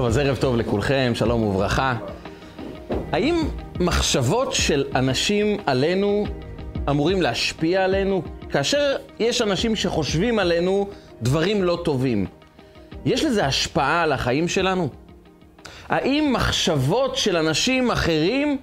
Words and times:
טוב, 0.00 0.06
אז 0.08 0.18
ערב 0.18 0.36
טוב 0.36 0.56
לכולכם, 0.56 1.12
שלום 1.14 1.42
וברכה. 1.42 1.96
האם 3.12 3.48
מחשבות 3.80 4.54
של 4.54 4.84
אנשים 4.94 5.56
עלינו 5.66 6.26
אמורים 6.90 7.22
להשפיע 7.22 7.84
עלינו? 7.84 8.22
כאשר 8.50 8.96
יש 9.18 9.42
אנשים 9.42 9.76
שחושבים 9.76 10.38
עלינו 10.38 10.88
דברים 11.22 11.64
לא 11.64 11.82
טובים, 11.84 12.26
יש 13.04 13.24
לזה 13.24 13.46
השפעה 13.46 14.02
על 14.02 14.12
החיים 14.12 14.48
שלנו? 14.48 14.88
האם 15.88 16.32
מחשבות 16.32 17.16
של 17.16 17.36
אנשים 17.36 17.90
אחרים 17.90 18.58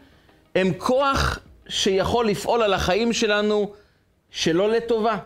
הם 0.56 0.72
כוח 0.78 1.40
שיכול 1.70 2.28
לפעול 2.28 2.62
על 2.62 2.74
החיים 2.74 3.14
שלנו 3.14 3.72
שלא 4.32 4.70
לטובה? 4.70 5.18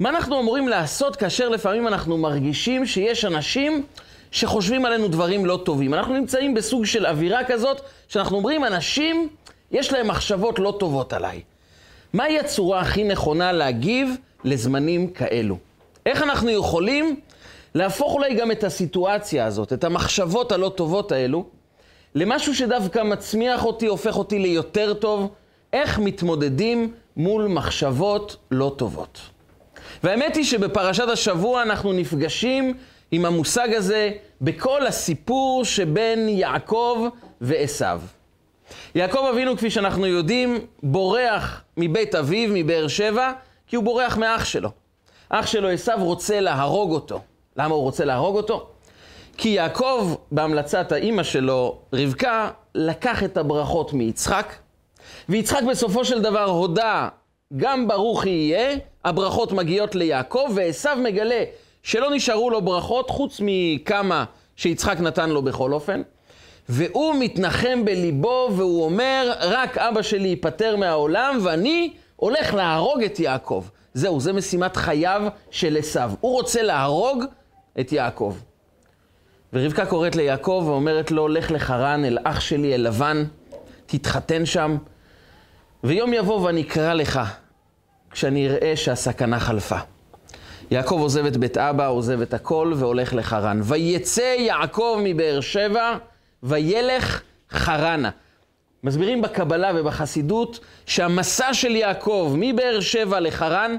מה 0.00 0.08
אנחנו 0.08 0.40
אמורים 0.40 0.68
לעשות 0.68 1.16
כאשר 1.16 1.48
לפעמים 1.48 1.88
אנחנו 1.88 2.18
מרגישים 2.18 2.86
שיש 2.86 3.24
אנשים 3.24 3.84
שחושבים 4.32 4.84
עלינו 4.84 5.08
דברים 5.08 5.46
לא 5.46 5.60
טובים? 5.64 5.94
אנחנו 5.94 6.14
נמצאים 6.14 6.54
בסוג 6.54 6.84
של 6.84 7.06
אווירה 7.06 7.44
כזאת, 7.44 7.80
שאנחנו 8.08 8.36
אומרים, 8.36 8.64
אנשים, 8.64 9.28
יש 9.70 9.92
להם 9.92 10.08
מחשבות 10.08 10.58
לא 10.58 10.76
טובות 10.78 11.12
עליי. 11.12 11.40
מהי 12.12 12.38
הצורה 12.38 12.80
הכי 12.80 13.04
נכונה 13.04 13.52
להגיב 13.52 14.16
לזמנים 14.44 15.08
כאלו? 15.08 15.58
איך 16.06 16.22
אנחנו 16.22 16.50
יכולים 16.50 17.20
להפוך 17.74 18.14
אולי 18.14 18.34
גם 18.34 18.50
את 18.50 18.64
הסיטואציה 18.64 19.46
הזאת, 19.46 19.72
את 19.72 19.84
המחשבות 19.84 20.52
הלא 20.52 20.72
טובות 20.76 21.12
האלו, 21.12 21.44
למשהו 22.14 22.54
שדווקא 22.54 23.02
מצמיח 23.02 23.64
אותי, 23.64 23.86
הופך 23.86 24.16
אותי 24.16 24.38
ליותר 24.38 24.94
טוב, 24.94 25.30
איך 25.72 25.98
מתמודדים 25.98 26.92
מול 27.16 27.46
מחשבות 27.46 28.36
לא 28.50 28.74
טובות. 28.76 29.20
והאמת 30.02 30.36
היא 30.36 30.44
שבפרשת 30.44 31.08
השבוע 31.08 31.62
אנחנו 31.62 31.92
נפגשים 31.92 32.74
עם 33.12 33.24
המושג 33.24 33.74
הזה 33.74 34.10
בכל 34.40 34.86
הסיפור 34.86 35.64
שבין 35.64 36.28
יעקב 36.28 37.06
ועשו. 37.40 37.84
יעקב 38.94 39.28
אבינו, 39.32 39.56
כפי 39.56 39.70
שאנחנו 39.70 40.06
יודעים, 40.06 40.58
בורח 40.82 41.62
מבית 41.76 42.14
אביו, 42.14 42.50
מבאר 42.52 42.88
שבע, 42.88 43.32
כי 43.66 43.76
הוא 43.76 43.84
בורח 43.84 44.16
מאח 44.16 44.44
שלו. 44.44 44.70
אח 45.28 45.46
שלו 45.46 45.68
עשו 45.68 45.92
רוצה 45.98 46.40
להרוג 46.40 46.92
אותו. 46.92 47.20
למה 47.56 47.74
הוא 47.74 47.82
רוצה 47.82 48.04
להרוג 48.04 48.36
אותו? 48.36 48.68
כי 49.36 49.48
יעקב, 49.48 50.14
בהמלצת 50.32 50.92
האימא 50.92 51.22
שלו, 51.22 51.78
רבקה, 51.92 52.50
לקח 52.74 53.22
את 53.22 53.36
הברכות 53.36 53.92
מיצחק, 53.92 54.54
ויצחק 55.28 55.62
בסופו 55.70 56.04
של 56.04 56.22
דבר 56.22 56.44
הודה, 56.44 57.08
גם 57.56 57.88
ברוך 57.88 58.26
יהיה, 58.26 58.76
הברכות 59.04 59.52
מגיעות 59.52 59.94
ליעקב, 59.94 60.48
ועשו 60.54 60.90
מגלה 61.02 61.44
שלא 61.82 62.10
נשארו 62.10 62.50
לו 62.50 62.62
ברכות 62.62 63.10
חוץ 63.10 63.40
מכמה 63.44 64.24
שיצחק 64.56 65.00
נתן 65.00 65.30
לו 65.30 65.42
בכל 65.42 65.72
אופן. 65.72 66.02
והוא 66.68 67.14
מתנחם 67.18 67.84
בליבו 67.84 68.48
והוא 68.56 68.84
אומר, 68.84 69.32
רק 69.40 69.78
אבא 69.78 70.02
שלי 70.02 70.28
ייפטר 70.28 70.76
מהעולם 70.76 71.38
ואני 71.42 71.92
הולך 72.16 72.54
להרוג 72.54 73.02
את 73.02 73.20
יעקב. 73.20 73.64
זהו, 73.94 74.20
זה 74.20 74.32
משימת 74.32 74.76
חייו 74.76 75.22
של 75.50 75.76
עשו. 75.76 76.00
הוא 76.20 76.32
רוצה 76.32 76.62
להרוג 76.62 77.24
את 77.80 77.92
יעקב. 77.92 78.36
ורבקה 79.52 79.86
קוראת 79.86 80.16
ליעקב 80.16 80.64
ואומרת 80.66 81.10
לו, 81.10 81.28
לך 81.28 81.50
לחרן 81.50 82.04
אל 82.04 82.18
אח 82.24 82.40
שלי, 82.40 82.74
אל 82.74 82.80
לבן, 82.80 83.24
תתחתן 83.86 84.46
שם, 84.46 84.76
ויום 85.84 86.14
יבוא 86.14 86.40
ואני 86.40 86.62
אקרא 86.62 86.94
לך, 86.94 87.20
כשאני 88.10 88.48
אראה 88.48 88.76
שהסכנה 88.76 89.40
חלפה. 89.40 89.78
יעקב 90.72 90.98
עוזב 91.00 91.26
את 91.26 91.36
בית 91.36 91.58
אבא, 91.58 91.88
עוזב 91.88 92.20
את 92.20 92.34
הכל 92.34 92.72
והולך 92.76 93.14
לחרן. 93.14 93.60
ויצא 93.62 94.34
יעקב 94.38 94.98
מבאר 95.02 95.40
שבע, 95.40 95.96
וילך 96.42 97.22
חרנה. 97.50 98.10
מסבירים 98.84 99.22
בקבלה 99.22 99.70
ובחסידות 99.74 100.60
שהמסע 100.86 101.54
של 101.54 101.76
יעקב 101.76 102.34
מבאר 102.38 102.80
שבע 102.80 103.20
לחרן, 103.20 103.76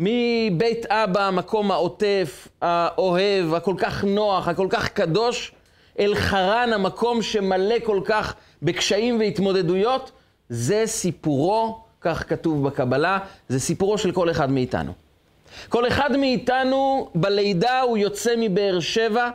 מבית 0.00 0.86
אבא, 0.86 1.26
המקום 1.26 1.70
העוטף, 1.70 2.48
האוהב, 2.62 3.54
הכל 3.54 3.74
כך 3.78 4.04
נוח, 4.04 4.48
הכל 4.48 4.66
כך 4.70 4.88
קדוש, 4.88 5.52
אל 5.98 6.14
חרן, 6.14 6.70
המקום 6.74 7.22
שמלא 7.22 7.76
כל 7.84 8.00
כך 8.04 8.34
בקשיים 8.62 9.18
והתמודדויות, 9.18 10.12
זה 10.48 10.82
סיפורו, 10.86 11.80
כך 12.00 12.28
כתוב 12.28 12.68
בקבלה, 12.68 13.18
זה 13.48 13.60
סיפורו 13.60 13.98
של 13.98 14.12
כל 14.12 14.30
אחד 14.30 14.50
מאיתנו. 14.50 15.07
כל 15.68 15.88
אחד 15.88 16.16
מאיתנו 16.16 17.10
בלידה 17.14 17.80
הוא 17.80 17.98
יוצא 17.98 18.34
מבאר 18.38 18.80
שבע, 18.80 19.30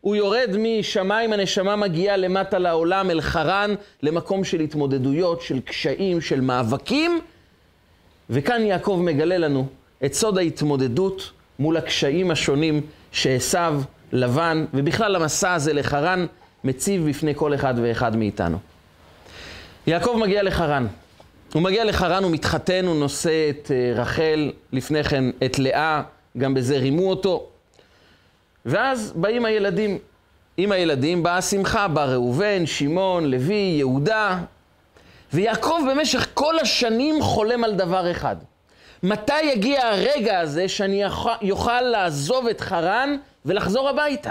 הוא 0.00 0.16
יורד 0.16 0.56
משמיים, 0.58 1.32
הנשמה 1.32 1.76
מגיעה 1.76 2.16
למטה 2.16 2.58
לעולם, 2.58 3.10
אל 3.10 3.20
חרן, 3.20 3.74
למקום 4.02 4.44
של 4.44 4.60
התמודדויות, 4.60 5.42
של 5.42 5.60
קשיים, 5.60 6.20
של 6.20 6.40
מאבקים, 6.40 7.20
וכאן 8.30 8.62
יעקב 8.62 9.00
מגלה 9.04 9.38
לנו 9.38 9.66
את 10.04 10.14
סוד 10.14 10.38
ההתמודדות 10.38 11.30
מול 11.58 11.76
הקשיים 11.76 12.30
השונים 12.30 12.80
שעשו, 13.12 13.58
לבן, 14.12 14.64
ובכלל 14.74 15.16
המסע 15.16 15.54
הזה 15.54 15.72
לחרן, 15.72 16.26
מציב 16.64 17.08
בפני 17.08 17.34
כל 17.34 17.54
אחד 17.54 17.74
ואחד 17.82 18.16
מאיתנו. 18.16 18.58
יעקב 19.86 20.16
מגיע 20.20 20.42
לחרן. 20.42 20.86
הוא 21.56 21.62
מגיע 21.62 21.84
לחרן, 21.84 22.22
הוא 22.22 22.32
מתחתן, 22.32 22.86
הוא 22.86 22.96
נושא 22.96 23.50
את 23.50 23.70
אה, 23.70 24.02
רחל, 24.02 24.52
לפני 24.72 25.04
כן 25.04 25.24
את 25.44 25.58
לאה, 25.58 26.02
גם 26.38 26.54
בזה 26.54 26.78
רימו 26.78 27.10
אותו. 27.10 27.46
ואז 28.66 29.12
באים 29.16 29.44
הילדים. 29.44 29.98
עם 30.56 30.72
הילדים 30.72 31.22
באה 31.22 31.36
השמחה, 31.36 31.88
בא 31.88 32.04
ראובן, 32.04 32.66
שמעון, 32.66 33.30
לוי, 33.30 33.74
יהודה. 33.78 34.38
ויעקב 35.32 35.80
במשך 35.90 36.28
כל 36.34 36.58
השנים 36.58 37.22
חולם 37.22 37.64
על 37.64 37.74
דבר 37.74 38.10
אחד. 38.10 38.36
מתי 39.02 39.42
יגיע 39.42 39.86
הרגע 39.86 40.40
הזה 40.40 40.68
שאני 40.68 41.02
יוכל 41.42 41.80
לעזוב 41.80 42.46
את 42.46 42.60
חרן 42.60 43.16
ולחזור 43.44 43.88
הביתה? 43.88 44.30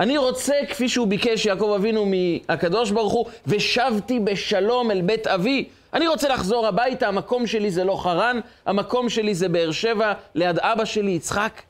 אני 0.00 0.18
רוצה, 0.18 0.54
כפי 0.68 0.88
שהוא 0.88 1.06
ביקש 1.06 1.46
יעקב 1.46 1.72
אבינו 1.76 2.06
מהקדוש 2.06 2.90
ברוך 2.90 3.12
הוא, 3.12 3.26
ושבתי 3.46 4.20
בשלום 4.20 4.90
אל 4.90 5.00
בית 5.00 5.26
אבי. 5.26 5.68
אני 5.96 6.08
רוצה 6.08 6.28
לחזור 6.28 6.66
הביתה, 6.66 7.08
המקום 7.08 7.46
שלי 7.46 7.70
זה 7.70 7.84
לא 7.84 7.96
חרן, 8.02 8.40
המקום 8.66 9.08
שלי 9.08 9.34
זה 9.34 9.48
באר 9.48 9.70
שבע, 9.72 10.12
ליד 10.34 10.58
אבא 10.58 10.84
שלי 10.84 11.10
יצחק. 11.10 11.62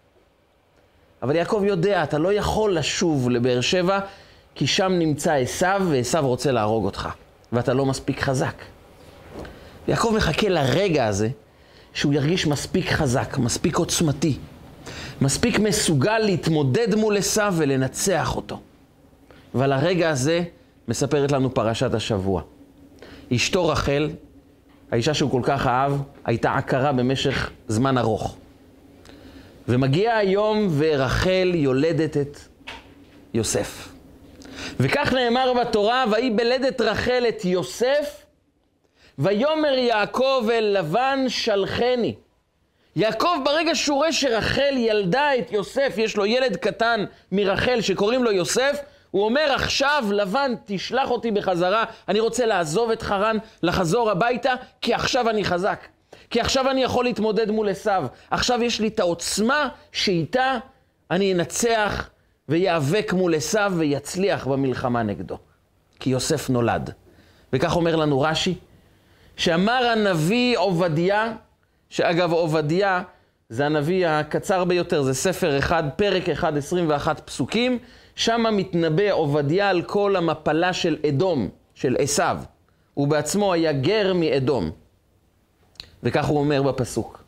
אבל 1.23 1.37
יעקב 1.37 1.63
יודע, 1.67 2.03
אתה 2.03 2.19
לא 2.19 2.33
יכול 2.33 2.79
לשוב 2.79 3.31
לבאר 3.31 3.61
שבע, 3.61 4.01
כי 4.55 4.67
שם 4.67 4.93
נמצא 4.93 5.33
עשיו, 5.33 5.83
ועשיו 5.91 6.27
רוצה 6.27 6.53
להרוג 6.53 6.85
אותך, 6.85 7.09
ואתה 7.53 7.75
לא 7.75 7.87
מספיק 7.87 8.21
חזק. 8.21 8.63
יעקב 9.89 10.13
מחכה 10.17 10.49
לרגע 10.49 11.07
הזה, 11.07 11.29
שהוא 11.95 12.15
ירגיש 12.15 12.47
מספיק 12.47 12.91
חזק, 12.91 13.39
מספיק 13.39 13.77
עוצמתי, 13.77 14.37
מספיק 15.21 15.59
מסוגל 15.59 16.19
להתמודד 16.19 16.95
מול 16.95 17.17
עשיו 17.17 17.55
ולנצח 17.57 18.37
אותו. 18.37 18.61
ועל 19.55 19.73
הרגע 19.73 20.11
הזה 20.11 20.43
מספרת 20.89 21.33
לנו 21.33 21.55
פרשת 21.55 21.95
השבוע. 21.95 22.43
אשתו 23.35 23.69
רחל, 23.69 24.11
האישה 24.91 25.15
שהוא 25.15 25.31
כל 25.31 25.41
כך 25.45 25.67
אהב, 25.67 25.93
הייתה 26.25 26.55
עקרה 26.55 26.93
במשך 26.93 27.51
זמן 27.69 27.99
ארוך. 27.99 28.37
ומגיע 29.69 30.17
היום 30.17 30.69
ורחל 30.79 31.53
יולדת 31.55 32.17
את 32.17 32.39
יוסף. 33.35 33.89
וכך 34.81 35.13
נאמר 35.13 35.53
בתורה, 35.61 36.05
ויהי 36.11 36.31
בלדת 36.31 36.81
רחל 36.81 37.25
את 37.29 37.45
יוסף, 37.45 38.25
ויאמר 39.19 39.79
יעקב 39.79 40.49
אל 40.53 40.77
לבן 40.79 41.25
שלחני. 41.29 42.15
יעקב 42.97 43.37
ברגע 43.45 43.75
שהוא 43.75 43.97
רואה 43.97 44.13
שרחל 44.13 44.75
ילדה 44.77 45.37
את 45.39 45.53
יוסף, 45.53 45.95
יש 45.97 46.17
לו 46.17 46.27
ילד 46.27 46.57
קטן 46.57 47.05
מרחל 47.33 47.81
שקוראים 47.81 48.25
לו 48.25 48.33
יוסף, 48.33 48.81
הוא 49.11 49.25
אומר 49.25 49.53
עכשיו 49.55 50.05
לבן 50.13 50.53
תשלח 50.65 51.11
אותי 51.11 51.31
בחזרה, 51.31 51.85
אני 52.09 52.21
רוצה 52.21 52.47
לעזוב 52.47 52.91
את 52.91 53.03
חרן, 53.03 53.37
לחזור 53.63 54.11
הביתה, 54.11 54.55
כי 54.81 54.95
עכשיו 54.95 55.31
אני 55.31 55.45
חזק. 55.45 55.87
כי 56.31 56.41
עכשיו 56.41 56.71
אני 56.71 56.83
יכול 56.83 57.05
להתמודד 57.05 57.51
מול 57.51 57.69
עשיו. 57.69 58.07
עכשיו 58.31 58.63
יש 58.63 58.81
לי 58.81 58.89
את 58.89 59.01
העוצמה 59.01 59.69
שאיתה 59.93 60.59
אני 61.11 61.33
אנצח 61.33 62.11
ויאבק 62.49 63.13
מול 63.13 63.35
עשיו 63.35 63.73
ויצליח 63.77 64.47
במלחמה 64.47 65.03
נגדו. 65.03 65.39
כי 66.01 66.11
יוסף 66.11 66.51
נולד. 66.51 66.91
וכך 67.53 67.77
אומר 67.77 67.97
לנו 67.97 68.21
רש"י, 68.21 68.55
שאמר 69.37 69.87
הנביא 69.93 70.59
עובדיה, 70.59 71.33
שאגב 71.91 72.33
עובדיה 72.33 73.03
זה 73.49 73.67
הנביא 73.67 74.09
הקצר 74.09 74.65
ביותר, 74.65 75.03
זה 75.03 75.15
ספר 75.15 75.59
אחד, 75.59 75.85
פרק 75.97 76.29
אחד, 76.29 76.57
21 76.57 77.21
פסוקים, 77.21 77.79
שם 78.17 78.45
מתנבא 78.53 79.13
עובדיה 79.13 79.71
על 79.71 79.83
כל 79.83 80.17
המפלה 80.17 80.73
של 80.73 80.97
אדום, 81.09 81.49
של 81.75 81.97
עשיו. 81.99 82.39
הוא 82.95 83.09
בעצמו 83.09 83.53
היה 83.53 83.73
גר 83.73 84.13
מאדום. 84.15 84.71
וכך 86.03 86.27
הוא 86.27 86.39
אומר 86.39 86.63
בפסוק. 86.63 87.23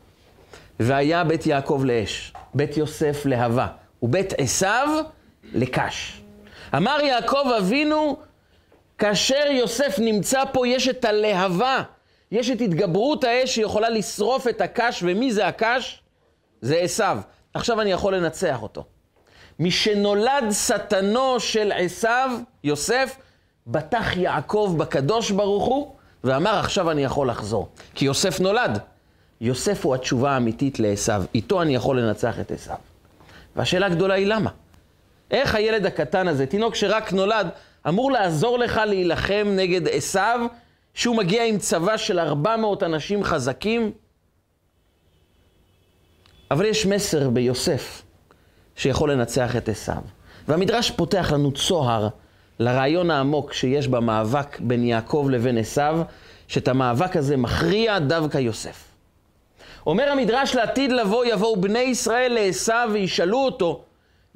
והיה 0.79 1.23
בית 1.23 1.45
יעקב 1.45 1.81
לאש, 1.85 2.33
בית 2.53 2.77
יוסף 2.77 3.25
להבה, 3.25 3.67
ובית 4.01 4.33
עשיו 4.37 5.03
לקש. 5.53 6.21
אמר 6.75 6.97
יעקב 7.03 7.47
אבינו, 7.57 8.17
כאשר 8.97 9.51
יוסף 9.51 9.95
נמצא 9.99 10.43
פה, 10.53 10.67
יש 10.67 10.87
את 10.87 11.05
הלהבה, 11.05 11.83
יש 12.31 12.49
את 12.49 12.61
התגברות 12.61 13.23
האש 13.23 13.55
שיכולה 13.55 13.89
לשרוף 13.89 14.47
את 14.47 14.61
הקש, 14.61 15.03
ומי 15.07 15.31
זה 15.31 15.47
הקש? 15.47 16.03
זה 16.61 16.75
עשיו. 16.77 17.19
עכשיו 17.53 17.81
אני 17.81 17.91
יכול 17.91 18.15
לנצח 18.15 18.61
אותו. 18.61 18.85
משנולד 19.59 20.51
שטנו 20.51 21.39
של 21.39 21.71
עשיו, 21.75 22.31
יוסף, 22.63 23.17
בטח 23.67 24.17
יעקב 24.17 24.75
בקדוש 24.77 25.31
ברוך 25.31 25.65
הוא, 25.65 25.93
ואמר 26.23 26.55
עכשיו 26.55 26.91
אני 26.91 27.03
יכול 27.03 27.29
לחזור. 27.29 27.69
כי 27.95 28.05
יוסף 28.05 28.39
נולד. 28.39 28.79
יוסף 29.41 29.85
הוא 29.85 29.95
התשובה 29.95 30.31
האמיתית 30.31 30.79
לעשיו, 30.79 31.23
איתו 31.35 31.61
אני 31.61 31.75
יכול 31.75 31.99
לנצח 31.99 32.39
את 32.39 32.51
עשיו. 32.51 32.75
והשאלה 33.55 33.85
הגדולה 33.85 34.13
היא 34.13 34.27
למה? 34.27 34.49
איך 35.31 35.55
הילד 35.55 35.85
הקטן 35.85 36.27
הזה, 36.27 36.45
תינוק 36.45 36.75
שרק 36.75 37.13
נולד, 37.13 37.49
אמור 37.87 38.11
לעזור 38.11 38.59
לך 38.59 38.81
להילחם 38.85 39.47
נגד 39.55 39.87
עשיו, 39.87 40.39
שהוא 40.93 41.17
מגיע 41.17 41.45
עם 41.45 41.57
צבא 41.57 41.97
של 41.97 42.19
400 42.19 42.83
אנשים 42.83 43.23
חזקים? 43.23 43.91
אבל 46.51 46.65
יש 46.65 46.85
מסר 46.85 47.29
ביוסף 47.29 48.01
שיכול 48.79 49.11
לנצח 49.11 49.55
את 49.55 49.69
עשיו. 49.69 50.01
והמדרש 50.47 50.91
פותח 50.91 51.31
לנו 51.33 51.51
צוהר 51.51 52.07
לרעיון 52.59 53.11
העמוק 53.11 53.53
שיש 53.53 53.87
במאבק 53.87 54.59
בין 54.59 54.83
יעקב 54.83 55.27
לבין 55.31 55.57
עשיו, 55.57 56.01
שאת 56.47 56.67
המאבק 56.67 57.15
הזה 57.15 57.37
מכריע 57.37 57.99
דווקא 57.99 58.37
יוסף. 58.37 58.83
אומר 59.87 60.09
המדרש 60.11 60.55
לעתיד 60.55 60.91
לבוא, 60.91 61.25
יבואו 61.25 61.61
בני 61.61 61.79
ישראל 61.79 62.33
לעשיו 62.33 62.89
וישאלו 62.93 63.37
אותו, 63.37 63.83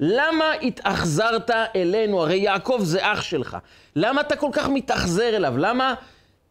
למה 0.00 0.52
התאכזרת 0.62 1.50
אלינו? 1.76 2.22
הרי 2.22 2.36
יעקב 2.36 2.80
זה 2.82 2.98
אח 3.02 3.22
שלך. 3.22 3.56
למה 3.96 4.20
אתה 4.20 4.36
כל 4.36 4.50
כך 4.52 4.68
מתאכזר 4.68 5.36
אליו? 5.36 5.58
למה 5.58 5.94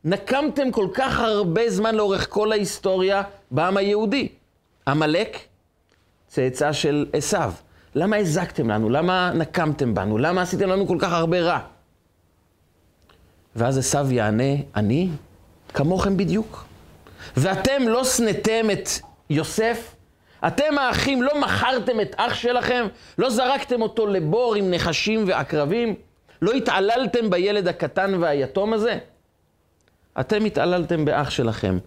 נקמתם 0.04 0.72
כל 0.72 0.88
כך 0.94 1.20
הרבה 1.20 1.70
זמן 1.70 1.96
לאורך 1.96 2.28
כל 2.30 2.52
ההיסטוריה 2.52 3.22
בעם 3.52 3.78
היהודי? 3.78 4.28
עמלק, 4.88 5.38
צאצא 6.28 6.72
של 6.72 7.06
עשיו. 7.14 7.54
למה 7.96 8.16
הזקתם 8.16 8.70
לנו? 8.70 8.90
למה 8.90 9.32
נקמתם 9.36 9.94
בנו? 9.96 10.18
למה 10.18 10.42
עשיתם 10.42 10.70
לנו 10.70 10.88
כל 10.88 10.98
כך 11.00 11.12
הרבה 11.14 11.42
רע? 11.42 11.60
ואז 13.56 13.78
עשיו 13.78 14.12
יענה, 14.12 14.54
אני 14.76 15.10
כמוכם 15.74 16.18
בדיוק. 16.18 16.66
ואתם 17.38 17.88
לא 17.88 18.04
שנאתם 18.04 18.72
את 18.72 18.90
יוסף? 19.30 19.96
אתם 20.48 20.78
האחים 20.78 21.22
לא 21.22 21.42
מכרתם 21.42 22.02
את 22.02 22.16
אח 22.18 22.34
שלכם? 22.34 22.86
לא 23.18 23.30
זרקתם 23.30 23.82
אותו 23.82 24.08
לבור 24.08 24.56
עם 24.56 24.72
נחשים 24.72 25.24
ועקרבים? 25.28 25.96
לא 26.42 26.52
התעללתם 26.52 27.30
בילד 27.30 27.68
הקטן 27.68 28.14
והיתום 28.20 28.74
הזה? 28.74 28.98
אתם 30.20 30.46
התעללתם 30.46 31.06
באח 31.06 31.30
שלכם. 31.30 31.78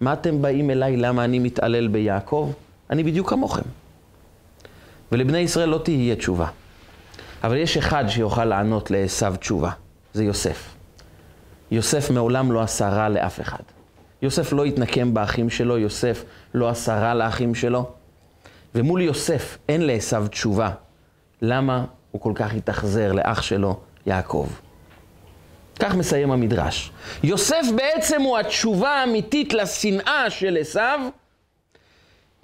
מה 0.00 0.12
אתם 0.12 0.42
באים 0.42 0.70
אליי? 0.70 0.96
למה 0.96 1.24
אני 1.24 1.38
מתעלל 1.38 1.88
ביעקב? 1.88 2.52
אני 2.90 3.02
בדיוק 3.02 3.30
כמוכם. 3.30 3.83
ולבני 5.12 5.38
ישראל 5.38 5.68
לא 5.68 5.80
תהיה 5.84 6.16
תשובה. 6.16 6.46
אבל 7.44 7.56
יש 7.56 7.76
אחד 7.76 8.04
שיוכל 8.08 8.44
לענות 8.44 8.90
לעשו 8.90 9.36
תשובה, 9.40 9.70
זה 10.12 10.24
יוסף. 10.24 10.74
יוסף 11.70 12.10
מעולם 12.10 12.52
לא 12.52 12.60
עשה 12.62 12.88
רע 12.88 13.08
לאף 13.08 13.40
אחד. 13.40 13.62
יוסף 14.22 14.52
לא 14.52 14.64
התנקם 14.64 15.14
באחים 15.14 15.50
שלו, 15.50 15.78
יוסף 15.78 16.24
לא 16.54 16.68
עשה 16.68 16.98
רע 16.98 17.14
לאחים 17.14 17.54
שלו. 17.54 17.90
ומול 18.74 19.02
יוסף 19.02 19.58
אין 19.68 19.86
לעשו 19.86 20.28
תשובה. 20.28 20.70
למה 21.42 21.84
הוא 22.10 22.20
כל 22.20 22.32
כך 22.34 22.54
התאכזר 22.54 23.12
לאח 23.12 23.42
שלו, 23.42 23.80
יעקב? 24.06 24.48
כך 25.80 25.94
מסיים 25.94 26.30
המדרש. 26.30 26.92
יוסף 27.22 27.66
בעצם 27.76 28.22
הוא 28.22 28.38
התשובה 28.38 28.90
האמיתית 28.90 29.52
לשנאה 29.52 30.30
של 30.30 30.58
עשיו, 30.60 31.00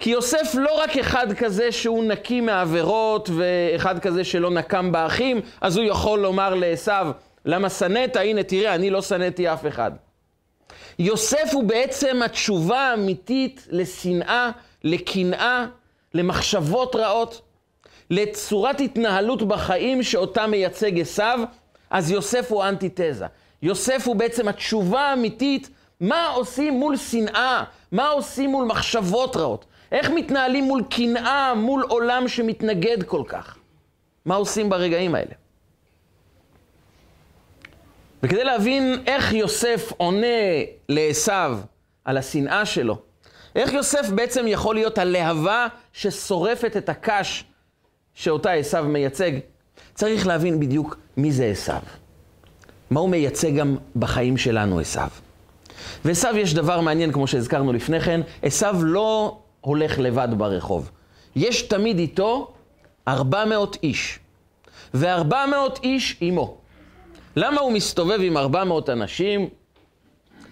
כי 0.01 0.09
יוסף 0.09 0.51
לא 0.53 0.79
רק 0.83 0.97
אחד 0.97 1.33
כזה 1.33 1.71
שהוא 1.71 2.03
נקי 2.03 2.41
מעבירות, 2.41 3.29
ואחד 3.37 3.99
כזה 3.99 4.23
שלא 4.23 4.49
נקם 4.49 4.91
באחים, 4.91 5.41
אז 5.61 5.77
הוא 5.77 5.85
יכול 5.85 6.19
לומר 6.19 6.53
לעשיו, 6.53 7.11
למה 7.45 7.69
שנאת? 7.69 8.15
הנה 8.15 8.43
תראה, 8.43 8.75
אני 8.75 8.89
לא 8.89 9.01
שנאתי 9.01 9.53
אף 9.53 9.67
אחד. 9.67 9.91
יוסף 10.99 11.49
הוא 11.53 11.63
בעצם 11.63 12.21
התשובה 12.21 12.79
האמיתית 12.79 13.67
לשנאה, 13.71 14.49
לקנאה, 14.83 15.65
למחשבות 16.13 16.95
רעות, 16.95 17.41
לצורת 18.09 18.81
התנהלות 18.81 19.43
בחיים 19.43 20.03
שאותה 20.03 20.47
מייצג 20.47 20.99
עשיו, 20.99 21.39
אז 21.89 22.11
יוסף 22.11 22.51
הוא 22.51 22.63
אנטיתזה. 22.63 23.25
יוסף 23.61 24.03
הוא 24.07 24.15
בעצם 24.15 24.47
התשובה 24.47 25.01
האמיתית, 25.01 25.69
מה 25.99 26.27
עושים 26.27 26.73
מול 26.73 26.97
שנאה, 26.97 27.63
מה 27.91 28.09
עושים 28.09 28.49
מול 28.49 28.65
מחשבות 28.65 29.37
רעות, 29.37 29.65
איך 29.91 30.09
מתנהלים 30.09 30.63
מול 30.63 30.83
קנאה, 30.89 31.53
מול 31.55 31.83
עולם 31.89 32.27
שמתנגד 32.27 33.03
כל 33.03 33.23
כך. 33.27 33.57
מה 34.25 34.35
עושים 34.35 34.69
ברגעים 34.69 35.15
האלה? 35.15 35.33
וכדי 38.23 38.43
להבין 38.43 39.03
איך 39.07 39.33
יוסף 39.33 39.91
עונה 39.97 40.27
לעשו 40.89 41.31
על 42.05 42.17
השנאה 42.17 42.65
שלו, 42.65 42.97
איך 43.55 43.73
יוסף 43.73 44.09
בעצם 44.09 44.45
יכול 44.47 44.75
להיות 44.75 44.97
הלהבה 44.97 45.67
ששורפת 45.93 46.77
את 46.77 46.89
הקש 46.89 47.43
שאותה 48.13 48.51
עשו 48.51 48.83
מייצג, 48.83 49.31
צריך 49.93 50.27
להבין 50.27 50.59
בדיוק 50.59 50.97
מי 51.17 51.31
זה 51.31 51.45
עשו. 51.45 51.73
מה 52.89 52.99
הוא 52.99 53.09
מייצג 53.09 53.55
גם 53.55 53.77
בחיים 53.95 54.37
שלנו, 54.37 54.79
עשו. 54.79 55.01
ועשו 56.05 56.27
יש 56.37 56.53
דבר 56.53 56.81
מעניין, 56.81 57.11
כמו 57.11 57.27
שהזכרנו 57.27 57.73
לפני 57.73 58.01
כן, 58.01 58.21
עשו 58.41 58.83
לא 58.83 59.37
הולך 59.61 59.99
לבד 59.99 60.27
ברחוב. 60.37 60.91
יש 61.35 61.61
תמיד 61.61 61.99
איתו 61.99 62.53
400 63.07 63.77
איש, 63.83 64.19
ו-400 64.93 65.79
איש 65.83 66.17
עימו. 66.19 66.57
למה 67.35 67.61
הוא 67.61 67.71
מסתובב 67.71 68.19
עם 68.21 68.37
400 68.37 68.89
אנשים? 68.89 69.49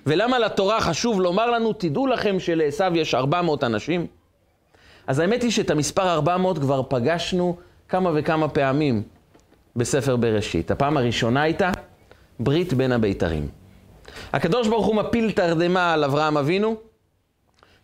ולמה 0.06 0.39
לתורה 0.39 0.81
חשוב 0.81 1.21
לומר 1.21 1.51
לנו, 1.51 1.73
תדעו 1.73 2.07
לכם 2.07 2.39
שלעשו 2.39 2.83
יש 2.95 3.16
400 3.16 3.63
אנשים? 3.63 4.07
אז 5.07 5.19
האמת 5.19 5.44
היא 5.44 5.51
שאת 5.51 5.69
המספר 5.69 6.13
400 6.13 6.57
כבר 6.57 6.81
פגשנו 6.89 7.57
כמה 7.89 8.11
וכמה 8.16 8.49
פעמים 8.49 9.04
בספר 9.75 10.16
בראשית. 10.16 10.71
הפעם 10.71 10.97
הראשונה 10.97 11.42
הייתה 11.42 11.71
ברית 12.39 12.73
בין 12.73 12.92
הבית"רים. 12.92 13.47
הקדוש 14.33 14.68
ברוך 14.68 14.85
הוא 14.85 14.95
מפיל 14.95 15.31
תרדמה 15.31 15.94
על 15.94 16.04
אברהם 16.04 16.37
אבינו, 16.37 16.75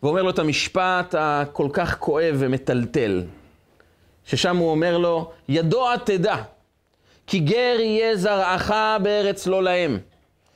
ואומר 0.04 0.24
לו 0.24 0.30
את 0.30 0.40
המשפט 0.40 1.16
הכל 1.18 1.68
כך 1.74 1.98
כואב 2.00 2.36
ומטלטל, 2.40 3.24
ששם 4.26 4.58
הוא 4.58 4.72
אומר 4.72 4.98
לו, 4.98 5.32
ידוע 5.50 5.98
תדע, 5.98 6.36
כי 7.28 7.40
גר 7.40 7.78
יהיה 7.80 8.18
זרעך 8.18 8.72
בארץ 9.04 9.48
לא 9.48 9.64
להם, 9.64 10.00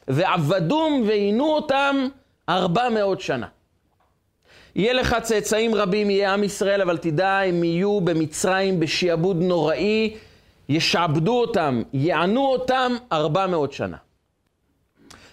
ועבדום 0.08 1.04
ועינו 1.08 1.54
אותם 1.54 2.08
ארבע 2.50 2.90
מאות 2.90 3.22
שנה. 3.22 3.48
יהיה 4.76 4.94
לך 4.94 5.16
צאצאים 5.22 5.76
רבים, 5.76 6.10
יהיה 6.10 6.34
עם 6.34 6.44
ישראל, 6.44 6.82
אבל 6.82 6.98
תדע, 6.98 7.40
הם 7.40 7.64
יהיו 7.64 8.02
במצרים 8.02 8.80
בשעבוד 8.80 9.42
נוראי, 9.42 10.16
ישעבדו 10.70 11.42
אותם, 11.42 11.82
יענו 11.94 12.46
אותם 12.46 12.96
ארבע 13.12 13.48
מאות 13.48 13.74
שנה. 13.74 13.98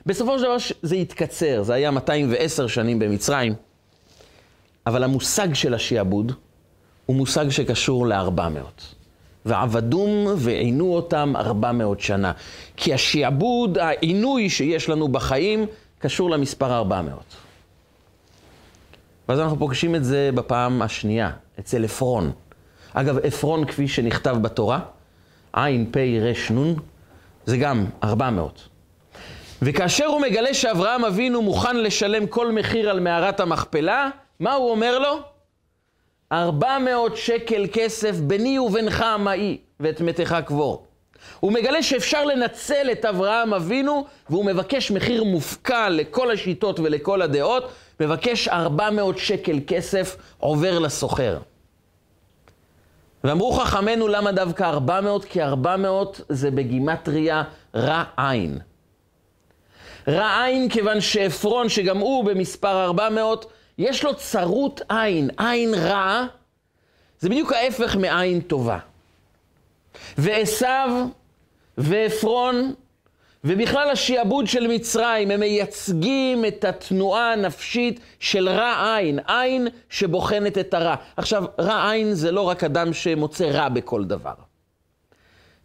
בסופו 0.07 0.39
של 0.39 0.45
דבר 0.45 0.57
זה 0.83 0.97
התקצר, 0.97 1.63
זה 1.63 1.75
היה 1.75 1.91
210 1.91 2.67
שנים 2.67 2.99
במצרים, 2.99 3.55
אבל 4.87 5.05
המושג 5.05 5.55
של 5.55 5.75
השעבוד 5.75 6.33
הוא 7.07 7.17
מושג 7.17 7.49
שקשור 7.49 8.07
לארבע 8.07 8.49
מאות. 8.49 8.95
ועבדום 9.47 10.27
ועינו 10.37 10.95
אותם 10.95 11.33
ארבע 11.37 11.73
מאות 11.73 12.01
שנה. 12.01 12.33
כי 12.77 12.95
השעבוד, 12.95 13.79
העינוי 13.79 14.51
שיש 14.51 14.89
לנו 14.89 15.09
בחיים, 15.09 15.67
קשור 15.99 16.31
למספר 16.31 16.75
ארבע 16.75 17.03
מאות. 17.03 17.37
ואז 19.29 19.41
אנחנו 19.41 19.59
פוגשים 19.59 19.95
את 19.95 20.05
זה 20.05 20.31
בפעם 20.35 20.83
השנייה, 20.83 21.31
אצל 21.59 21.85
עפרון. 21.85 22.33
אגב, 22.93 23.19
עפרון 23.19 23.65
כפי 23.65 23.89
שנכתב 23.89 24.37
בתורה, 24.43 24.81
עין, 25.53 25.91
פ', 25.93 25.97
ר', 25.97 26.53
נ', 26.53 26.75
זה 27.47 27.57
גם 27.57 27.87
ארבע 28.05 28.31
מאות. 28.31 28.69
וכאשר 29.63 30.07
הוא 30.07 30.21
מגלה 30.21 30.55
שאברהם 30.55 31.05
אבינו 31.05 31.43
מוכן 31.43 31.77
לשלם 31.77 32.27
כל 32.27 32.53
מחיר 32.53 32.91
על 32.91 33.01
מערת 33.01 33.41
המכפלה, 33.41 34.09
מה 34.41 34.55
הוא 34.55 34.71
אומר 34.71 34.99
לו? 34.99 35.19
ארבע 36.33 36.79
מאות 36.79 37.17
שקל 37.17 37.67
כסף 37.73 38.17
ביני 38.17 38.59
ובינך 38.59 39.05
מאי, 39.19 39.59
ואת 39.81 40.01
מתך 40.01 40.37
קבור. 40.47 40.87
הוא 41.41 41.53
מגלה 41.53 41.83
שאפשר 41.83 42.25
לנצל 42.25 42.89
את 42.93 43.05
אברהם 43.05 43.55
אבינו, 43.55 44.05
והוא 44.31 44.45
מבקש 44.45 44.91
מחיר 44.91 45.25
מופקע 45.25 45.89
לכל 45.89 46.31
השיטות 46.31 46.81
ולכל 46.81 47.23
הדעות, 47.23 47.73
מבקש 48.01 48.49
ארבע 48.49 48.91
מאות 48.91 49.19
שקל 49.19 49.59
כסף 49.67 50.17
עובר 50.39 50.79
לסוחר. 50.79 51.39
ואמרו 53.25 53.53
חכמינו 53.53 54.09
למה 54.09 54.33
דווקא 54.33 54.65
400? 54.65 55.25
כי 55.25 55.43
400 55.43 56.21
זה 56.29 56.51
בגימטריה 56.51 57.43
רע 57.75 58.05
עין. 58.17 58.59
רע 60.09 60.45
עין 60.45 60.69
כיוון 60.69 61.01
שעפרון, 61.01 61.69
שגם 61.69 61.99
הוא 61.99 62.25
במספר 62.25 62.85
400, 62.85 63.47
יש 63.79 64.05
לו 64.05 64.17
צרות 64.17 64.81
עין, 64.89 65.31
עין 65.37 65.75
רע, 65.75 66.27
זה 67.21 67.29
בדיוק 67.29 67.53
ההפך 67.53 67.97
מעין 67.97 68.41
טובה. 68.41 68.79
ועשו 70.19 70.67
ועפרון 71.79 72.75
ובכלל 73.45 73.91
השעבוד 73.91 74.47
של 74.47 74.67
מצרים, 74.67 75.31
הם 75.31 75.41
מייצגים 75.41 76.45
את 76.45 76.65
התנועה 76.65 77.33
הנפשית 77.33 78.01
של 78.21 78.49
רע 78.49 78.97
עין, 78.97 79.19
עין 79.27 79.69
שבוחנת 79.91 80.59
את 80.59 80.75
הרע. 80.75 80.95
עכשיו, 81.17 81.45
רע 81.59 81.91
עין 81.91 82.15
זה 82.15 82.33
לא 82.33 82.41
רק 82.41 82.65
אדם 82.65 82.93
שמוצא 82.93 83.45
רע 83.45 83.69
בכל 83.69 84.05
דבר. 84.05 84.35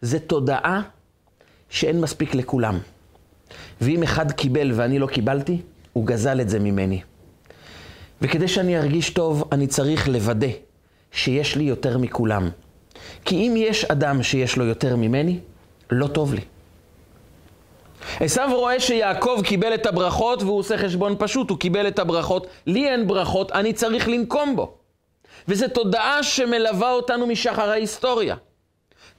זה 0.02 0.20
תודעה 0.20 0.82
שאין 1.70 2.02
מספיק 2.02 2.36
לכולם. 2.36 2.80
ואם 3.82 4.04
אחד 4.04 4.32
קיבל 4.32 4.72
ואני 4.76 5.00
לא 5.00 5.08
קיבלתי, 5.08 5.62
הוא 5.94 6.06
גזל 6.06 6.42
את 6.42 6.50
זה 6.50 6.60
ממני. 6.60 7.02
וכדי 8.22 8.48
שאני 8.48 8.78
ארגיש 8.78 9.10
טוב, 9.10 9.44
אני 9.52 9.68
צריך 9.68 10.08
לוודא 10.08 10.48
שיש 11.12 11.56
לי 11.56 11.64
יותר 11.64 11.98
מכולם. 11.98 12.50
כי 13.26 13.36
אם 13.36 13.54
יש 13.58 13.86
אדם 13.86 14.24
שיש 14.24 14.58
לו 14.58 14.66
יותר 14.66 14.96
ממני, 14.96 15.40
לא 15.92 16.08
טוב 16.08 16.34
לי. 16.34 16.42
עשו 18.20 18.42
רואה 18.52 18.80
שיעקב 18.80 19.42
קיבל 19.44 19.74
את 19.74 19.86
הברכות 19.86 20.44
והוא 20.44 20.60
עושה 20.60 20.78
חשבון 20.78 21.16
פשוט, 21.20 21.50
הוא 21.50 21.58
קיבל 21.58 21.88
את 21.88 22.00
הברכות, 22.00 22.48
לי 22.68 22.90
אין 22.90 23.08
ברכות, 23.08 23.52
אני 23.52 23.74
צריך 23.74 24.08
לנקום 24.08 24.56
בו. 24.56 24.74
וזו 25.48 25.68
תודעה 25.68 26.24
שמלווה 26.24 26.92
אותנו 26.92 27.28
משחר 27.28 27.70
ההיסטוריה. 27.70 28.36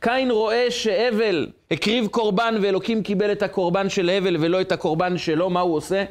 קין 0.01 0.31
רואה 0.31 0.71
שהבל 0.71 1.47
הקריב 1.71 2.07
קורבן 2.07 2.55
ואלוקים 2.63 3.03
קיבל 3.03 3.33
את 3.33 3.43
הקורבן 3.43 3.89
של 3.89 4.11
הבל 4.11 4.37
ולא 4.41 4.61
את 4.61 4.73
הקורבן 4.73 5.19
שלו, 5.19 5.51
מה 5.51 5.61
הוא 5.61 5.77
עושה? 5.77 6.05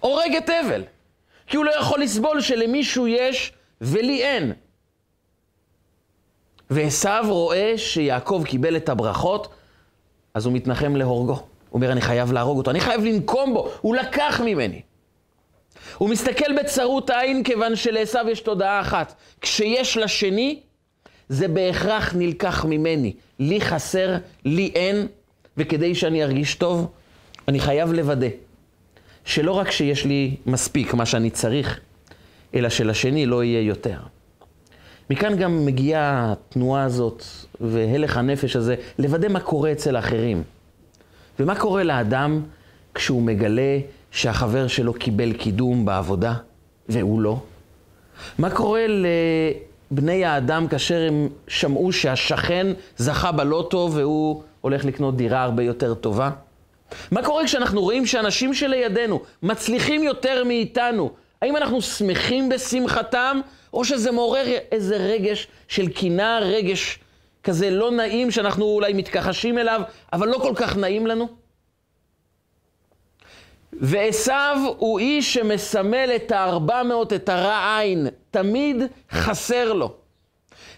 הורג 0.00 0.34
את 0.36 0.50
הבל. 0.50 0.82
כי 1.46 1.56
הוא 1.56 1.64
לא 1.64 1.70
יכול 1.78 2.02
לסבול 2.02 2.40
שלמישהו 2.40 3.06
יש 3.06 3.52
ולי 3.80 4.22
אין. 4.22 4.52
ועשו 6.70 7.08
רואה 7.28 7.72
שיעקב 7.76 8.42
קיבל 8.46 8.76
את 8.76 8.88
הברכות, 8.88 9.48
אז 10.34 10.46
הוא 10.46 10.52
מתנחם 10.52 10.96
להורגו. 10.96 11.32
הוא 11.32 11.46
אומר, 11.72 11.92
אני 11.92 12.00
חייב 12.00 12.32
להרוג 12.32 12.58
אותו, 12.58 12.70
אני 12.70 12.80
חייב 12.80 13.04
לנקום 13.04 13.54
בו, 13.54 13.70
הוא 13.80 13.96
לקח 13.96 14.40
ממני. 14.44 14.82
הוא 15.98 16.08
מסתכל 16.08 16.56
בצרות 16.60 17.10
העין 17.10 17.42
כיוון 17.42 17.76
שלעשו 17.76 18.18
יש 18.30 18.40
תודעה 18.40 18.80
אחת. 18.80 19.14
כשיש 19.40 19.96
לשני, 19.96 20.60
זה 21.28 21.48
בהכרח 21.48 22.14
נלקח 22.14 22.64
ממני. 22.64 23.12
לי 23.38 23.60
חסר, 23.60 24.16
לי 24.44 24.72
אין, 24.74 25.06
וכדי 25.56 25.94
שאני 25.94 26.24
ארגיש 26.24 26.54
טוב, 26.54 26.86
אני 27.48 27.60
חייב 27.60 27.92
לוודא 27.92 28.26
שלא 29.26 29.52
רק 29.52 29.70
שיש 29.70 30.04
לי 30.04 30.36
מספיק 30.46 30.94
מה 30.94 31.06
שאני 31.06 31.30
צריך, 31.30 31.80
אלא 32.54 32.68
שלשני 32.68 33.26
לא 33.26 33.44
יהיה 33.44 33.60
יותר. 33.60 33.98
מכאן 35.10 35.36
גם 35.36 35.66
מגיעה 35.66 36.32
התנועה 36.32 36.82
הזאת 36.82 37.24
והלך 37.60 38.16
הנפש 38.16 38.56
הזה, 38.56 38.74
לוודא 38.98 39.28
מה 39.28 39.40
קורה 39.40 39.72
אצל 39.72 39.96
האחרים. 39.96 40.42
ומה 41.40 41.56
קורה 41.56 41.82
לאדם 41.82 42.42
כשהוא 42.94 43.22
מגלה 43.22 43.78
שהחבר 44.10 44.66
שלו 44.66 44.94
קיבל 44.94 45.32
קידום 45.32 45.84
בעבודה 45.84 46.34
והוא 46.88 47.20
לא? 47.20 47.40
מה 48.38 48.50
קורה 48.50 48.86
לבני 49.90 50.24
האדם 50.24 50.68
כאשר 50.68 51.06
הם 51.08 51.28
שמעו 51.48 51.92
שהשכן 51.92 52.66
זכה 52.96 53.32
בלוטו 53.32 53.90
והוא 53.92 54.42
הולך 54.60 54.84
לקנות 54.84 55.16
דירה 55.16 55.42
הרבה 55.42 55.62
יותר 55.62 55.94
טובה? 55.94 56.30
מה 57.10 57.22
קורה 57.22 57.44
כשאנחנו 57.44 57.80
רואים 57.80 58.06
שאנשים 58.06 58.54
שלידינו 58.54 59.20
מצליחים 59.42 60.02
יותר 60.02 60.44
מאיתנו? 60.44 61.10
האם 61.42 61.56
אנחנו 61.56 61.82
שמחים 61.82 62.48
בשמחתם, 62.48 63.40
או 63.72 63.84
שזה 63.84 64.10
מעורר 64.10 64.46
איזה 64.72 64.96
רגש 64.96 65.48
של 65.68 65.88
קינה, 65.88 66.38
רגש 66.42 66.98
כזה 67.44 67.70
לא 67.70 67.90
נעים, 67.90 68.30
שאנחנו 68.30 68.64
אולי 68.64 68.92
מתכחשים 68.92 69.58
אליו, 69.58 69.80
אבל 70.12 70.28
לא 70.28 70.38
כל 70.38 70.52
כך 70.56 70.76
נעים 70.76 71.06
לנו? 71.06 71.28
ועשו 73.72 74.32
הוא 74.78 74.98
איש 74.98 75.34
שמסמל 75.34 76.10
את 76.16 76.32
הארבע 76.32 76.82
מאות, 76.82 77.12
את 77.12 77.28
הרע 77.28 77.78
עין. 77.78 78.06
תמיד 78.30 78.76
חסר 79.10 79.72
לו. 79.72 79.94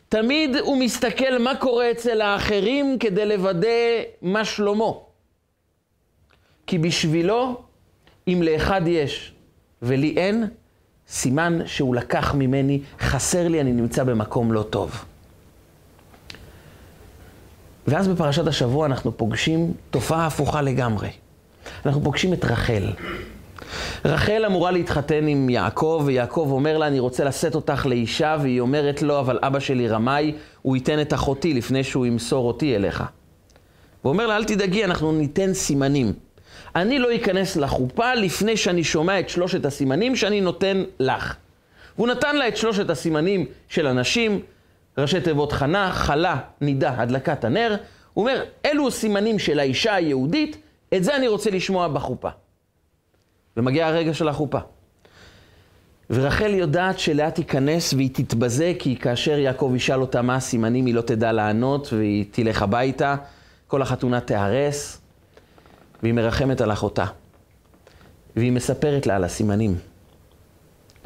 תמיד 0.09 0.57
הוא 0.57 0.79
מסתכל 0.79 1.39
מה 1.39 1.57
קורה 1.57 1.91
אצל 1.91 2.21
האחרים 2.21 2.99
כדי 2.99 3.27
לוודא 3.27 3.69
מה 4.23 4.45
שלמה. 4.45 4.93
כי 6.69 6.79
בשבילו, 6.79 7.61
אם 8.29 8.43
לאחד 8.45 8.81
יש 8.87 9.33
ולי 9.83 10.15
אין, 10.17 10.47
סימן 11.09 11.59
שהוא 11.67 11.95
לקח 11.95 12.35
ממני, 12.35 12.81
חסר 13.01 13.49
לי, 13.49 13.61
אני 13.61 13.73
נמצא 13.73 14.05
במקום 14.05 14.53
לא 14.53 14.63
טוב. 14.63 15.05
ואז 17.87 18.09
בפרשת 18.09 18.47
השבוע 18.47 18.87
אנחנו 18.87 19.17
פוגשים 19.17 19.73
תופעה 19.91 20.27
הפוכה 20.27 20.63
לגמרי. 20.63 21.09
אנחנו 21.87 22.05
פוגשים 22.05 22.33
את 22.33 22.45
רחל. 22.45 22.93
רחל 24.05 24.43
אמורה 24.47 24.71
להתחתן 24.71 25.27
עם 25.27 25.51
יעקב, 25.51 26.03
ויעקב 26.07 26.49
אומר 26.53 26.79
לה, 26.79 26.87
אני 26.87 26.99
רוצה 26.99 27.25
לשאת 27.25 27.55
אותך 27.55 27.87
לאישה, 27.87 28.37
והיא 28.41 28.61
אומרת 28.61 29.03
לו, 29.03 29.21
אבל 29.21 29.39
אבא 29.43 29.61
שלי 29.61 29.89
רמאי, 29.89 30.33
הוא 30.63 30.77
ייתן 30.77 31.01
את 31.01 31.15
אחותי 31.15 31.55
לפני 31.55 31.85
שהוא 31.85 32.07
ימסור 32.07 32.49
אותי 32.49 32.77
אליך. 32.77 33.05
הוא 34.03 34.13
אומר 34.13 34.27
לה, 34.27 34.37
אל 34.37 34.45
תדאגי, 34.45 34.85
אנחנו 34.85 35.13
ניתן 35.13 35.55
סימנים. 35.55 36.28
אני 36.77 36.99
לא 36.99 37.17
אכנס 37.17 37.57
לחופה 37.57 38.15
לפני 38.15 38.57
שאני 38.57 38.85
שומע 38.85 39.21
את 39.21 39.29
שלושת 39.29 39.65
הסימנים 39.65 40.17
שאני 40.17 40.41
נותן 40.41 40.85
לך. 41.01 41.37
והוא 41.97 42.09
נתן 42.09 42.37
לה 42.37 42.49
את 42.49 42.57
שלושת 42.57 42.91
הסימנים 42.91 43.47
של 43.69 43.87
הנשים, 43.87 44.41
ראשי 44.99 45.21
תיבות 45.21 45.53
חנה, 45.53 45.91
חלה, 45.93 46.37
נידה, 46.61 46.95
הדלקת 46.97 47.45
הנר. 47.45 47.77
הוא 48.15 48.23
אומר, 48.23 48.43
אלו 48.67 48.91
סימנים 48.91 49.39
של 49.39 49.59
האישה 49.59 49.95
היהודית, 49.95 50.57
את 50.95 51.05
זה 51.05 51.17
אני 51.17 51.29
רוצה 51.29 51.51
לשמוע 51.51 51.89
בחופה. 51.89 52.29
ומגיע 53.57 53.87
הרגע 53.87 54.15
של 54.15 54.29
החופה. 54.29 54.59
ורחל 56.11 56.55
יודעת 56.55 56.99
שלאה 56.99 57.31
תיכנס 57.31 57.95
והיא 57.95 58.11
תתבזה, 58.13 58.73
כי 58.79 58.97
כאשר 58.97 59.39
יעקב 59.39 59.73
ישאל 59.77 60.01
אותה 60.01 60.23
מה 60.23 60.35
הסימנים, 60.35 60.87
היא 60.87 60.95
לא 60.95 61.01
תדע 61.01 61.33
לענות, 61.33 61.93
והיא 61.93 62.25
תלך 62.31 62.63
הביתה, 62.63 63.17
כל 63.67 63.83
החתונה 63.83 64.21
תיהרס, 64.21 65.01
והיא 66.03 66.15
מרחמת 66.15 66.61
על 66.61 66.73
אחותה. 66.73 67.05
והיא 68.37 68.53
מספרת 68.53 69.07
לה 69.07 69.17
על 69.17 69.25
הסימנים. 69.25 69.77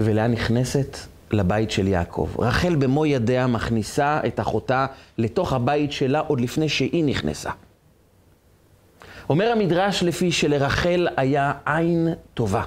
ולאה 0.00 0.26
נכנסת 0.26 0.96
לבית 1.30 1.70
של 1.70 1.88
יעקב. 1.88 2.28
רחל 2.38 2.74
במו 2.74 3.06
ידיה 3.06 3.46
מכניסה 3.46 4.20
את 4.26 4.40
אחותה 4.40 4.86
לתוך 5.18 5.52
הבית 5.52 5.92
שלה 5.92 6.18
עוד 6.18 6.40
לפני 6.40 6.68
שהיא 6.68 7.04
נכנסה. 7.04 7.50
אומר 9.28 9.52
המדרש 9.52 10.02
לפי 10.02 10.32
שלרחל 10.32 11.08
היה 11.16 11.52
עין 11.66 12.08
טובה. 12.34 12.62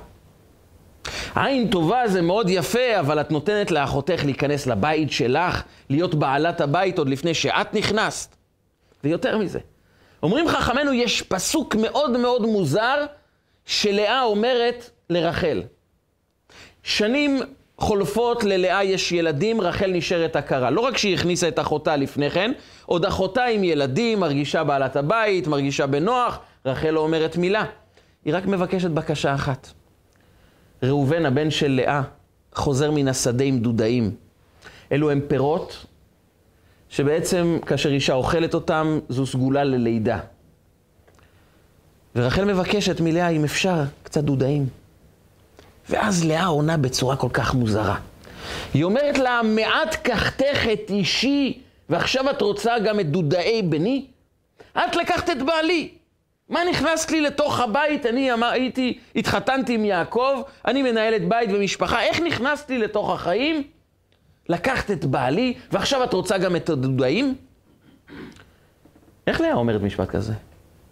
עין 1.36 1.70
טובה 1.70 2.08
זה 2.08 2.22
מאוד 2.22 2.50
יפה, 2.50 3.00
אבל 3.00 3.22
את 3.22 3.32
נותנת 3.32 3.72
לאחותך 3.72 4.25
להיכנס 4.25 4.67
לבית 4.67 5.12
שלך, 5.12 5.63
להיות 5.89 6.15
בעלת 6.15 6.62
הבית 6.62 6.98
עוד 6.98 7.10
לפני 7.10 7.34
שאת 7.34 7.74
נכנסת. 7.74 8.36
ויותר 9.03 9.38
מזה, 9.38 9.60
אומרים 10.25 10.48
חכמינו, 10.48 10.94
יש 10.94 11.22
פסוק 11.22 11.75
מאוד 11.75 12.17
מאוד 12.17 12.41
מוזר 12.41 13.05
שלאה 13.65 14.24
אומרת 14.24 14.89
לרחל. 15.10 15.63
שנים 16.84 17.41
חולפות, 17.77 18.44
ללאה 18.44 18.84
יש 18.84 19.12
ילדים, 19.12 19.62
רחל 19.62 19.91
נשארת 19.91 20.36
עקרה. 20.36 20.70
לא 20.70 20.82
רק 20.82 20.98
שהיא 20.98 21.13
הכניסה 21.13 21.48
את 21.48 21.60
אחותה 21.60 21.96
לפני 21.96 22.29
כן, 22.29 22.51
עוד 22.86 23.05
אחותה 23.05 23.46
עם 23.46 23.63
ילדים, 23.63 24.20
מרגישה 24.20 24.63
בעלת 24.63 24.96
הבית, 24.96 25.48
מרגישה 25.48 25.88
בנוח, 25.88 26.39
רחל 26.65 26.89
לא 26.89 27.00
אומרת 27.00 27.38
מילה. 27.38 27.65
היא 28.25 28.36
רק 28.36 28.46
מבקשת 28.46 28.89
בקשה 28.89 29.36
אחת. 29.36 29.67
ראובן, 30.84 31.25
הבן 31.25 31.51
של 31.51 31.72
לאה, 31.72 32.01
חוזר 32.53 32.91
מן 32.91 33.08
השדה 33.08 33.44
עם 33.44 33.60
דודאים. 33.60 34.12
אלו 34.91 35.12
הם 35.12 35.22
פירות 35.27 35.85
שבעצם 36.89 37.58
כאשר 37.65 37.89
אישה 37.89 38.13
אוכלת 38.13 38.54
אותם, 38.54 39.00
זו 39.10 39.25
סגולה 39.25 39.63
ללידה. 39.63 40.20
ורחל 42.15 42.46
מבקשת 42.46 43.01
מלאה, 43.01 43.30
אם 43.30 43.44
אפשר, 43.44 43.84
קצת 44.04 44.24
דודאים. 44.24 44.68
ואז 45.89 46.25
לאה 46.25 46.46
עונה 46.46 46.77
בצורה 46.77 47.15
כל 47.15 47.30
כך 47.34 47.54
מוזרה. 47.54 47.96
היא 48.74 48.84
אומרת 48.84 49.18
לה, 49.18 49.42
מעט 49.44 49.96
קחתך 49.96 50.68
את 50.74 50.89
אישי, 50.89 51.60
ועכשיו 51.89 52.30
את 52.30 52.42
רוצה 52.42 52.80
גם 52.80 53.00
את 53.00 53.10
דודאי 53.10 53.62
בני? 53.62 54.06
את 54.77 54.96
לקחת 54.96 55.30
את 55.30 55.42
בעלי. 55.42 55.89
מה 56.50 56.60
נכנסת 56.70 57.12
לי 57.12 57.22
לתוך 57.22 57.60
הבית? 57.60 58.06
אני 58.06 58.30
הייתי, 58.42 59.00
התחתנתי 59.15 59.74
עם 59.74 59.86
יעקב, 59.86 60.42
אני 60.68 60.82
מנהלת 60.84 61.27
בית 61.27 61.50
ומשפחה, 61.54 62.01
איך 62.01 62.22
נכנסת 62.22 62.70
לי 62.70 62.77
לתוך 62.77 63.10
החיים? 63.10 63.63
לקחת 64.50 64.92
את 64.92 65.06
בעלי, 65.06 65.54
ועכשיו 65.72 66.04
את 66.04 66.14
רוצה 66.14 66.38
גם 66.38 66.56
את 66.56 66.70
הדודאים? 66.70 67.36
איך 69.28 69.42
לאה 69.42 69.54
אומרת 69.54 69.82
משפט 69.82 70.10
כזה? 70.10 70.34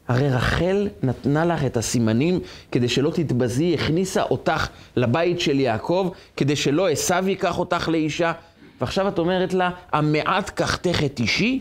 הרי 0.07 0.29
רחל 0.29 0.89
נתנה 1.03 1.45
לך 1.45 1.65
את 1.65 1.77
הסימנים 1.77 2.39
כדי 2.71 2.89
שלא 2.89 3.11
תתבזי, 3.13 3.73
הכניסה 3.73 4.23
אותך 4.23 4.67
לבית 4.95 5.39
של 5.39 5.59
יעקב, 5.59 6.11
כדי 6.37 6.55
שלא 6.55 6.89
עשו 6.89 7.15
ייקח 7.27 7.59
אותך 7.59 7.89
לאישה, 7.89 8.31
ועכשיו 8.81 9.07
את 9.07 9.19
אומרת 9.19 9.53
לה, 9.53 9.71
המעט 9.91 10.49
קחתך 10.49 11.03
את 11.03 11.19
אישי? 11.19 11.59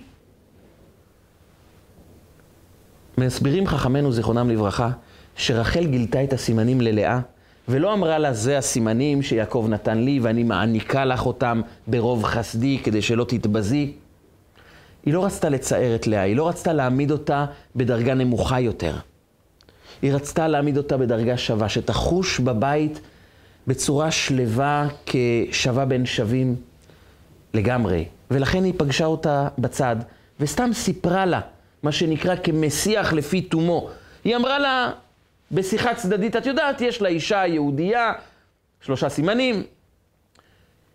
מסבירים 3.19 3.67
חכמינו, 3.67 4.13
זיכרונם 4.13 4.51
לברכה, 4.51 4.91
שרחל 5.37 5.87
גילתה 5.87 6.25
את 6.25 6.33
הסימנים 6.33 6.81
ללאה, 6.81 7.21
ולא 7.73 7.93
אמרה 7.93 8.19
לה, 8.19 8.33
זה 8.33 8.59
הסימנים 8.59 9.23
שיעקב 9.23 9.67
נתן 9.69 9.99
לי, 9.99 10.21
ואני 10.23 10.43
מעניקה 10.43 11.05
לך 11.05 11.27
אותם 11.27 11.61
ברוב 11.87 12.25
חסדי, 12.25 12.79
כדי 12.85 13.03
שלא 13.03 13.25
תתבזי. 13.25 13.93
היא 15.07 15.15
לא 15.15 15.25
רצתה 15.25 15.49
לצער 15.49 15.95
את 15.95 16.07
לאה, 16.07 16.23
היא 16.23 16.37
לא 16.37 16.49
רצתה 16.49 16.73
להעמיד 16.73 17.11
אותה 17.11 17.47
בדרגה 17.77 18.15
נמוכה 18.15 18.61
יותר. 18.61 18.95
היא 20.03 20.13
רצתה 20.13 20.49
להעמיד 20.49 20.77
אותה 20.77 20.97
בדרגה 20.97 21.37
שווה, 21.37 21.69
שתחוש 21.69 22.41
בבית 22.41 23.01
בצורה 23.67 24.11
שלווה 24.11 24.89
כשווה 25.07 25.85
בין 25.85 26.07
שווים 26.07 26.57
לגמרי. 27.55 28.05
ולכן 28.31 28.65
היא 28.65 28.75
פגשה 28.77 29.05
אותה 29.05 29.49
בצד, 29.59 29.97
וסתם 30.41 30.71
סיפרה 30.73 31.27
לה, 31.27 31.41
מה 31.83 31.93
שנקרא 31.93 32.35
כמשיח 32.37 33.13
לפי 33.13 33.41
תומו. 33.41 33.89
היא 34.25 34.37
אמרה 34.37 34.59
לה 34.59 34.91
בשיחה 35.53 35.95
צדדית, 35.95 36.37
את 36.37 36.47
יודעת, 36.47 36.81
יש 36.81 37.03
לאישה 37.03 37.47
יהודייה 37.47 38.13
שלושה 38.81 39.09
סימנים, 39.09 39.63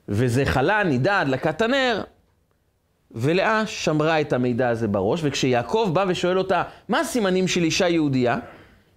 וזה 0.09 0.45
חלה, 0.45 0.83
נידה, 0.83 1.19
הדלקת 1.19 1.61
הנר, 1.61 2.03
ולאה 3.11 3.67
שמרה 3.67 4.21
את 4.21 4.33
המידע 4.33 4.69
הזה 4.69 4.87
בראש, 4.87 5.19
וכשיעקב 5.23 5.89
בא 5.93 6.05
ושואל 6.07 6.37
אותה, 6.37 6.63
מה 6.89 6.99
הסימנים 6.99 7.47
של 7.47 7.63
אישה 7.63 7.87
יהודייה? 7.87 8.37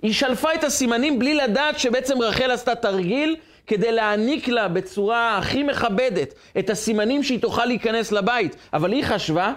היא 0.03 0.13
שלפה 0.13 0.55
את 0.55 0.65
הסימנים 0.65 1.19
בלי 1.19 1.35
לדעת 1.35 1.79
שבעצם 1.79 2.23
רחל 2.23 2.51
עשתה 2.51 2.75
תרגיל 2.75 3.37
כדי 3.67 3.93
להעניק 3.93 4.49
לה 4.49 4.69
בצורה 4.69 5.39
הכי 5.39 5.63
מכבדת 5.63 6.35
את 6.59 6.71
הסימנים 6.71 7.23
שהיא 7.23 7.41
תוכל 7.41 7.65
להיכנס 7.65 8.13
לבית. 8.13 8.57
אבל 8.73 8.93
היא 8.93 9.05
חשבה 9.05 9.53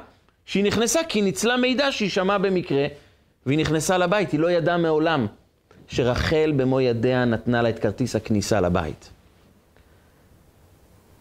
שהיא 0.45 0.63
נכנסה 0.63 0.99
כי 1.03 1.21
ניצלה 1.21 1.57
מידע 1.57 1.91
שהיא 1.91 2.09
שמעה 2.09 2.37
במקרה, 2.37 2.85
והיא 3.45 3.59
נכנסה 3.59 3.97
לבית, 3.97 4.31
היא 4.31 4.39
לא 4.39 4.51
ידעה 4.51 4.77
מעולם 4.77 5.27
שרחל 5.87 6.53
במו 6.55 6.81
ידיה 6.81 7.25
נתנה 7.25 7.61
לה 7.61 7.69
את 7.69 7.79
כרטיס 7.79 8.15
הכניסה 8.15 8.61
לבית. 8.61 9.09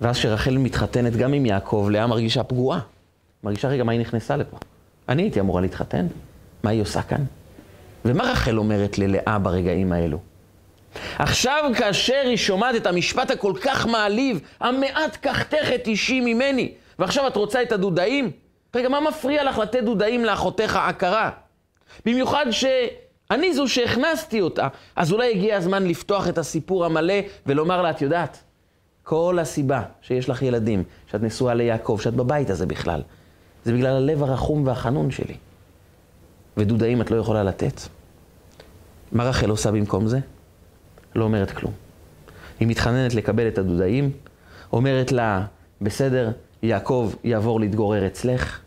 ואז 0.01 0.17
כשרחל 0.17 0.59
מתחתנת 0.59 1.17
גם 1.17 1.33
עם 1.33 1.47
יעקב, 1.47 1.89
לאה 1.91 2.07
מרגישה 2.07 2.43
פגועה. 2.43 2.81
מרגישה 3.45 3.69
רגע 3.69 3.85
מה 3.85 3.93
היא 3.93 4.01
נכנסה 4.01 4.37
לפה. 4.37 4.57
אני 5.09 5.23
הייתי 5.23 5.41
אמורה 5.41 5.61
להתחתן, 5.61 6.07
מה 6.63 6.71
היא 6.71 6.83
עושה 6.83 7.03
כאן? 7.03 7.25
ומה 8.05 8.25
רחל 8.25 8.59
אומרת 8.59 8.99
ללאה 8.99 9.39
ברגעים 9.39 9.93
האלו? 9.93 10.19
עכשיו 11.19 11.71
כאשר 11.79 12.23
היא 12.25 12.37
שומעת 12.37 12.75
את 12.77 12.87
המשפט 12.87 13.31
הכל 13.31 13.53
כך 13.63 13.87
מעליב, 13.87 14.41
המעט 14.61 15.17
קחתך 15.17 15.69
את 15.75 15.87
אישי 15.87 16.21
ממני, 16.21 16.73
ועכשיו 16.99 17.27
את 17.27 17.37
רוצה 17.37 17.63
את 17.63 17.73
הדודאים? 17.73 18.31
רגע, 18.75 18.89
מה 18.89 19.01
מפריע 19.01 19.45
לך 19.45 19.59
לתת 19.59 19.83
דודאים 19.85 20.25
לאחותיך 20.25 20.77
עקרה? 20.77 21.31
במיוחד 22.07 22.47
שאני 23.33 23.55
זו 23.55 23.69
שהכנסתי 23.69 24.41
אותה, 24.41 24.69
אז 24.97 25.13
אולי 25.13 25.31
הגיע 25.31 25.57
הזמן 25.57 25.87
לפתוח 25.87 26.29
את 26.29 26.39
הסיפור 26.39 26.85
המלא 26.85 27.15
ולומר 27.47 27.83
לה, 27.83 27.91
את 27.91 28.03
יודעת, 28.03 28.43
כל 29.03 29.39
הסיבה 29.41 29.83
שיש 30.03 30.29
לך 30.29 30.43
ילדים, 30.43 30.85
שאת 31.11 31.23
נשואה 31.23 31.55
ליעקב, 31.55 31.99
שאת 32.03 32.15
בבית 32.15 32.51
הזה 32.51 32.67
בכלל, 32.67 33.03
זה 33.65 33.73
בגלל 33.73 33.97
הלב 33.97 34.23
הרחום 34.23 34.67
והחנון 34.67 35.11
שלי. 35.11 35.35
ודודאים 36.57 37.01
את 37.01 37.11
לא 37.11 37.17
יכולה 37.17 37.43
לתת. 37.45 37.81
מה 39.13 39.25
רחל 39.25 39.51
עושה 39.51 39.71
במקום 39.71 40.07
זה? 40.07 40.19
לא 41.15 41.25
אומרת 41.25 41.51
כלום. 41.51 41.73
היא 42.61 42.69
מתחננת 42.69 43.15
לקבל 43.15 43.49
את 43.49 43.59
הדודאים, 43.59 44.11
אומרת 44.73 45.13
לה, 45.13 45.45
בסדר, 45.81 46.31
יעקב 46.63 47.13
יעבור 47.25 47.61
להתגורר 47.61 48.07
אצלך. 48.07 48.61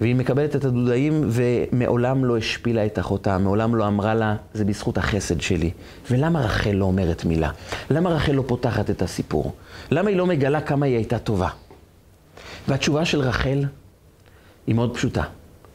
והיא 0.00 0.14
מקבלת 0.14 0.56
את 0.56 0.64
הדודאים 0.64 1.28
ומעולם 1.28 2.24
לא 2.24 2.36
השפילה 2.36 2.86
את 2.86 2.98
אחותה, 2.98 3.38
מעולם 3.38 3.74
לא 3.74 3.86
אמרה 3.86 4.14
לה, 4.14 4.36
זה 4.54 4.64
בזכות 4.64 4.98
החסד 4.98 5.40
שלי. 5.40 5.70
ולמה 6.10 6.40
רחל 6.40 6.70
לא 6.70 6.84
אומרת 6.84 7.24
מילה? 7.24 7.50
למה 7.90 8.10
רחל 8.10 8.32
לא 8.32 8.44
פותחת 8.46 8.90
את 8.90 9.02
הסיפור? 9.02 9.52
למה 9.90 10.10
היא 10.10 10.16
לא 10.16 10.26
מגלה 10.26 10.60
כמה 10.60 10.86
היא 10.86 10.96
הייתה 10.96 11.18
טובה? 11.18 11.48
והתשובה 12.68 13.04
של 13.04 13.20
רחל 13.20 13.64
היא 14.66 14.74
מאוד 14.74 14.94
פשוטה. 14.94 15.22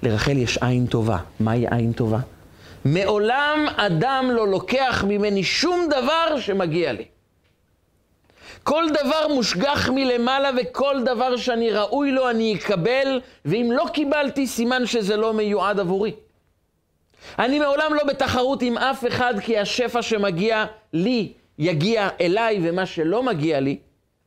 לרחל 0.04 0.38
יש 0.38 0.58
עין 0.58 0.86
טובה. 0.86 1.18
מהי 1.40 1.66
עין 1.72 1.92
טובה? 1.92 2.20
מעולם 2.86 3.66
אדם 3.76 4.30
לא 4.34 4.48
לוקח 4.48 5.06
ממני 5.08 5.44
שום 5.44 5.88
דבר 5.90 6.40
שמגיע 6.40 6.94
לי. 6.94 7.06
כל 8.64 8.84
דבר 8.90 9.28
מושגח 9.28 9.90
מלמעלה 9.90 10.50
וכל 10.58 11.04
דבר 11.06 11.38
שאני 11.38 11.72
ראוי 11.72 12.12
לו 12.12 12.30
אני 12.30 12.56
אקבל, 12.56 13.22
ואם 13.46 13.70
לא 13.72 13.86
קיבלתי, 13.94 14.48
סימן 14.48 14.86
שזה 14.86 15.18
לא 15.18 15.34
מיועד 15.34 15.80
עבורי. 15.80 16.12
אני 17.40 17.60
מעולם 17.60 17.94
לא 17.94 18.04
בתחרות 18.04 18.62
עם 18.62 18.78
אף 18.78 19.08
אחד, 19.08 19.34
כי 19.40 19.58
השפע 19.58 20.02
שמגיע 20.02 20.66
לי 20.94 21.34
יגיע 21.60 22.10
אליי, 22.22 22.60
ומה 22.64 22.86
שלא 22.86 23.24
מגיע 23.24 23.60
לי, 23.60 23.78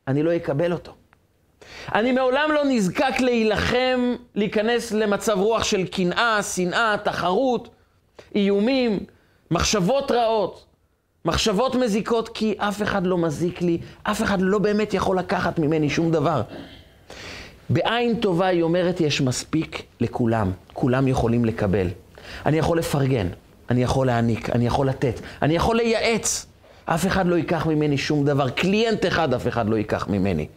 אני 0.07 0.23
לא 0.23 0.35
אקבל 0.35 0.73
אותו. 0.73 0.95
אני 1.95 2.11
מעולם 2.11 2.51
לא 2.51 2.61
נזקק 2.65 3.19
להילחם, 3.19 4.15
להיכנס 4.35 4.91
למצב 4.91 5.39
רוח 5.39 5.63
של 5.63 5.87
קנאה, 5.87 6.43
שנאה, 6.43 6.95
תחרות, 7.03 7.69
איומים, 8.35 8.99
מחשבות 9.51 10.11
רעות, 10.11 10.65
מחשבות 11.25 11.75
מזיקות, 11.75 12.29
כי 12.29 12.55
אף 12.57 12.81
אחד 12.81 13.07
לא 13.07 13.17
מזיק 13.17 13.61
לי, 13.61 13.77
אף 14.03 14.23
אחד 14.23 14.41
לא 14.41 14.59
באמת 14.59 14.93
יכול 14.93 15.19
לקחת 15.19 15.59
ממני 15.59 15.89
שום 15.89 16.11
דבר. 16.11 16.41
בעין 17.69 18.15
טובה 18.15 18.47
היא 18.47 18.61
אומרת, 18.61 19.01
יש 19.01 19.21
מספיק 19.21 19.83
לכולם, 19.99 20.51
כולם 20.73 21.07
יכולים 21.07 21.45
לקבל. 21.45 21.87
אני 22.45 22.57
יכול 22.57 22.77
לפרגן, 22.77 23.27
אני 23.69 23.83
יכול 23.83 24.07
להעניק, 24.07 24.49
אני 24.49 24.67
יכול 24.67 24.87
לתת, 24.89 25.19
אני 25.41 25.55
יכול 25.55 25.75
לייעץ. 25.75 26.45
אף 26.85 27.07
אחד 27.07 27.27
לא 27.27 27.35
ייקח 27.35 27.65
ממני 27.65 27.97
שום 27.97 28.25
דבר, 28.25 28.49
קליינט 28.49 29.05
אחד 29.05 29.33
אף 29.33 29.47
אחד 29.47 29.69
לא 29.69 29.75
ייקח 29.75 30.07
ממני. 30.07 30.47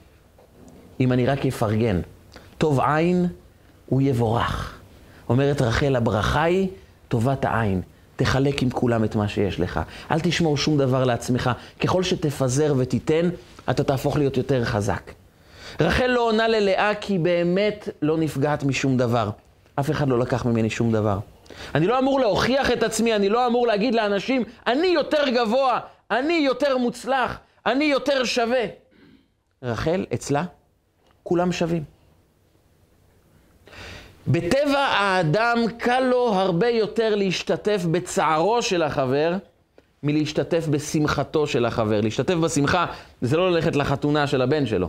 אם 1.00 1.12
אני 1.12 1.26
רק 1.26 1.46
אפרגן. 1.46 2.00
טוב 2.58 2.80
עין, 2.80 3.26
הוא 3.86 4.02
יבורך. 4.02 4.78
אומרת 5.28 5.62
רחל, 5.62 5.96
הברכה 5.96 6.42
היא 6.42 6.68
טובת 7.08 7.44
העין. 7.44 7.82
תחלק 8.18 8.62
עם 8.62 8.70
כולם 8.70 9.04
את 9.04 9.16
מה 9.16 9.28
שיש 9.28 9.60
לך. 9.60 9.80
אל 10.10 10.20
תשמור 10.20 10.56
שום 10.56 10.78
דבר 10.78 11.04
לעצמך. 11.04 11.50
ככל 11.80 12.02
שתפזר 12.02 12.74
ותיתן, 12.78 13.28
אתה 13.70 13.84
תהפוך 13.84 14.16
להיות 14.16 14.36
יותר 14.36 14.64
חזק. 14.64 15.10
רחל 15.80 16.06
לא 16.06 16.20
עונה 16.20 16.48
ללאה 16.48 16.94
כי 16.94 17.18
באמת 17.18 17.88
לא 18.02 18.16
נפגעת 18.16 18.64
משום 18.64 18.96
דבר. 18.96 19.30
אף 19.80 19.90
אחד 19.90 20.08
לא 20.08 20.18
לקח 20.18 20.44
ממני 20.44 20.70
שום 20.70 20.92
דבר. 20.92 21.18
אני 21.74 21.86
לא 21.86 21.98
אמור 21.98 22.20
להוכיח 22.20 22.70
את 22.70 22.82
עצמי, 22.82 23.14
אני 23.14 23.28
לא 23.28 23.46
אמור 23.46 23.66
להגיד 23.66 23.94
לאנשים, 23.94 24.44
אני 24.66 24.86
יותר 24.86 25.28
גבוה, 25.28 25.80
אני 26.10 26.34
יותר 26.34 26.78
מוצלח, 26.78 27.38
אני 27.66 27.84
יותר 27.84 28.24
שווה. 28.24 28.64
רחל, 29.62 30.06
אצלה, 30.14 30.44
כולם 31.22 31.52
שווים. 31.52 31.97
בטבע 34.30 34.78
האדם 34.78 35.58
קל 35.78 36.00
לו 36.00 36.32
הרבה 36.34 36.68
יותר 36.68 37.14
להשתתף 37.14 37.82
בצערו 37.90 38.62
של 38.62 38.82
החבר 38.82 39.34
מלהשתתף 40.02 40.66
בשמחתו 40.70 41.46
של 41.46 41.64
החבר. 41.64 42.00
להשתתף 42.00 42.34
בשמחה 42.34 42.86
זה 43.20 43.36
לא 43.36 43.50
ללכת 43.50 43.76
לחתונה 43.76 44.26
של 44.26 44.42
הבן 44.42 44.66
שלו. 44.66 44.88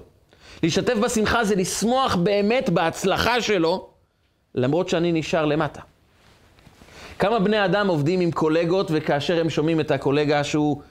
להשתתף 0.64 0.94
בשמחה 0.94 1.44
זה 1.44 1.56
לשמוח 1.56 2.16
באמת 2.16 2.70
בהצלחה 2.70 3.42
שלו, 3.42 3.88
למרות 4.56 4.90
שאני 4.90 5.12
נשאר 5.12 5.46
למטה. 5.46 5.82
כמה 7.20 7.40
בני 7.40 7.66
אדם 7.66 7.88
עובדים 7.88 8.20
עם 8.20 8.32
קולגות, 8.32 8.88
וכאשר 8.94 9.42
הם 9.42 9.50
שומעים 9.50 9.80
את 9.80 9.92
הקולגה 9.92 10.44
שהוא 10.44 10.82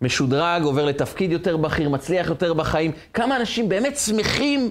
משודרג, 0.00 0.62
עובר 0.62 0.84
לתפקיד 0.84 1.32
יותר 1.32 1.56
בכיר, 1.56 1.88
מצליח 1.88 2.28
יותר 2.28 2.52
בחיים, 2.52 2.92
כמה 3.14 3.36
אנשים 3.36 3.68
באמת 3.68 3.96
שמחים 3.96 4.70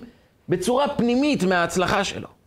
בצורה 0.49 0.87
פנימית 0.87 1.43
מההצלחה 1.43 2.03
שלו. 2.03 2.42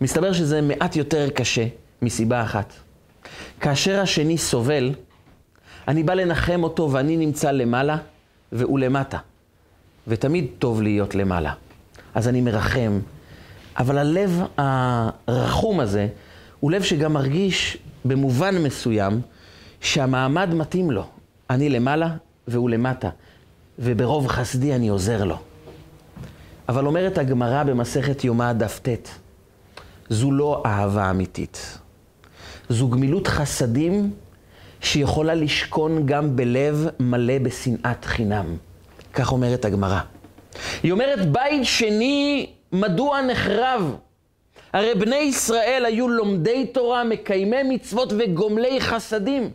מסתבר 0.00 0.32
שזה 0.32 0.60
מעט 0.60 0.96
יותר 0.96 1.30
קשה 1.30 1.66
מסיבה 2.02 2.42
אחת. 2.42 2.72
כאשר 3.60 4.00
השני 4.00 4.38
סובל, 4.38 4.94
אני 5.88 6.02
בא 6.02 6.14
לנחם 6.14 6.62
אותו 6.62 6.92
ואני 6.92 7.16
נמצא 7.16 7.50
למעלה 7.50 7.96
והוא 8.52 8.78
למטה. 8.78 9.18
ותמיד 10.08 10.46
טוב 10.58 10.82
להיות 10.82 11.14
למעלה. 11.14 11.52
אז 12.14 12.28
אני 12.28 12.40
מרחם. 12.40 13.00
אבל 13.78 13.98
הלב 13.98 14.42
הרחום 14.56 15.80
הזה 15.80 16.08
הוא 16.60 16.70
לב 16.70 16.82
שגם 16.82 17.12
מרגיש 17.12 17.78
במובן 18.04 18.58
מסוים 18.58 19.20
שהמעמד 19.80 20.54
מתאים 20.54 20.90
לו. 20.90 21.04
אני 21.50 21.68
למעלה 21.68 22.16
והוא 22.48 22.70
למטה. 22.70 23.10
וברוב 23.78 24.26
חסדי 24.26 24.74
אני 24.74 24.88
עוזר 24.88 25.24
לו. 25.24 25.38
אבל 26.68 26.86
אומרת 26.86 27.18
הגמרא 27.18 27.62
במסכת 27.62 28.24
יומא 28.24 28.52
דף 28.52 28.80
ט', 28.82 29.08
זו 30.10 30.32
לא 30.32 30.62
אהבה 30.66 31.10
אמיתית. 31.10 31.78
זו 32.68 32.88
גמילות 32.88 33.26
חסדים 33.26 34.10
שיכולה 34.80 35.34
לשכון 35.34 36.06
גם 36.06 36.36
בלב 36.36 36.86
מלא 37.00 37.38
בשנאת 37.38 38.04
חינם. 38.04 38.56
כך 39.14 39.32
אומרת 39.32 39.64
הגמרא. 39.64 40.00
היא 40.82 40.92
אומרת, 40.92 41.32
בית 41.32 41.64
שני, 41.64 42.46
מדוע 42.72 43.22
נחרב? 43.22 43.96
הרי 44.72 44.94
בני 44.94 45.16
ישראל 45.16 45.84
היו 45.86 46.08
לומדי 46.08 46.66
תורה, 46.66 47.04
מקיימי 47.04 47.62
מצוות 47.62 48.12
וגומלי 48.18 48.80
חסדים. 48.80 49.50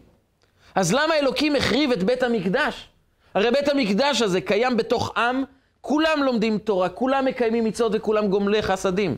אז 0.75 0.93
למה 0.93 1.15
אלוקים 1.19 1.55
החריב 1.55 1.91
את 1.91 2.03
בית 2.03 2.23
המקדש? 2.23 2.87
הרי 3.33 3.51
בית 3.51 3.67
המקדש 3.69 4.21
הזה 4.21 4.41
קיים 4.41 4.77
בתוך 4.77 5.17
עם, 5.17 5.43
כולם 5.81 6.23
לומדים 6.23 6.57
תורה, 6.57 6.89
כולם 6.89 7.25
מקיימים 7.25 7.63
מצוות 7.63 7.91
וכולם 7.95 8.27
גומלי 8.27 8.61
חסדים. 8.61 9.17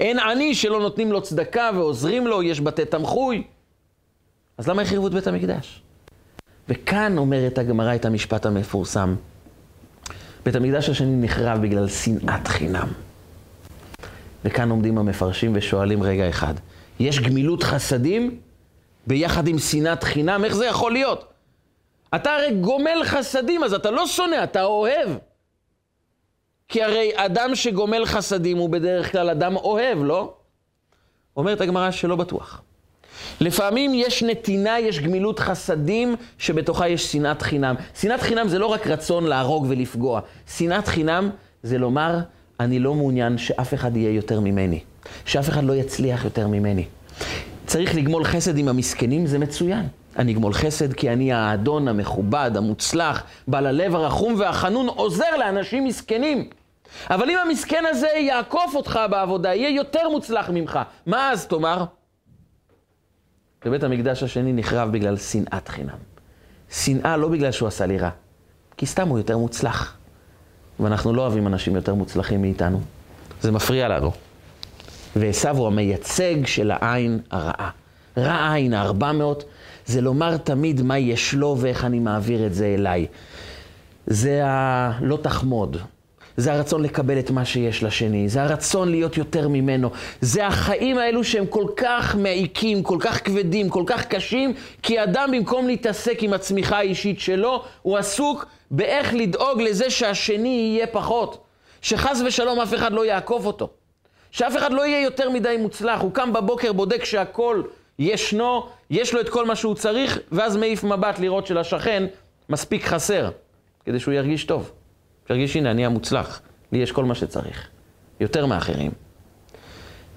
אין 0.00 0.18
עני 0.18 0.54
שלא 0.54 0.80
נותנים 0.80 1.12
לו 1.12 1.22
צדקה 1.22 1.70
ועוזרים 1.74 2.26
לו, 2.26 2.42
יש 2.42 2.60
בתי 2.60 2.84
תמחוי. 2.84 3.42
אז 4.58 4.68
למה 4.68 4.82
החריבו 4.82 5.06
את 5.06 5.12
בית 5.12 5.26
המקדש? 5.26 5.82
וכאן 6.68 7.18
אומרת 7.18 7.58
הגמרא 7.58 7.94
את 7.94 8.04
המשפט 8.04 8.46
המפורסם. 8.46 9.14
בית 10.44 10.56
המקדש 10.56 10.88
השני 10.88 11.24
נחרב 11.24 11.62
בגלל 11.62 11.88
שנאת 11.88 12.48
חינם. 12.48 12.88
וכאן 14.44 14.70
עומדים 14.70 14.98
המפרשים 14.98 15.52
ושואלים 15.54 16.02
רגע 16.02 16.28
אחד, 16.28 16.54
יש 17.00 17.20
גמילות 17.20 17.62
חסדים 17.62 18.38
ביחד 19.06 19.48
עם 19.48 19.58
שנאת 19.58 20.04
חינם? 20.04 20.44
איך 20.44 20.54
זה 20.54 20.66
יכול 20.66 20.92
להיות? 20.92 21.32
אתה 22.14 22.34
הרי 22.34 22.54
גומל 22.60 23.02
חסדים, 23.04 23.64
אז 23.64 23.74
אתה 23.74 23.90
לא 23.90 24.06
שונא, 24.06 24.44
אתה 24.44 24.64
אוהב. 24.64 25.10
כי 26.70 26.82
הרי 26.82 27.10
אדם 27.14 27.54
שגומל 27.54 28.06
חסדים 28.06 28.58
הוא 28.58 28.70
בדרך 28.70 29.12
כלל 29.12 29.30
אדם 29.30 29.56
אוהב, 29.56 29.98
לא? 30.02 30.32
אומרת 31.36 31.60
הגמרא 31.60 31.90
שלא 31.90 32.16
בטוח. 32.16 32.62
לפעמים 33.40 33.92
יש 33.94 34.22
נתינה, 34.22 34.78
יש 34.78 35.00
גמילות 35.00 35.38
חסדים, 35.38 36.16
שבתוכה 36.38 36.88
יש 36.88 37.12
שנאת 37.12 37.42
חינם. 37.42 37.74
שנאת 38.00 38.20
חינם 38.20 38.48
זה 38.48 38.58
לא 38.58 38.66
רק 38.66 38.86
רצון 38.86 39.24
להרוג 39.24 39.66
ולפגוע. 39.68 40.20
שנאת 40.56 40.88
חינם 40.88 41.30
זה 41.62 41.78
לומר, 41.78 42.18
אני 42.60 42.78
לא 42.78 42.94
מעוניין 42.94 43.38
שאף 43.38 43.74
אחד 43.74 43.96
יהיה 43.96 44.10
יותר 44.14 44.40
ממני. 44.40 44.80
שאף 45.24 45.48
אחד 45.48 45.64
לא 45.64 45.72
יצליח 45.72 46.24
יותר 46.24 46.46
ממני. 46.46 46.84
צריך 47.66 47.94
לגמול 47.94 48.24
חסד 48.24 48.58
עם 48.58 48.68
המסכנים, 48.68 49.26
זה 49.26 49.38
מצוין. 49.38 49.86
אני 50.18 50.32
אגמול 50.32 50.52
חסד 50.52 50.92
כי 50.92 51.10
אני 51.10 51.32
האדון 51.32 51.88
המכובד, 51.88 52.50
המוצלח, 52.54 53.22
בעל 53.48 53.66
הלב 53.66 53.94
הרחום 53.94 54.34
והחנון, 54.38 54.88
עוזר 54.88 55.36
לאנשים 55.38 55.84
מסכנים. 55.84 56.48
אבל 57.10 57.30
אם 57.30 57.36
המסכן 57.38 57.84
הזה 57.88 58.08
יעקוף 58.08 58.74
אותך 58.74 59.00
בעבודה, 59.10 59.54
יהיה 59.54 59.70
יותר 59.70 60.08
מוצלח 60.08 60.50
ממך, 60.50 60.78
מה 61.06 61.30
אז 61.30 61.46
תאמר? 61.46 61.84
ובית 63.64 63.82
המקדש 63.82 64.22
השני 64.22 64.52
נחרב 64.52 64.92
בגלל 64.92 65.16
שנאת 65.16 65.68
חינם. 65.68 65.96
שנאה 66.70 67.16
לא 67.16 67.28
בגלל 67.28 67.52
שהוא 67.52 67.68
עשה 67.68 67.86
לי 67.86 67.98
רע, 67.98 68.10
כי 68.76 68.86
סתם 68.86 69.08
הוא 69.08 69.18
יותר 69.18 69.38
מוצלח. 69.38 69.96
ואנחנו 70.80 71.14
לא 71.14 71.22
אוהבים 71.22 71.46
אנשים 71.46 71.76
יותר 71.76 71.94
מוצלחים 71.94 72.42
מאיתנו. 72.42 72.80
זה 73.40 73.52
מפריע 73.52 73.88
לנו. 73.88 74.12
ועשו 75.16 75.48
הוא 75.48 75.66
המייצג 75.66 76.46
של 76.46 76.70
העין 76.70 77.20
הרעה. 77.30 77.70
רע 78.16 78.52
עין, 78.52 78.74
הארבע 78.74 79.12
מאות, 79.12 79.44
זה 79.86 80.00
לומר 80.00 80.36
תמיד 80.36 80.82
מה 80.82 80.98
יש 80.98 81.34
לו 81.34 81.56
ואיך 81.60 81.84
אני 81.84 81.98
מעביר 81.98 82.46
את 82.46 82.54
זה 82.54 82.66
אליי. 82.66 83.06
זה 84.06 84.40
הלא 84.44 85.18
תחמוד, 85.22 85.76
זה 86.36 86.52
הרצון 86.52 86.82
לקבל 86.82 87.18
את 87.18 87.30
מה 87.30 87.44
שיש 87.44 87.82
לשני, 87.82 88.28
זה 88.28 88.42
הרצון 88.42 88.88
להיות 88.88 89.16
יותר 89.16 89.48
ממנו. 89.48 89.90
זה 90.20 90.46
החיים 90.46 90.98
האלו 90.98 91.24
שהם 91.24 91.46
כל 91.46 91.66
כך 91.76 92.16
מעיקים, 92.16 92.82
כל 92.82 92.96
כך 93.00 93.24
כבדים, 93.24 93.68
כל 93.68 93.82
כך 93.86 94.06
קשים, 94.06 94.52
כי 94.82 95.02
אדם 95.02 95.30
במקום 95.32 95.66
להתעסק 95.66 96.22
עם 96.22 96.32
הצמיחה 96.32 96.78
האישית 96.78 97.20
שלו, 97.20 97.62
הוא 97.82 97.98
עסוק 97.98 98.46
באיך 98.70 99.14
לדאוג 99.14 99.62
לזה 99.62 99.90
שהשני 99.90 100.48
יהיה 100.48 100.86
פחות. 100.86 101.44
שחס 101.82 102.22
ושלום 102.26 102.60
אף 102.60 102.74
אחד 102.74 102.92
לא 102.92 103.06
יעקוף 103.06 103.46
אותו. 103.46 103.70
שאף 104.30 104.56
אחד 104.56 104.72
לא 104.72 104.86
יהיה 104.86 105.02
יותר 105.02 105.30
מדי 105.30 105.56
מוצלח. 105.58 106.00
הוא 106.00 106.12
קם 106.12 106.32
בבוקר, 106.32 106.72
בודק 106.72 107.04
שהכל 107.04 107.62
ישנו, 107.98 108.66
יש 108.90 109.14
לו 109.14 109.20
את 109.20 109.28
כל 109.28 109.46
מה 109.46 109.56
שהוא 109.56 109.74
צריך, 109.74 110.18
ואז 110.32 110.56
מעיף 110.56 110.84
מבט 110.84 111.18
לראות 111.18 111.46
שלשכן 111.46 112.06
מספיק 112.48 112.84
חסר, 112.84 113.30
כדי 113.84 114.00
שהוא 114.00 114.14
ירגיש 114.14 114.44
טוב. 114.44 114.70
שירגיש, 115.30 115.56
הנה, 115.56 115.70
אני 115.70 115.86
המוצלח, 115.86 116.40
לי 116.72 116.78
יש 116.78 116.92
כל 116.92 117.04
מה 117.04 117.14
שצריך, 117.14 117.68
יותר 118.20 118.46
מאחרים. 118.46 118.90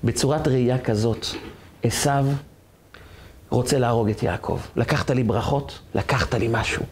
בצורת 0.03 0.47
ראייה 0.47 0.79
כזאת, 0.79 1.25
עשו 1.83 2.09
רוצה 3.49 3.79
להרוג 3.79 4.09
את 4.09 4.23
יעקב. 4.23 4.59
לקחת 4.75 5.11
לי 5.11 5.23
ברכות, 5.23 5.79
לקחת 5.95 6.33
לי 6.33 6.47
משהו. 6.51 6.83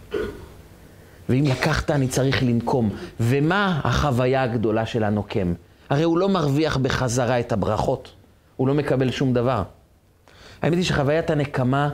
ואם 1.30 1.44
לקחת, 1.48 1.92
אני 1.92 2.08
צריך 2.08 2.44
לנקום. 2.44 2.90
ומה 3.20 3.82
החוויה 3.84 4.44
הגדולה 4.44 4.86
של 4.86 5.04
הנוקם? 5.04 5.54
הרי 5.90 6.04
הוא 6.04 6.18
לא 6.18 6.30
מרוויח 6.30 6.78
בחזרה 6.78 7.40
את 7.40 7.52
הברכות, 7.52 8.12
הוא 8.58 8.68
לא 8.68 8.74
מקבל 8.74 9.12
שום 9.12 9.34
דבר. 9.34 9.64
האמת 10.62 10.78
היא 10.78 10.84
שחוויית 10.84 11.30
הנקמה, 11.30 11.90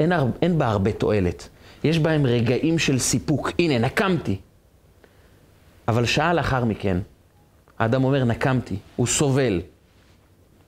אין, 0.00 0.12
הר... 0.12 0.26
אין 0.42 0.58
בה 0.58 0.66
הרבה 0.66 0.92
תועלת. 0.92 1.48
יש 1.84 1.98
בהם 1.98 2.26
רגעים 2.26 2.78
של 2.78 2.98
סיפוק. 2.98 3.50
הנה, 3.58 3.78
נקמתי. 3.78 4.40
אבל 5.90 6.06
שעה 6.06 6.32
לאחר 6.32 6.64
מכן, 6.64 6.98
האדם 7.78 8.04
אומר, 8.04 8.24
נקמתי, 8.24 8.76
הוא 8.96 9.06
סובל. 9.06 9.60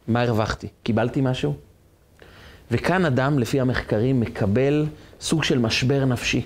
מה 0.08 0.22
הרווחתי? 0.22 0.68
קיבלתי 0.82 1.20
משהו? 1.20 1.54
וכאן 2.70 3.04
אדם, 3.04 3.38
לפי 3.38 3.60
המחקרים, 3.60 4.20
מקבל 4.20 4.86
סוג 5.20 5.44
של 5.44 5.58
משבר 5.58 6.04
נפשי. 6.04 6.42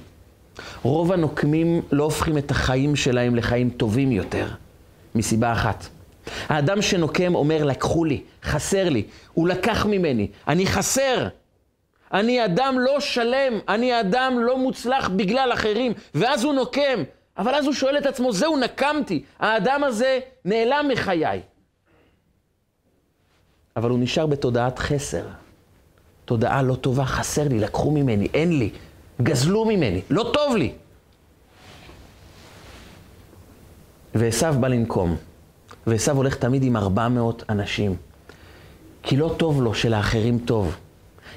רוב 0.82 1.12
הנוקמים 1.12 1.82
לא 1.92 2.04
הופכים 2.04 2.38
את 2.38 2.50
החיים 2.50 2.96
שלהם 2.96 3.36
לחיים 3.36 3.70
טובים 3.70 4.12
יותר, 4.12 4.48
מסיבה 5.14 5.52
אחת. 5.52 5.86
האדם 6.48 6.82
שנוקם 6.82 7.34
אומר, 7.34 7.64
לקחו 7.64 8.04
לי, 8.04 8.22
חסר 8.42 8.88
לי, 8.88 9.02
הוא 9.32 9.48
לקח 9.48 9.86
ממני, 9.86 10.28
אני 10.48 10.66
חסר. 10.66 11.28
אני 12.12 12.44
אדם 12.44 12.76
לא 12.78 13.00
שלם, 13.00 13.58
אני 13.68 14.00
אדם 14.00 14.38
לא 14.38 14.58
מוצלח 14.58 15.08
בגלל 15.08 15.50
אחרים, 15.52 15.92
ואז 16.14 16.44
הוא 16.44 16.54
נוקם. 16.54 17.02
אבל 17.38 17.54
אז 17.54 17.64
הוא 17.64 17.74
שואל 17.74 17.98
את 17.98 18.06
עצמו, 18.06 18.32
זהו, 18.32 18.56
נקמתי, 18.56 19.24
האדם 19.38 19.84
הזה 19.84 20.18
נעלם 20.44 20.88
מחיי. 20.92 21.40
אבל 23.76 23.90
הוא 23.90 23.98
נשאר 23.98 24.26
בתודעת 24.26 24.78
חסר. 24.78 25.26
תודעה 26.24 26.62
לא 26.62 26.74
טובה, 26.74 27.04
חסר 27.04 27.48
לי, 27.48 27.58
לקחו 27.58 27.90
ממני, 27.90 28.28
אין 28.34 28.58
לי, 28.58 28.70
גזלו 29.22 29.64
ממני, 29.64 30.02
לא 30.10 30.30
טוב 30.32 30.56
לי. 30.56 30.72
ועשו 34.14 34.52
בא 34.60 34.68
לנקום. 34.68 35.16
ועשו 35.86 36.10
הולך 36.10 36.34
תמיד 36.34 36.62
עם 36.62 36.76
400 36.76 37.42
אנשים. 37.48 37.96
כי 39.02 39.16
לא 39.16 39.34
טוב 39.36 39.62
לו 39.62 39.74
שלאחרים 39.74 40.38
טוב. 40.38 40.76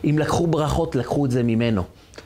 אם 0.03 0.15
לקחו 0.19 0.47
ברכות, 0.47 0.95
לקחו 0.95 1.25
את 1.25 1.31
זה 1.31 1.43
ממנו. 1.43 1.83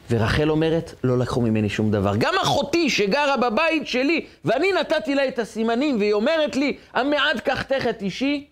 ורחל 0.10 0.50
אומרת, 0.50 0.94
לא 1.04 1.18
לקחו 1.18 1.42
ממני 1.42 1.70
שום 1.70 1.92
דבר. 1.92 2.16
גם 2.18 2.34
אחותי 2.44 2.90
שגרה 2.90 3.38
בבית 3.38 3.88
שלי, 3.88 4.26
ואני 4.46 4.72
נתתי 4.72 5.16
לה 5.16 5.28
את 5.28 5.40
הסימנים, 5.40 6.00
והיא 6.00 6.14
אומרת 6.14 6.56
לי, 6.56 6.78
המעט 6.94 7.40
קחתך 7.44 7.88
את 7.90 8.02
אישי, 8.02 8.48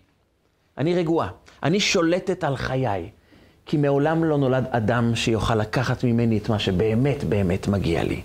אני 0.78 0.94
רגועה. 0.94 1.28
אני 1.62 1.80
שולטת 1.80 2.44
על 2.44 2.56
חיי. 2.56 3.10
כי 3.66 3.76
מעולם 3.76 4.24
לא 4.24 4.38
נולד 4.38 4.64
אדם 4.70 5.14
שיוכל 5.14 5.54
לקחת 5.54 6.04
ממני 6.04 6.38
את 6.38 6.48
מה 6.48 6.58
שבאמת 6.58 7.24
באמת 7.24 7.68
מגיע 7.68 8.04
לי. 8.04 8.20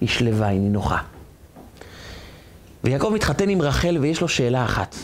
היא 0.00 0.08
שלווה, 0.08 0.46
היא 0.46 0.60
נינוחה. 0.60 0.98
ויעקב 2.84 3.10
מתחתן 3.14 3.48
עם 3.48 3.62
רחל 3.62 3.98
ויש 4.00 4.20
לו 4.20 4.28
שאלה 4.28 4.64
אחת. 4.64 4.96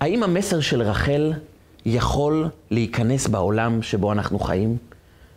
האם 0.00 0.22
המסר 0.22 0.60
של 0.60 0.82
רחל 0.82 1.32
יכול 1.86 2.48
להיכנס 2.70 3.26
בעולם 3.26 3.82
שבו 3.82 4.12
אנחנו 4.12 4.38
חיים? 4.38 4.76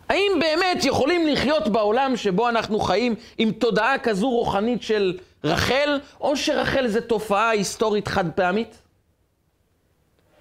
האם 0.09 0.31
באמת 0.39 0.85
יכולים 0.85 1.27
לחיות 1.27 1.67
בעולם 1.67 2.17
שבו 2.17 2.49
אנחנו 2.49 2.79
חיים 2.79 3.15
עם 3.37 3.51
תודעה 3.51 3.99
כזו 4.03 4.29
רוחנית 4.29 4.83
של 4.83 5.17
רחל, 5.43 5.99
או 6.21 6.37
שרחל 6.37 6.87
זה 6.87 7.01
תופעה 7.01 7.49
היסטורית 7.49 8.07
חד 8.07 8.31
פעמית? 8.35 8.77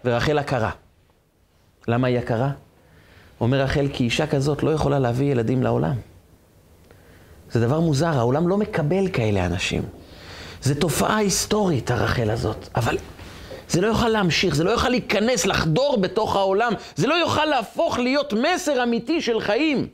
ורחל 0.05 0.39
הכרה. 0.39 0.71
למה 1.89 2.09
היא 2.09 2.19
הכרה? 2.19 2.51
אומר 3.41 3.61
רחל, 3.61 3.89
כי 3.93 4.05
אישה 4.05 4.27
כזאת 4.27 4.63
לא 4.63 4.71
יכולה 4.71 4.99
להביא 4.99 5.33
ילדים 5.33 5.63
לעולם. 5.63 5.95
זה 7.51 7.61
דבר 7.61 7.81
מוזר, 7.81 8.19
העולם 8.19 8.49
לא 8.49 8.57
מקבל 8.57 9.09
כאלה 9.09 9.47
אנשים. 9.47 9.83
זו 10.63 10.75
תופעה 10.75 11.17
היסטורית, 11.17 11.91
הרחל 11.91 12.31
הזאת, 12.31 12.69
אבל 12.77 12.99
זה 13.69 13.81
לא 13.81 13.87
יוכל 13.87 14.09
להמשיך, 14.09 14.55
זה 14.55 14.65
לא 14.65 14.71
יוכל 14.71 14.89
להיכנס, 14.89 15.47
לחדור 15.47 15.97
בתוך 16.01 16.37
העולם, 16.37 16.73
זה 16.97 17.07
לא 17.07 17.15
יוכל 17.15 17.45
להפוך 17.45 17.99
להיות 17.99 18.33
מסר 18.33 18.83
אמיתי 18.83 19.21
של 19.23 19.41
חיים. 19.41 19.87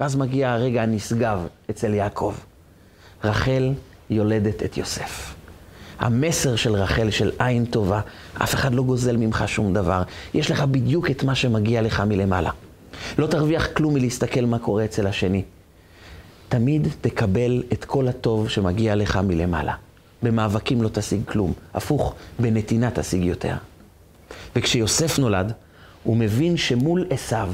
ואז 0.00 0.16
מגיע 0.16 0.52
הרגע 0.52 0.82
הנשגב 0.82 1.46
אצל 1.70 1.94
יעקב. 1.94 2.34
רחל 3.24 3.72
יולדת 4.10 4.62
את 4.62 4.76
יוסף. 4.76 5.34
המסר 5.98 6.56
של 6.56 6.74
רחל, 6.74 7.10
של 7.10 7.32
עין 7.38 7.64
טובה, 7.64 8.00
אף 8.42 8.54
אחד 8.54 8.74
לא 8.74 8.82
גוזל 8.82 9.16
ממך 9.16 9.44
שום 9.46 9.74
דבר. 9.74 10.02
יש 10.34 10.50
לך 10.50 10.62
בדיוק 10.62 11.10
את 11.10 11.24
מה 11.24 11.34
שמגיע 11.34 11.82
לך 11.82 12.00
מלמעלה. 12.00 12.50
לא 13.18 13.26
תרוויח 13.26 13.66
כלום 13.66 13.94
מלהסתכל 13.94 14.44
מה 14.44 14.58
קורה 14.58 14.84
אצל 14.84 15.06
השני. 15.06 15.42
תמיד 16.48 16.88
תקבל 17.00 17.62
את 17.72 17.84
כל 17.84 18.08
הטוב 18.08 18.48
שמגיע 18.48 18.94
לך 18.94 19.16
מלמעלה. 19.16 19.74
במאבקים 20.26 20.82
לא 20.82 20.88
תשיג 20.88 21.20
כלום. 21.24 21.52
הפוך, 21.74 22.14
בנתינה 22.38 22.90
תשיג 22.90 23.24
יותר. 23.24 23.54
וכשיוסף 24.56 25.18
נולד, 25.18 25.52
הוא 26.02 26.16
מבין 26.16 26.56
שמול 26.56 27.06
עשיו, 27.10 27.52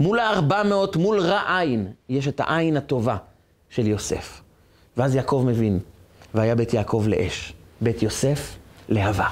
מול 0.00 0.18
הארבע 0.18 0.62
מאות, 0.62 0.96
מול 0.96 1.20
רע 1.20 1.58
עין, 1.58 1.92
יש 2.08 2.28
את 2.28 2.40
העין 2.40 2.76
הטובה 2.76 3.16
של 3.70 3.86
יוסף. 3.86 4.40
ואז 4.96 5.14
יעקב 5.14 5.44
מבין, 5.46 5.78
והיה 6.34 6.54
בית 6.54 6.74
יעקב 6.74 7.04
לאש, 7.08 7.52
בית 7.80 8.02
יוסף 8.02 8.56
להבה, 8.88 9.28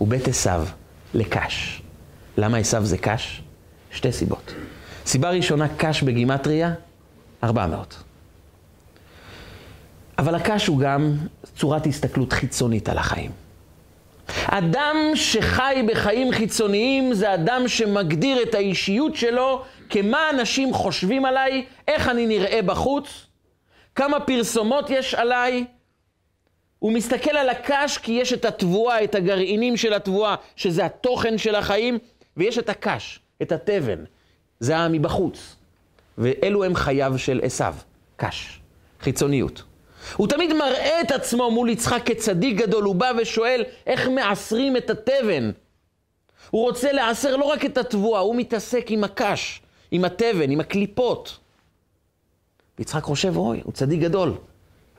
ובית 0.00 0.28
עשיו 0.28 0.66
לקש. 1.14 1.82
למה 2.36 2.58
עשיו 2.58 2.84
זה 2.84 2.98
קש? 2.98 3.42
שתי 3.90 4.12
סיבות. 4.12 4.54
סיבה 5.06 5.30
ראשונה, 5.30 5.66
קש 5.76 6.02
בגימטריה, 6.02 6.74
400. 7.44 8.02
אבל 10.18 10.34
הקש 10.34 10.66
הוא 10.66 10.78
גם 10.78 11.16
צורת 11.56 11.86
הסתכלות 11.86 12.32
חיצונית 12.32 12.88
על 12.88 12.98
החיים. 12.98 13.30
אדם 14.46 14.96
שחי 15.14 15.82
בחיים 15.88 16.32
חיצוניים 16.32 17.14
זה 17.14 17.34
אדם 17.34 17.68
שמגדיר 17.68 18.42
את 18.42 18.54
האישיות 18.54 19.16
שלו 19.16 19.62
כמה 19.90 20.30
אנשים 20.30 20.74
חושבים 20.74 21.24
עליי, 21.24 21.64
איך 21.88 22.08
אני 22.08 22.26
נראה 22.26 22.62
בחוץ, 22.62 23.26
כמה 23.94 24.20
פרסומות 24.20 24.90
יש 24.90 25.14
עליי. 25.14 25.64
הוא 26.78 26.92
מסתכל 26.92 27.36
על 27.36 27.48
הקש 27.48 27.98
כי 27.98 28.12
יש 28.12 28.32
את 28.32 28.44
התבואה, 28.44 29.04
את 29.04 29.14
הגרעינים 29.14 29.76
של 29.76 29.92
התבואה, 29.92 30.34
שזה 30.56 30.84
התוכן 30.84 31.38
של 31.38 31.54
החיים, 31.54 31.98
ויש 32.36 32.58
את 32.58 32.68
הקש, 32.68 33.20
את 33.42 33.52
התבן, 33.52 34.04
זה 34.60 34.76
המבחוץ. 34.76 35.56
ואלו 36.18 36.64
הם 36.64 36.74
חייו 36.74 37.18
של 37.18 37.40
עשיו, 37.42 37.74
קש, 38.16 38.60
חיצוניות. 39.00 39.62
הוא 40.16 40.28
תמיד 40.28 40.52
מראה 40.52 41.00
את 41.00 41.10
עצמו 41.10 41.50
מול 41.50 41.70
יצחק 41.70 42.02
כצדיק 42.04 42.56
גדול, 42.56 42.84
הוא 42.84 42.94
בא 42.94 43.12
ושואל 43.18 43.64
איך 43.86 44.08
מעשרים 44.08 44.76
את 44.76 44.90
התבן. 44.90 45.50
הוא 46.50 46.62
רוצה 46.62 46.92
לעשר 46.92 47.36
לא 47.36 47.44
רק 47.44 47.64
את 47.64 47.78
התבואה, 47.78 48.20
הוא 48.20 48.36
מתעסק 48.36 48.86
עם 48.88 49.04
הקש, 49.04 49.60
עם 49.90 50.04
התבן, 50.04 50.50
עם 50.50 50.60
הקליפות. 50.60 51.38
ויצחק 52.78 53.02
חושב, 53.02 53.36
אוי, 53.36 53.60
הוא 53.64 53.72
צדיק 53.72 54.00
גדול. 54.00 54.34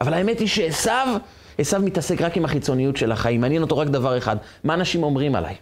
אבל 0.02 0.14
האמת 0.14 0.40
היא 0.40 0.48
שעשו, 0.48 0.92
עשו 1.58 1.80
מתעסק 1.80 2.22
רק 2.22 2.38
עם 2.38 2.46
החיצוניות 2.46 2.98
של 2.98 3.12
החיים, 3.12 3.42
מעניין 3.42 3.62
אותו 3.62 3.78
רק 3.78 3.88
דבר 3.88 4.18
אחד, 4.18 4.38
מה 4.64 4.74
אנשים 4.74 5.04
אומרים 5.04 5.36
עליי? 5.36 5.56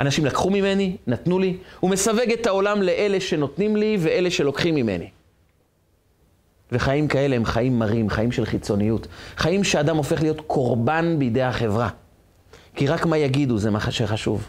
אנשים 0.00 0.24
לקחו 0.24 0.50
ממני, 0.50 0.96
נתנו 1.06 1.38
לי, 1.38 1.56
הוא 1.80 1.90
מסווג 1.90 2.32
את 2.32 2.46
העולם 2.46 2.82
לאלה 2.82 3.20
שנותנים 3.20 3.76
לי 3.76 3.96
ואלה 4.00 4.30
שלוקחים 4.30 4.74
ממני. 4.74 5.10
וחיים 6.72 7.08
כאלה 7.08 7.36
הם 7.36 7.44
חיים 7.44 7.78
מרים, 7.78 8.10
חיים 8.10 8.32
של 8.32 8.44
חיצוניות. 8.44 9.06
חיים 9.36 9.64
שאדם 9.64 9.96
הופך 9.96 10.22
להיות 10.22 10.40
קורבן 10.46 11.18
בידי 11.18 11.42
החברה. 11.42 11.88
כי 12.74 12.86
רק 12.86 13.06
מה 13.06 13.18
יגידו 13.18 13.58
זה 13.58 13.70
מה 13.70 13.90
שחשוב. 13.90 14.48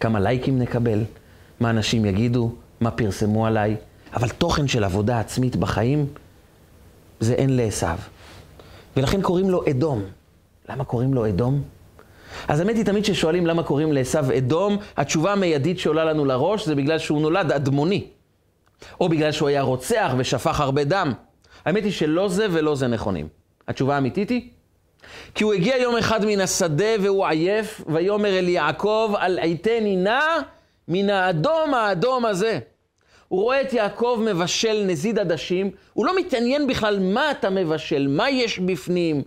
כמה 0.00 0.20
לייקים 0.20 0.58
נקבל, 0.58 0.98
מה 1.60 1.70
אנשים 1.70 2.04
יגידו, 2.04 2.52
מה 2.80 2.90
פרסמו 2.90 3.46
עליי, 3.46 3.76
אבל 4.14 4.28
תוכן 4.28 4.68
של 4.68 4.84
עבודה 4.84 5.20
עצמית 5.20 5.56
בחיים, 5.56 6.06
זה 7.20 7.34
אין 7.34 7.56
לעשו. 7.56 7.86
ולכן 8.96 9.22
קוראים 9.22 9.50
לו 9.50 9.62
אדום. 9.70 10.02
למה 10.68 10.84
קוראים 10.84 11.14
לו 11.14 11.28
אדום? 11.28 11.62
אז 12.48 12.60
האמת 12.60 12.76
היא, 12.76 12.84
תמיד 12.84 13.02
כששואלים 13.02 13.46
למה 13.46 13.62
קוראים 13.62 13.92
לעשו 13.92 14.18
אדום, 14.38 14.76
התשובה 14.96 15.32
המיידית 15.32 15.78
שעולה 15.78 16.04
לנו 16.04 16.24
לראש 16.24 16.66
זה 16.66 16.74
בגלל 16.74 16.98
שהוא 16.98 17.20
נולד 17.20 17.52
אדמוני. 17.52 18.06
או 19.00 19.08
בגלל 19.08 19.32
שהוא 19.32 19.48
היה 19.48 19.62
רוצח 19.62 20.12
ושפך 20.18 20.60
הרבה 20.60 20.84
דם. 20.84 21.12
האמת 21.64 21.84
היא 21.84 21.92
שלא 21.92 22.28
זה 22.28 22.46
ולא 22.50 22.74
זה 22.74 22.86
נכונים. 22.86 23.28
התשובה 23.68 23.94
האמיתית 23.94 24.28
היא, 24.28 24.48
כי 25.34 25.44
הוא 25.44 25.52
הגיע 25.52 25.76
יום 25.76 25.96
אחד 25.96 26.24
מן 26.24 26.40
השדה 26.40 27.02
והוא 27.02 27.26
עייף, 27.26 27.80
ויאמר 27.86 28.38
אל 28.38 28.48
יעקב, 28.48 29.14
אל 29.20 29.38
עיתני 29.38 29.96
נא 29.96 30.20
מן 30.88 31.10
האדום 31.10 31.74
האדום 31.74 32.24
הזה. 32.24 32.58
הוא 33.28 33.42
רואה 33.42 33.60
את 33.60 33.72
יעקב 33.72 34.20
מבשל 34.30 34.84
נזיד 34.86 35.18
עדשים, 35.18 35.70
הוא 35.92 36.06
לא 36.06 36.18
מתעניין 36.18 36.66
בכלל 36.66 36.98
מה 36.98 37.30
אתה 37.30 37.50
מבשל, 37.50 38.06
מה 38.08 38.30
יש 38.30 38.58
בפנים. 38.58 39.22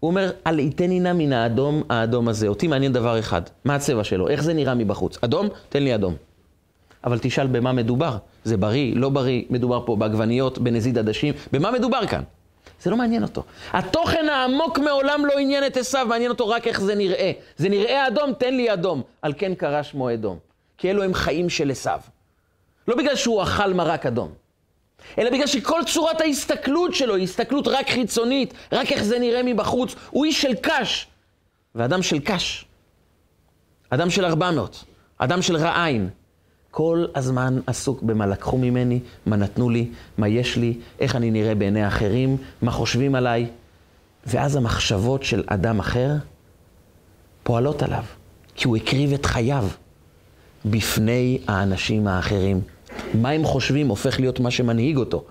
הוא 0.00 0.10
אומר, 0.10 0.30
אל 0.46 0.58
עיתני 0.58 1.00
נא 1.00 1.12
מן 1.12 1.32
האדום 1.32 1.82
האדום 1.90 2.28
הזה. 2.28 2.48
אותי 2.48 2.66
מעניין 2.66 2.92
דבר 2.92 3.18
אחד, 3.18 3.42
מה 3.64 3.74
הצבע 3.74 4.04
שלו, 4.04 4.28
איך 4.28 4.42
זה 4.42 4.54
נראה 4.54 4.74
מבחוץ. 4.74 5.18
אדום? 5.24 5.48
תן 5.68 5.82
לי 5.82 5.94
אדום. 5.94 6.14
אבל 7.04 7.18
תשאל 7.22 7.46
במה 7.46 7.72
מדובר. 7.72 8.16
זה 8.44 8.56
בריא, 8.56 8.96
לא 8.96 9.08
בריא, 9.08 9.42
מדובר 9.50 9.86
פה 9.86 9.96
בעגבניות, 9.96 10.58
בנזיד 10.58 10.98
עדשים, 10.98 11.34
במה 11.52 11.70
מדובר 11.70 12.06
כאן? 12.06 12.22
זה 12.82 12.90
לא 12.90 12.96
מעניין 12.96 13.22
אותו. 13.22 13.44
התוכן 13.72 14.28
העמוק 14.28 14.78
מעולם 14.78 15.26
לא 15.26 15.38
עניין 15.38 15.66
את 15.66 15.76
עשיו, 15.76 16.06
מעניין 16.08 16.30
אותו 16.30 16.48
רק 16.48 16.66
איך 16.66 16.80
זה 16.80 16.94
נראה. 16.94 17.32
זה 17.56 17.68
נראה 17.68 18.06
אדום, 18.06 18.32
תן 18.32 18.54
לי 18.54 18.72
אדום. 18.72 19.02
על 19.22 19.32
כן 19.38 19.54
קרא 19.54 19.82
שמו 19.82 20.14
אדום. 20.14 20.38
כי 20.78 20.90
אלו 20.90 21.02
הם 21.02 21.14
חיים 21.14 21.48
של 21.48 21.70
עשיו. 21.70 22.00
לא 22.88 22.96
בגלל 22.96 23.16
שהוא 23.16 23.42
אכל 23.42 23.72
מרק 23.72 24.06
אדום, 24.06 24.32
אלא 25.18 25.30
בגלל 25.30 25.46
שכל 25.46 25.80
צורת 25.86 26.20
ההסתכלות 26.20 26.94
שלו 26.94 27.14
היא 27.14 27.24
הסתכלות 27.24 27.68
רק 27.68 27.90
חיצונית, 27.90 28.54
רק 28.72 28.92
איך 28.92 29.02
זה 29.02 29.18
נראה 29.18 29.42
מבחוץ. 29.42 29.94
הוא 30.10 30.24
איש 30.24 30.42
של 30.42 30.54
קש, 30.54 31.06
ואדם 31.74 32.02
של 32.02 32.18
קש. 32.18 32.64
אדם 33.90 34.10
של 34.10 34.24
ארבע 34.24 34.50
מאות, 34.50 34.84
אדם 35.18 35.42
של 35.42 35.56
רעין, 35.56 36.08
כל 36.70 37.04
הזמן 37.14 37.60
עסוק 37.66 38.02
במה 38.02 38.26
לקחו 38.26 38.58
ממני, 38.58 39.00
מה 39.26 39.36
נתנו 39.36 39.70
לי, 39.70 39.90
מה 40.18 40.28
יש 40.28 40.56
לי, 40.56 40.78
איך 41.00 41.16
אני 41.16 41.30
נראה 41.30 41.54
בעיני 41.54 41.88
אחרים, 41.88 42.36
מה 42.62 42.70
חושבים 42.70 43.14
עליי. 43.14 43.46
ואז 44.26 44.56
המחשבות 44.56 45.22
של 45.22 45.42
אדם 45.46 45.78
אחר 45.78 46.14
פועלות 47.42 47.82
עליו, 47.82 48.04
כי 48.54 48.68
הוא 48.68 48.76
הקריב 48.76 49.12
את 49.12 49.26
חייו 49.26 49.68
בפני 50.64 51.38
האנשים 51.48 52.06
האחרים. 52.06 52.60
מה 53.14 53.30
הם 53.30 53.44
חושבים 53.44 53.88
הופך 53.88 54.20
להיות 54.20 54.40
מה 54.40 54.50
שמנהיג 54.50 54.96
אותו. 54.96 55.24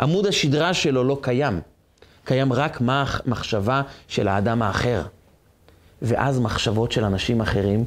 עמוד 0.00 0.26
השדרה 0.26 0.74
שלו 0.74 1.04
לא 1.04 1.18
קיים, 1.22 1.60
קיים 2.24 2.52
רק 2.52 2.80
מה 2.80 3.04
המחשבה 3.24 3.82
של 4.08 4.28
האדם 4.28 4.62
האחר. 4.62 5.02
ואז 6.02 6.38
מחשבות 6.40 6.92
של 6.92 7.04
אנשים 7.04 7.40
אחרים, 7.40 7.84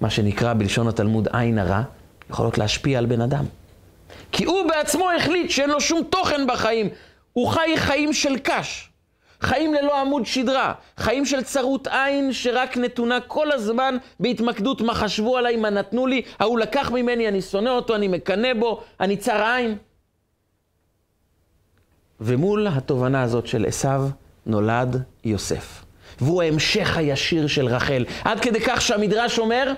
מה 0.00 0.10
שנקרא 0.10 0.54
בלשון 0.54 0.88
התלמוד 0.88 1.28
עין 1.32 1.58
הרע, 1.58 1.82
יכולות 2.30 2.58
להשפיע 2.58 2.98
על 2.98 3.06
בן 3.06 3.20
אדם. 3.20 3.44
כי 4.32 4.44
הוא 4.44 4.68
בעצמו 4.68 5.10
החליט 5.10 5.50
שאין 5.50 5.70
לו 5.70 5.80
שום 5.80 6.02
תוכן 6.02 6.46
בחיים. 6.46 6.88
הוא 7.32 7.48
חי 7.48 7.74
חיים 7.76 8.12
של 8.12 8.38
קש, 8.38 8.90
חיים 9.40 9.74
ללא 9.74 10.00
עמוד 10.00 10.26
שדרה, 10.26 10.72
חיים 10.96 11.26
של 11.26 11.42
צרות 11.42 11.86
עין 11.86 12.32
שרק 12.32 12.76
נתונה 12.76 13.20
כל 13.20 13.52
הזמן 13.52 13.96
בהתמקדות 14.20 14.80
מה 14.80 14.94
חשבו 14.94 15.36
עליי, 15.36 15.56
מה 15.56 15.70
נתנו 15.70 16.06
לי, 16.06 16.22
ההוא 16.38 16.58
לקח 16.58 16.90
ממני, 16.90 17.28
אני 17.28 17.42
שונא 17.42 17.68
אותו, 17.68 17.94
אני 17.94 18.08
מקנא 18.08 18.54
בו, 18.58 18.80
אני 19.00 19.16
צר 19.16 19.42
עין. 19.42 19.76
ומול 22.20 22.66
התובנה 22.66 23.22
הזאת 23.22 23.46
של 23.46 23.64
עשיו 23.66 24.08
נולד 24.46 25.02
יוסף. 25.24 25.84
והוא 26.20 26.42
ההמשך 26.42 26.96
הישיר 26.96 27.46
של 27.46 27.66
רחל. 27.66 28.04
עד 28.24 28.40
כדי 28.40 28.60
כך 28.60 28.80
שהמדרש 28.80 29.38
אומר, 29.38 29.72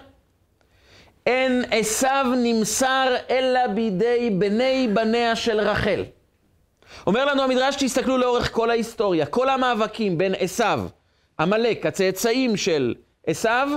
אין 1.26 1.64
עשיו 1.70 2.26
נמסר 2.42 3.16
אלא 3.30 3.66
בידי 3.66 4.30
בני 4.38 4.88
בניה 4.94 5.36
של 5.36 5.60
רחל. 5.60 6.04
אומר 7.06 7.24
לנו 7.24 7.42
המדרש, 7.42 7.76
תסתכלו 7.78 8.18
לאורך 8.18 8.52
כל 8.52 8.70
ההיסטוריה, 8.70 9.26
כל 9.26 9.48
המאבקים 9.48 10.18
בין 10.18 10.34
עשיו, 10.38 10.80
עמלק, 11.40 11.86
הצאצאים 11.86 12.56
של 12.56 12.94
עשיו, 13.26 13.68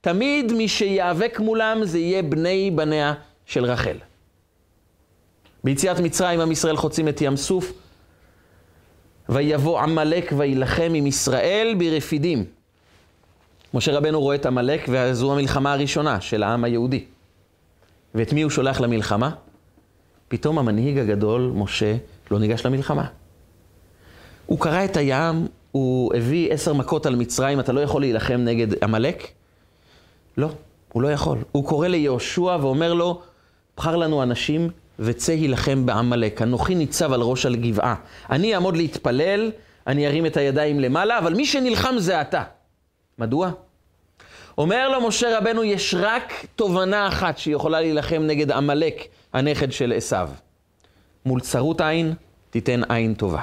תמיד 0.00 0.52
מי 0.52 0.68
שיאבק 0.68 1.40
מולם 1.40 1.84
זה 1.84 1.98
יהיה 1.98 2.22
בני 2.22 2.70
בניה 2.70 3.14
של 3.46 3.64
רחל. 3.64 3.96
ביציאת 5.64 6.00
מצרים 6.00 6.40
עם 6.40 6.52
ישראל 6.52 6.76
חוצים 6.76 7.08
את 7.08 7.20
ים 7.20 7.36
סוף, 7.36 7.72
ויבוא 9.28 9.80
עמלק 9.80 10.32
ויילחם 10.36 10.92
עם 10.94 11.06
ישראל 11.06 11.74
ברפידים. 11.78 12.59
משה 13.74 13.92
רבנו 13.92 14.20
רואה 14.20 14.36
את 14.36 14.46
עמלק, 14.46 14.86
וזו 14.88 15.32
המלחמה 15.32 15.72
הראשונה 15.72 16.20
של 16.20 16.42
העם 16.42 16.64
היהודי. 16.64 17.04
ואת 18.14 18.32
מי 18.32 18.42
הוא 18.42 18.50
שולח 18.50 18.80
למלחמה? 18.80 19.30
פתאום 20.28 20.58
המנהיג 20.58 20.98
הגדול, 20.98 21.52
משה, 21.54 21.96
לא 22.30 22.38
ניגש 22.38 22.66
למלחמה. 22.66 23.04
הוא 24.46 24.60
קרא 24.60 24.84
את 24.84 24.96
הים, 24.96 25.46
הוא 25.72 26.14
הביא 26.14 26.52
עשר 26.52 26.74
מכות 26.74 27.06
על 27.06 27.16
מצרים, 27.16 27.60
אתה 27.60 27.72
לא 27.72 27.80
יכול 27.80 28.00
להילחם 28.00 28.40
נגד 28.44 28.84
עמלק? 28.84 29.28
לא, 30.36 30.48
הוא 30.92 31.02
לא 31.02 31.08
יכול. 31.08 31.38
הוא 31.52 31.64
קורא 31.64 31.88
ליהושע 31.88 32.56
ואומר 32.60 32.94
לו, 32.94 33.20
בחר 33.76 33.96
לנו 33.96 34.22
אנשים 34.22 34.70
וצא 34.98 35.32
הילחם 35.32 35.86
בעמלק. 35.86 36.42
אנוכי 36.42 36.74
ניצב 36.74 37.12
על 37.12 37.20
ראש 37.20 37.46
הגבעה. 37.46 37.94
אני 38.30 38.54
אעמוד 38.54 38.76
להתפלל, 38.76 39.50
אני 39.86 40.06
ארים 40.06 40.26
את 40.26 40.36
הידיים 40.36 40.80
למעלה, 40.80 41.18
אבל 41.18 41.34
מי 41.34 41.46
שנלחם 41.46 41.94
זה 41.98 42.20
אתה. 42.20 42.42
מדוע? 43.20 43.50
אומר 44.58 44.88
לו 44.88 45.08
משה 45.08 45.38
רבנו, 45.38 45.64
יש 45.64 45.94
רק 45.98 46.46
תובנה 46.56 47.08
אחת 47.08 47.38
שיכולה 47.38 47.80
להילחם 47.80 48.22
נגד 48.22 48.50
עמלק, 48.50 49.08
הנכד 49.32 49.72
של 49.72 49.92
עשיו. 49.96 50.28
מול 51.26 51.40
צרות 51.40 51.80
עין, 51.80 52.14
תיתן 52.50 52.80
עין 52.88 53.14
טובה. 53.14 53.40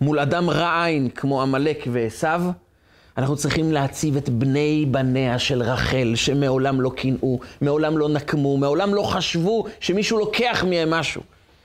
מול 0.00 0.18
אדם 0.18 0.50
רע 0.50 0.84
עין 0.84 1.08
כמו 1.08 1.42
עמלק 1.42 1.84
ועשיו, 1.92 2.42
אנחנו 3.18 3.36
צריכים 3.36 3.72
להציב 3.72 4.16
את 4.16 4.28
בני 4.28 4.84
בניה 4.90 5.38
של 5.38 5.62
רחל, 5.62 6.12
שמעולם 6.14 6.80
לא 6.80 6.90
קינאו, 6.96 7.38
מעולם 7.60 7.98
לא 7.98 8.08
נקמו, 8.08 8.56
מעולם 8.56 8.94
לא 8.94 9.02
חשבו 9.02 9.64
שמישהו 9.80 10.18
לוקח 10.18 10.64
מהם 10.68 10.90
משהו. 10.90 11.22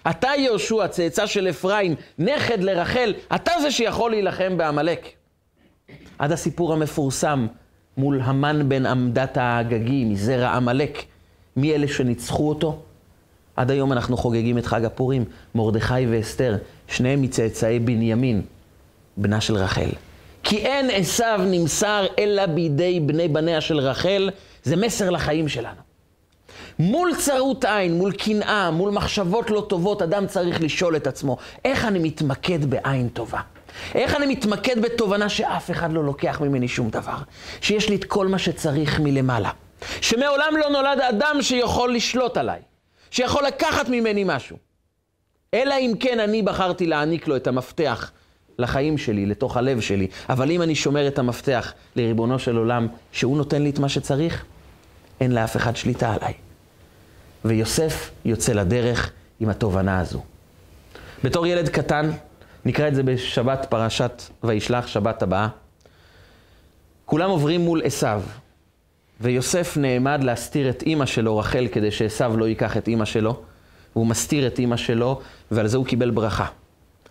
אתה 0.09 0.29
יהושע, 0.37 0.87
צאצא 0.87 1.25
של 1.25 1.49
אפרים, 1.49 1.95
נכד 2.19 2.63
לרחל, 2.63 3.13
אתה 3.35 3.51
זה 3.61 3.71
שיכול 3.71 4.11
להילחם 4.11 4.57
בעמלק. 4.57 5.16
עד 6.19 6.31
הסיפור 6.31 6.73
המפורסם 6.73 7.47
מול 7.97 8.21
המן 8.23 8.69
בן 8.69 8.85
עמדת 8.85 9.37
האגגי, 9.37 10.05
מזרע 10.05 10.49
עמלק, 10.49 11.03
מי 11.55 11.75
אלה 11.75 11.87
שניצחו 11.87 12.49
אותו? 12.49 12.79
עד 13.55 13.71
היום 13.71 13.91
אנחנו 13.91 14.17
חוגגים 14.17 14.57
את 14.57 14.65
חג 14.65 14.85
הפורים, 14.85 15.25
מרדכי 15.55 16.07
ואסתר, 16.09 16.57
שניהם 16.87 17.21
מצאצאי 17.21 17.79
בנימין, 17.79 18.41
בנה 19.17 19.41
של 19.41 19.55
רחל. 19.55 19.89
כי 20.43 20.57
אין 20.57 20.89
עשיו 20.93 21.39
נמסר 21.45 22.05
אלא 22.19 22.45
בידי 22.45 22.99
בני 22.99 23.27
בניה 23.27 23.61
של 23.61 23.79
רחל, 23.79 24.29
זה 24.63 24.75
מסר 24.75 25.09
לחיים 25.09 25.47
שלנו. 25.47 25.87
מול 26.79 27.15
צרות 27.15 27.65
עין, 27.65 27.97
מול 27.97 28.11
קנאה, 28.11 28.71
מול 28.71 28.91
מחשבות 28.91 29.49
לא 29.49 29.65
טובות, 29.69 30.01
אדם 30.01 30.27
צריך 30.27 30.61
לשאול 30.61 30.95
את 30.95 31.07
עצמו, 31.07 31.37
איך 31.65 31.85
אני 31.85 31.99
מתמקד 31.99 32.65
בעין 32.65 33.09
טובה? 33.09 33.39
איך 33.95 34.15
אני 34.15 34.25
מתמקד 34.25 34.81
בתובנה 34.81 35.29
שאף 35.29 35.71
אחד 35.71 35.93
לא 35.93 36.03
לוקח 36.03 36.41
ממני 36.41 36.67
שום 36.67 36.89
דבר? 36.89 37.17
שיש 37.61 37.89
לי 37.89 37.95
את 37.95 38.05
כל 38.05 38.27
מה 38.27 38.39
שצריך 38.39 38.99
מלמעלה. 38.99 39.51
שמעולם 40.01 40.53
לא 40.59 40.69
נולד 40.69 40.99
אדם 41.01 41.37
שיכול 41.41 41.93
לשלוט 41.93 42.37
עליי, 42.37 42.59
שיכול 43.11 43.43
לקחת 43.45 43.89
ממני 43.89 44.23
משהו. 44.25 44.57
אלא 45.53 45.75
אם 45.79 45.93
כן 45.99 46.19
אני 46.19 46.41
בחרתי 46.41 46.85
להעניק 46.85 47.27
לו 47.27 47.35
את 47.35 47.47
המפתח 47.47 48.11
לחיים 48.59 48.97
שלי, 48.97 49.25
לתוך 49.25 49.57
הלב 49.57 49.81
שלי. 49.81 50.07
אבל 50.29 50.51
אם 50.51 50.61
אני 50.61 50.75
שומר 50.75 51.07
את 51.07 51.19
המפתח 51.19 51.73
לריבונו 51.95 52.39
של 52.39 52.57
עולם, 52.57 52.87
שהוא 53.11 53.37
נותן 53.37 53.61
לי 53.61 53.69
את 53.69 53.79
מה 53.79 53.89
שצריך, 53.89 54.45
אין 55.21 55.31
לאף 55.31 55.57
אחד 55.57 55.75
שליטה 55.75 56.13
עליי. 56.13 56.33
ויוסף 57.45 58.11
יוצא 58.25 58.53
לדרך 58.53 59.11
עם 59.39 59.49
התובנה 59.49 59.99
הזו. 59.99 60.23
בתור 61.23 61.47
ילד 61.47 61.69
קטן, 61.69 62.11
נקרא 62.67 62.87
את 62.87 62.95
זה 62.95 63.03
בשבת 63.03 63.65
פרשת 63.69 64.23
וישלח, 64.43 64.87
שבת 64.87 65.21
הבאה, 65.21 65.47
כולם 67.05 67.29
עוברים 67.29 67.61
מול 67.61 67.81
עשיו, 67.83 68.21
ויוסף 69.21 69.77
נעמד 69.77 70.23
להסתיר 70.23 70.69
את 70.69 70.81
אימא 70.81 71.05
שלו, 71.05 71.37
רחל, 71.37 71.67
כדי 71.71 71.91
שעשיו 71.91 72.37
לא 72.37 72.47
ייקח 72.47 72.77
את 72.77 72.87
אימא 72.87 73.05
שלו, 73.05 73.41
והוא 73.95 74.07
מסתיר 74.07 74.47
את 74.47 74.59
אימא 74.59 74.77
שלו, 74.77 75.21
ועל 75.51 75.67
זה 75.67 75.77
הוא 75.77 75.85
קיבל 75.85 76.09
ברכה. 76.09 76.45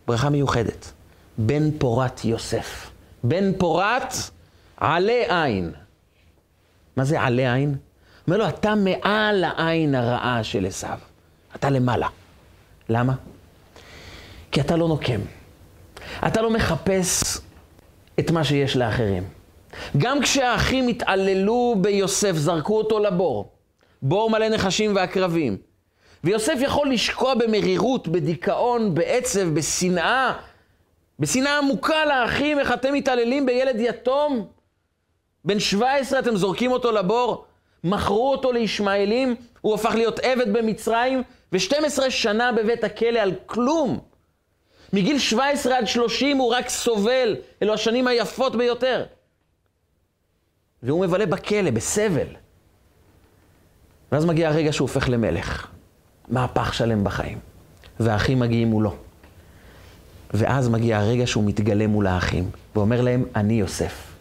ברכה 0.07 0.31
מיוחדת. 0.31 0.93
בן 1.39 1.71
פורת 1.79 2.25
יוסף. 2.25 2.91
בן 3.25 3.53
פורת 3.59 4.15
עלה 4.77 5.45
עין. 5.45 5.73
מה 6.97 7.05
זה 7.05 7.21
עלה 7.21 7.55
עין? 7.55 7.75
אומר 8.27 8.37
לו, 8.37 8.49
אתה 8.49 8.75
מעל 8.75 9.45
העין 9.45 9.95
הרעה 9.95 10.45
של 10.45 10.67
עשיו. 10.67 10.99
אתה 11.55 11.71
למעלה. 11.71 12.09
למה? 12.89 13.15
כי 14.53 14.61
אתה 14.61 14.77
לא 14.77 14.89
נוקם. 14.89 15.21
אתה 16.27 16.43
לא 16.43 16.51
מחפש 16.51 17.39
את 18.19 18.31
מה 18.31 18.45
שיש 18.45 18.77
לאחרים. 18.77 19.23
גם 19.97 20.21
כשהאחים 20.21 20.89
התעללו 20.89 21.75
ביוסף, 21.81 22.33
זרקו 22.33 22.79
אותו 22.79 22.99
לבור. 22.99 23.53
בור 24.03 24.31
מלא 24.31 24.49
נחשים 24.49 24.97
ועקרבים. 24.97 25.57
ויוסף 26.25 26.55
יכול 26.61 26.91
לשקוע 26.91 27.35
במרירות, 27.35 28.09
בדיכאון, 28.09 28.95
בעצב, 28.95 29.49
בשנאה, 29.55 30.33
בשנאה 31.19 31.59
עמוקה 31.59 32.05
לאחים, 32.05 32.59
איך 32.59 32.73
אתם 32.73 32.93
מתעללים 32.95 33.47
בילד 33.47 33.77
יתום? 33.79 34.47
בן 35.45 35.61
17 35.61 36.19
אתם 36.19 36.37
זורקים 36.37 36.73
אותו 36.73 36.93
לבור? 36.93 37.45
מכרו 37.85 38.33
אותו 38.33 38.53
לישמעאלים, 38.53 39.35
הוא 39.61 39.75
הפך 39.75 39.95
להיות 39.95 40.19
עבד 40.19 40.53
במצרים, 40.53 41.23
ו-12 41.53 42.11
שנה 42.11 42.53
בבית 42.53 42.85
הכלא 42.85 43.19
על 43.19 43.33
כלום. 43.47 43.99
מגיל 44.93 45.19
17 45.19 45.79
עד 45.79 45.87
30 45.87 46.37
הוא 46.37 46.55
רק 46.55 46.69
סובל, 46.69 47.37
אלו 47.63 47.75
השנים 47.75 48.07
היפות 48.07 48.57
ביותר. 48.57 49.05
והוא 50.83 51.01
מבלה 51.01 51.27
בכלא, 51.27 51.71
בסבל. 51.71 52.27
ואז 54.13 54.25
מגיע 54.25 54.49
הרגע 54.49 54.73
שהוא 54.73 54.89
הופך 54.89 55.09
למלך. 55.09 55.67
מהפך 56.29 56.75
שלם 56.75 57.05
בחיים. 57.05 57.39
והאחים 58.01 58.41
מגיעים 58.41 58.69
מולו. 58.69 58.95
ואז 60.35 60.69
מגיע 60.69 60.99
הרגע 60.99 61.27
שהוא 61.27 61.45
מתגלה 61.45 61.87
מול 61.87 62.07
האחים, 62.07 62.51
ואומר 62.77 63.01
להם, 63.01 63.25
אני 63.37 63.55
יוסף. 63.55 64.17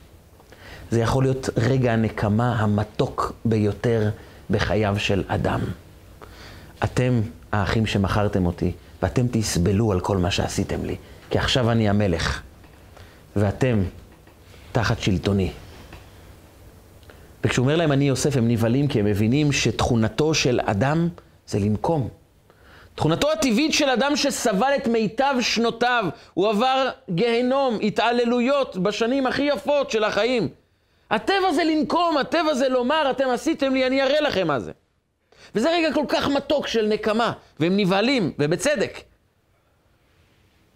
זה 0.92 1.00
יכול 1.00 1.24
להיות 1.24 1.50
רגע 1.58 1.94
הנקמה 1.94 2.56
המתוק 2.56 3.34
ביותר 3.46 4.10
בחייו 4.50 4.96
של 5.00 5.24
אדם. 5.28 5.60
אתם 6.84 7.22
האחים 7.52 7.86
שמכרתם 7.86 8.46
אותי, 8.46 8.72
ואתם 9.06 9.26
תסבלו 9.32 9.92
על 9.92 10.00
כל 10.00 10.18
מה 10.18 10.32
שעשיתם 10.32 10.86
לי, 10.86 10.96
כי 11.30 11.38
עכשיו 11.40 11.72
אני 11.72 11.90
המלך, 11.90 12.42
ואתם 13.36 13.84
תחת 14.72 15.00
שלטוני. 15.00 15.52
וכשהוא 17.44 17.64
אומר 17.64 17.76
להם 17.76 17.92
אני 17.92 18.08
יוסף, 18.08 18.38
הם 18.38 18.48
נבהלים 18.48 18.88
כי 18.88 19.00
הם 19.00 19.06
מבינים 19.06 19.52
שתכונתו 19.52 20.34
של 20.34 20.60
אדם 20.64 21.10
זה 21.48 21.60
לנקום. 21.60 22.10
תכונתו 22.96 23.32
הטבעית 23.32 23.74
של 23.74 23.90
אדם 23.90 24.16
שסבל 24.16 24.72
את 24.76 24.88
מיטב 24.88 25.36
שנותיו, 25.40 26.06
הוא 26.34 26.50
עבר 26.50 26.90
גיהנום, 27.10 27.78
התעללויות 27.84 28.78
בשנים 28.78 29.28
הכי 29.28 29.44
יפות 29.44 29.92
של 29.92 30.04
החיים. 30.04 30.50
הטבע 31.12 31.54
זה 31.56 31.64
לנקום, 31.64 32.18
הטבע 32.18 32.54
זה 32.54 32.70
לומר, 32.70 33.12
אתם 33.12 33.30
עשיתם 33.30 33.74
לי, 33.74 33.88
אני 33.88 34.02
אראה 34.02 34.22
לכם 34.22 34.48
מה 34.48 34.60
זה. 34.60 34.72
וזה 35.56 35.70
רגע 35.70 35.94
כל 35.94 36.06
כך 36.08 36.28
מתוק 36.28 36.68
של 36.68 36.86
נקמה, 36.86 37.32
והם 37.60 37.78
נבהלים, 37.78 38.32
ובצדק. 38.40 39.00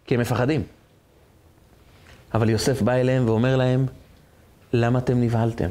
כי 0.06 0.16
הם 0.16 0.22
מפחדים. 0.22 0.64
אבל 2.34 2.50
יוסף 2.50 2.82
בא 2.82 2.94
אליהם 2.94 3.30
ואומר 3.30 3.58
להם, 3.58 3.86
למה 4.74 5.00
אתם 5.00 5.22
נבהלתם? 5.22 5.70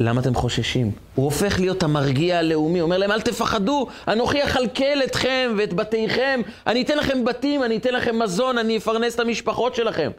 למה 0.00 0.20
אתם 0.20 0.34
חוששים? 0.34 0.92
הוא 1.14 1.24
הופך 1.24 1.60
להיות 1.60 1.82
המרגיע 1.82 2.38
הלאומי, 2.38 2.80
אומר 2.80 2.98
להם, 2.98 3.12
אל 3.12 3.20
תפחדו, 3.20 3.86
אנוכי 4.08 4.44
אכלכל 4.44 5.02
אתכם 5.04 5.54
ואת 5.58 5.74
בתיכם, 5.74 6.40
אני 6.66 6.82
אתן 6.82 6.98
לכם 6.98 7.24
בתים, 7.24 7.64
אני 7.64 7.76
אתן 7.76 7.94
לכם 7.94 8.18
מזון, 8.18 8.58
אני 8.58 8.76
אפרנס 8.76 9.14
את 9.14 9.20
המשפחות 9.20 9.74
שלכם. 9.74 10.10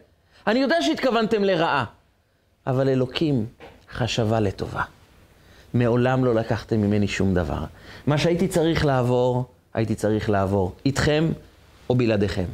אני 0.47 0.59
יודע 0.59 0.81
שהתכוונתם 0.81 1.43
לרעה, 1.43 1.85
אבל 2.67 2.89
אלוקים 2.89 3.45
חשבה 3.93 4.39
לטובה. 4.39 4.83
מעולם 5.73 6.25
לא 6.25 6.35
לקחתם 6.35 6.81
ממני 6.81 7.07
שום 7.07 7.33
דבר. 7.33 7.63
מה 8.07 8.17
שהייתי 8.17 8.47
צריך 8.47 8.85
לעבור, 8.85 9.45
הייתי 9.73 9.95
צריך 9.95 10.29
לעבור. 10.29 10.75
איתכם 10.85 11.31
או 11.89 11.95
בלעדיכם. 11.95 12.45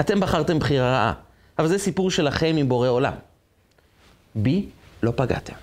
אתם 0.00 0.20
בחרתם 0.20 0.58
בחירה 0.58 0.90
רעה, 0.90 1.12
אבל 1.58 1.68
זה 1.68 1.78
סיפור 1.78 2.10
שלכם 2.10 2.54
עם 2.58 2.68
בורא 2.68 2.88
עולם. 2.88 3.12
בי 4.34 4.66
לא 5.02 5.12
פגעתם. 5.16 5.54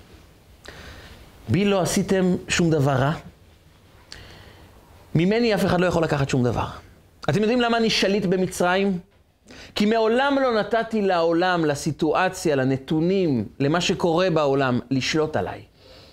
בי 1.48 1.64
לא 1.64 1.80
עשיתם 1.80 2.36
שום 2.48 2.70
דבר 2.70 2.92
רע. 2.92 3.12
ממני 5.14 5.54
אף 5.54 5.64
אחד 5.64 5.80
לא 5.80 5.86
יכול 5.86 6.02
לקחת 6.02 6.28
שום 6.28 6.44
דבר. 6.44 6.66
אתם 7.30 7.40
יודעים 7.40 7.60
למה 7.60 7.76
אני 7.76 7.90
שליט 7.90 8.24
במצרים? 8.24 8.98
כי 9.74 9.86
מעולם 9.86 10.36
לא 10.42 10.60
נתתי 10.60 11.02
לעולם, 11.02 11.64
לסיטואציה, 11.64 12.56
לנתונים, 12.56 13.48
למה 13.60 13.80
שקורה 13.80 14.30
בעולם, 14.30 14.80
לשלוט 14.90 15.36
עליי. 15.36 15.62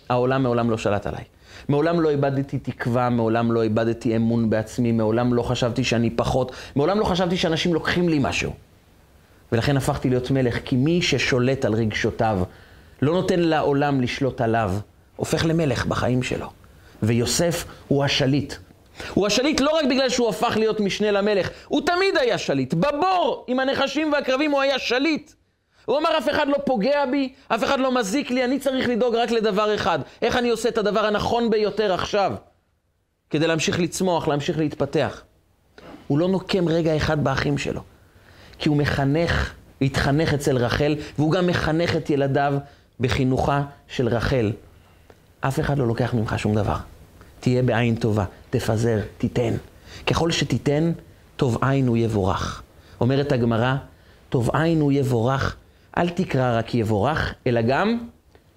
העולם 0.09 0.43
מעולם 0.43 0.69
לא 0.69 0.77
שלט 0.77 1.07
עליי. 1.07 1.23
מעולם 1.69 2.01
לא 2.01 2.09
איבדתי 2.09 2.59
תקווה, 2.59 3.09
מעולם 3.09 3.51
לא 3.51 3.63
איבדתי 3.63 4.15
אמון 4.15 4.49
בעצמי, 4.49 4.91
מעולם 4.91 5.33
לא 5.33 5.41
חשבתי 5.41 5.83
שאני 5.83 6.09
פחות, 6.09 6.51
מעולם 6.75 6.99
לא 6.99 7.05
חשבתי 7.05 7.37
שאנשים 7.37 7.73
לוקחים 7.73 8.09
לי 8.09 8.19
משהו. 8.21 8.53
ולכן 9.51 9.77
הפכתי 9.77 10.09
להיות 10.09 10.31
מלך, 10.31 10.59
כי 10.65 10.75
מי 10.75 11.01
ששולט 11.01 11.65
על 11.65 11.73
רגשותיו, 11.73 12.39
לא 13.01 13.13
נותן 13.13 13.39
לעולם 13.39 14.01
לשלוט 14.01 14.41
עליו, 14.41 14.71
הופך 15.15 15.45
למלך 15.45 15.85
בחיים 15.85 16.23
שלו. 16.23 16.47
ויוסף 17.03 17.65
הוא 17.87 18.03
השליט. 18.03 18.53
הוא 19.13 19.27
השליט 19.27 19.61
לא 19.61 19.69
רק 19.77 19.85
בגלל 19.89 20.09
שהוא 20.09 20.29
הפך 20.29 20.53
להיות 20.57 20.79
משנה 20.79 21.11
למלך, 21.11 21.49
הוא 21.67 21.81
תמיד 21.81 22.17
היה 22.17 22.37
שליט. 22.37 22.73
בבור 22.73 23.45
עם 23.47 23.59
הנחשים 23.59 24.13
והקרבים 24.13 24.51
הוא 24.51 24.61
היה 24.61 24.79
שליט. 24.79 25.31
הוא 25.87 25.97
אמר, 25.97 26.17
אף 26.17 26.29
אחד 26.29 26.47
לא 26.47 26.57
פוגע 26.65 27.05
בי, 27.05 27.33
אף 27.47 27.63
אחד 27.63 27.79
לא 27.79 27.95
מזיק 27.95 28.31
לי, 28.31 28.45
אני 28.45 28.59
צריך 28.59 28.89
לדאוג 28.89 29.15
רק 29.15 29.31
לדבר 29.31 29.75
אחד. 29.75 29.99
איך 30.21 30.35
אני 30.35 30.49
עושה 30.49 30.69
את 30.69 30.77
הדבר 30.77 31.05
הנכון 31.05 31.49
ביותר 31.49 31.93
עכשיו? 31.93 32.33
כדי 33.29 33.47
להמשיך 33.47 33.79
לצמוח, 33.79 34.27
להמשיך 34.27 34.57
להתפתח. 34.57 35.21
הוא 36.07 36.19
לא 36.19 36.27
נוקם 36.27 36.67
רגע 36.67 36.97
אחד 36.97 37.23
באחים 37.23 37.57
שלו, 37.57 37.81
כי 38.59 38.69
הוא 38.69 38.77
מחנך, 38.77 39.53
התחנך 39.81 40.33
אצל 40.33 40.57
רחל, 40.57 40.95
והוא 41.17 41.31
גם 41.31 41.47
מחנך 41.47 41.95
את 41.95 42.09
ילדיו 42.09 42.53
בחינוכה 42.99 43.63
של 43.87 44.07
רחל. 44.07 44.51
אף 45.41 45.59
אחד 45.59 45.77
לא 45.77 45.87
לוקח 45.87 46.13
ממך 46.13 46.39
שום 46.39 46.55
דבר. 46.55 46.77
תהיה 47.39 47.63
בעין 47.63 47.95
טובה, 47.95 48.25
תפזר, 48.49 48.99
תיתן. 49.17 49.53
ככל 50.07 50.31
שתיתן, 50.31 50.91
טוב 51.35 51.57
עין 51.61 51.87
הוא 51.87 51.97
יבורך. 51.97 52.61
אומרת 53.01 53.31
הגמרא, 53.31 53.75
טוב 54.29 54.49
עין 54.53 54.81
הוא 54.81 54.91
יבורך, 54.91 55.55
אל 55.97 56.09
תקרא 56.09 56.57
רק 56.57 56.75
יבורך, 56.75 57.33
אלא 57.47 57.61
גם 57.61 57.97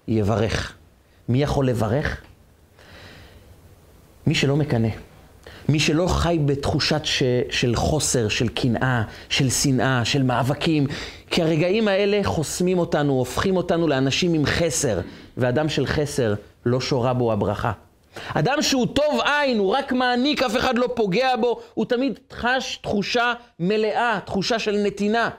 יברך. 0.07 0.73
מי 1.29 1.43
יכול 1.43 1.67
לברך? 1.67 2.21
מי 4.27 4.35
שלא 4.35 4.55
מקנא. 4.55 4.89
מי 5.69 5.79
שלא 5.79 6.07
חי 6.07 6.39
בתחושת 6.45 7.01
ש, 7.03 7.23
של 7.49 7.75
חוסר, 7.75 8.27
של 8.27 8.47
קנאה, 8.47 9.03
של 9.29 9.49
שנאה, 9.49 10.05
של 10.05 10.23
מאבקים. 10.23 10.87
כי 11.31 11.41
הרגעים 11.41 11.87
האלה 11.87 12.19
חוסמים 12.23 12.79
אותנו, 12.79 13.13
הופכים 13.13 13.57
אותנו 13.57 13.87
לאנשים 13.87 14.33
עם 14.33 14.45
חסר, 14.45 14.99
ואדם 15.37 15.69
של 15.69 15.85
חסר 15.85 16.33
לא 16.65 16.81
שורה 16.81 17.13
בו 17.13 17.31
הברכה. 17.31 17.71
אדם 18.33 18.61
שהוא 18.61 18.87
טוב 18.87 19.19
עין, 19.25 19.57
הוא 19.57 19.75
רק 19.75 19.91
מעניק, 19.91 20.43
אף 20.43 20.57
אחד 20.57 20.77
לא 20.77 20.87
פוגע 20.95 21.35
בו, 21.35 21.61
הוא 21.73 21.85
תמיד 21.85 22.19
חש 22.31 22.79
תחושה 22.83 23.33
מלאה, 23.59 24.19
תחושה 24.25 24.59
של 24.59 24.77
נתינה, 24.83 25.29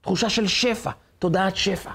תחושה 0.00 0.30
של 0.30 0.46
שפע, 0.46 0.90
תודעת 1.24 1.56
שפע. 1.56 1.90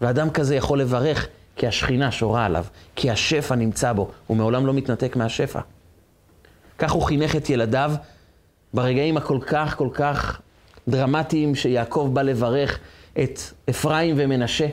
ואדם 0.00 0.30
כזה 0.30 0.56
יכול 0.56 0.80
לברך 0.80 1.28
כי 1.56 1.66
השכינה 1.66 2.12
שורה 2.12 2.46
עליו, 2.46 2.64
כי 2.96 3.10
השפע 3.10 3.54
נמצא 3.54 3.92
בו, 3.92 4.10
הוא 4.26 4.36
מעולם 4.36 4.66
לא 4.66 4.72
מתנתק 4.72 5.16
מהשפע. 5.16 5.60
כך 6.78 6.92
הוא 6.92 7.02
חינך 7.02 7.36
את 7.36 7.50
ילדיו 7.50 7.92
ברגעים 8.74 9.16
הכל 9.16 9.38
כך 9.46 9.76
כל 9.76 9.88
כך 9.92 10.40
דרמטיים 10.88 11.54
שיעקב 11.54 12.10
בא 12.12 12.22
לברך 12.22 12.78
את 13.22 13.40
אפרים 13.70 14.14
ומנשה. 14.18 14.66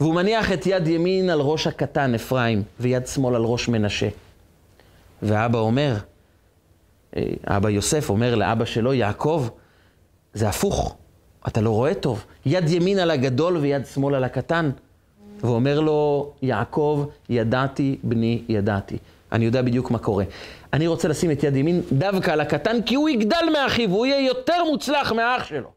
והוא 0.00 0.14
מניח 0.14 0.52
את 0.52 0.66
יד 0.66 0.88
ימין 0.88 1.30
על 1.30 1.40
ראש 1.40 1.66
הקטן, 1.66 2.14
אפרים, 2.14 2.62
ויד 2.80 3.06
שמאל 3.06 3.34
על 3.34 3.42
ראש 3.42 3.68
מנשה. 3.68 4.08
ואבא 5.22 5.58
אומר, 5.58 5.96
אה, 7.16 7.22
אבא 7.44 7.70
יוסף 7.70 8.10
אומר 8.10 8.34
לאבא 8.34 8.64
שלו, 8.64 8.94
יעקב, 8.94 9.48
זה 10.34 10.48
הפוך, 10.48 10.96
אתה 11.46 11.60
לא 11.60 11.70
רואה 11.70 11.94
טוב. 11.94 12.24
יד 12.46 12.70
ימין 12.70 12.98
על 12.98 13.10
הגדול 13.10 13.56
ויד 13.56 13.86
שמאל 13.86 14.14
על 14.14 14.24
הקטן. 14.24 14.70
ואומר 15.40 15.80
לו, 15.80 16.32
יעקב, 16.42 17.06
ידעתי, 17.28 17.98
בני, 18.02 18.42
ידעתי. 18.48 18.98
אני 19.32 19.44
יודע 19.44 19.62
בדיוק 19.62 19.90
מה 19.90 19.98
קורה. 19.98 20.24
אני 20.72 20.86
רוצה 20.86 21.08
לשים 21.08 21.30
את 21.30 21.44
יד 21.44 21.56
ימין 21.56 21.80
דווקא 21.92 22.30
על 22.30 22.40
הקטן, 22.40 22.82
כי 22.82 22.94
הוא 22.94 23.08
יגדל 23.08 23.48
מאחיו, 23.52 23.90
הוא 23.90 24.06
יהיה 24.06 24.26
יותר 24.26 24.64
מוצלח 24.70 25.12
מהאח 25.12 25.44
שלו. 25.44 25.70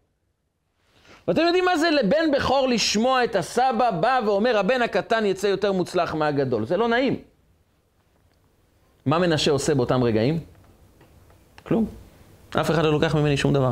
ואתם 1.27 1.41
יודעים 1.41 1.65
מה 1.65 1.77
זה 1.77 1.89
לבן 1.91 2.31
בכור 2.37 2.67
לשמוע 2.67 3.23
את 3.23 3.35
הסבא 3.35 3.91
בא 3.91 4.19
ואומר, 4.25 4.57
הבן 4.57 4.81
הקטן 4.81 5.25
יצא 5.25 5.47
יותר 5.47 5.71
מוצלח 5.71 6.13
מהגדול. 6.13 6.65
זה 6.65 6.77
לא 6.77 6.87
נעים. 6.87 7.17
מה 9.05 9.19
מנשה 9.19 9.51
עושה 9.51 9.75
באותם 9.75 10.03
רגעים? 10.03 10.39
כלום. 11.63 11.85
אף 12.61 12.71
אחד 12.71 12.83
לא 12.83 12.91
לוקח 12.91 13.15
ממני 13.15 13.37
שום 13.37 13.53
דבר. 13.53 13.71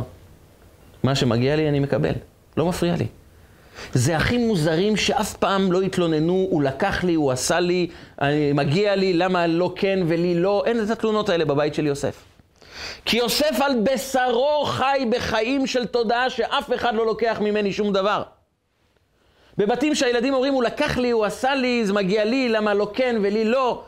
מה 1.03 1.15
שמגיע 1.15 1.55
לי 1.55 1.69
אני 1.69 1.79
מקבל. 1.79 2.13
לא 2.57 2.65
מפריע 2.65 2.95
לי. 2.95 3.07
זה 3.93 4.17
הכי 4.17 4.37
מוזרים 4.37 4.97
שאף 4.97 5.33
פעם 5.33 5.71
לא 5.71 5.81
התלוננו, 5.81 6.47
הוא 6.49 6.63
לקח 6.63 7.03
לי, 7.03 7.13
הוא 7.13 7.31
עשה 7.31 7.59
לי, 7.59 7.87
אני, 8.21 8.53
מגיע 8.53 8.95
לי, 8.95 9.13
למה 9.13 9.47
לא 9.47 9.73
כן 9.75 9.99
ולי 10.07 10.35
לא, 10.35 10.63
אין 10.65 10.83
את 10.83 10.89
התלונות 10.89 11.29
האלה 11.29 11.45
בבית 11.45 11.73
של 11.73 11.85
יוסף. 11.85 12.23
כי 13.05 13.17
יוסף 13.17 13.61
על 13.61 13.71
בשרו 13.83 14.63
חי 14.65 15.05
בחיים 15.09 15.67
של 15.67 15.85
תודעה 15.85 16.29
שאף 16.29 16.73
אחד 16.75 16.95
לא 16.95 17.05
לוקח 17.05 17.37
ממני 17.41 17.73
שום 17.73 17.93
דבר. 17.93 18.23
בבתים 19.57 19.95
שהילדים 19.95 20.33
אומרים, 20.33 20.53
הוא 20.53 20.63
לקח 20.63 20.97
לי, 20.97 21.11
הוא 21.11 21.25
עשה 21.25 21.55
לי, 21.55 21.85
זה 21.85 21.93
מגיע 21.93 22.25
לי, 22.25 22.49
למה 22.49 22.73
לא 22.73 22.91
כן 22.93 23.15
ולי 23.21 23.45
לא, 23.45 23.83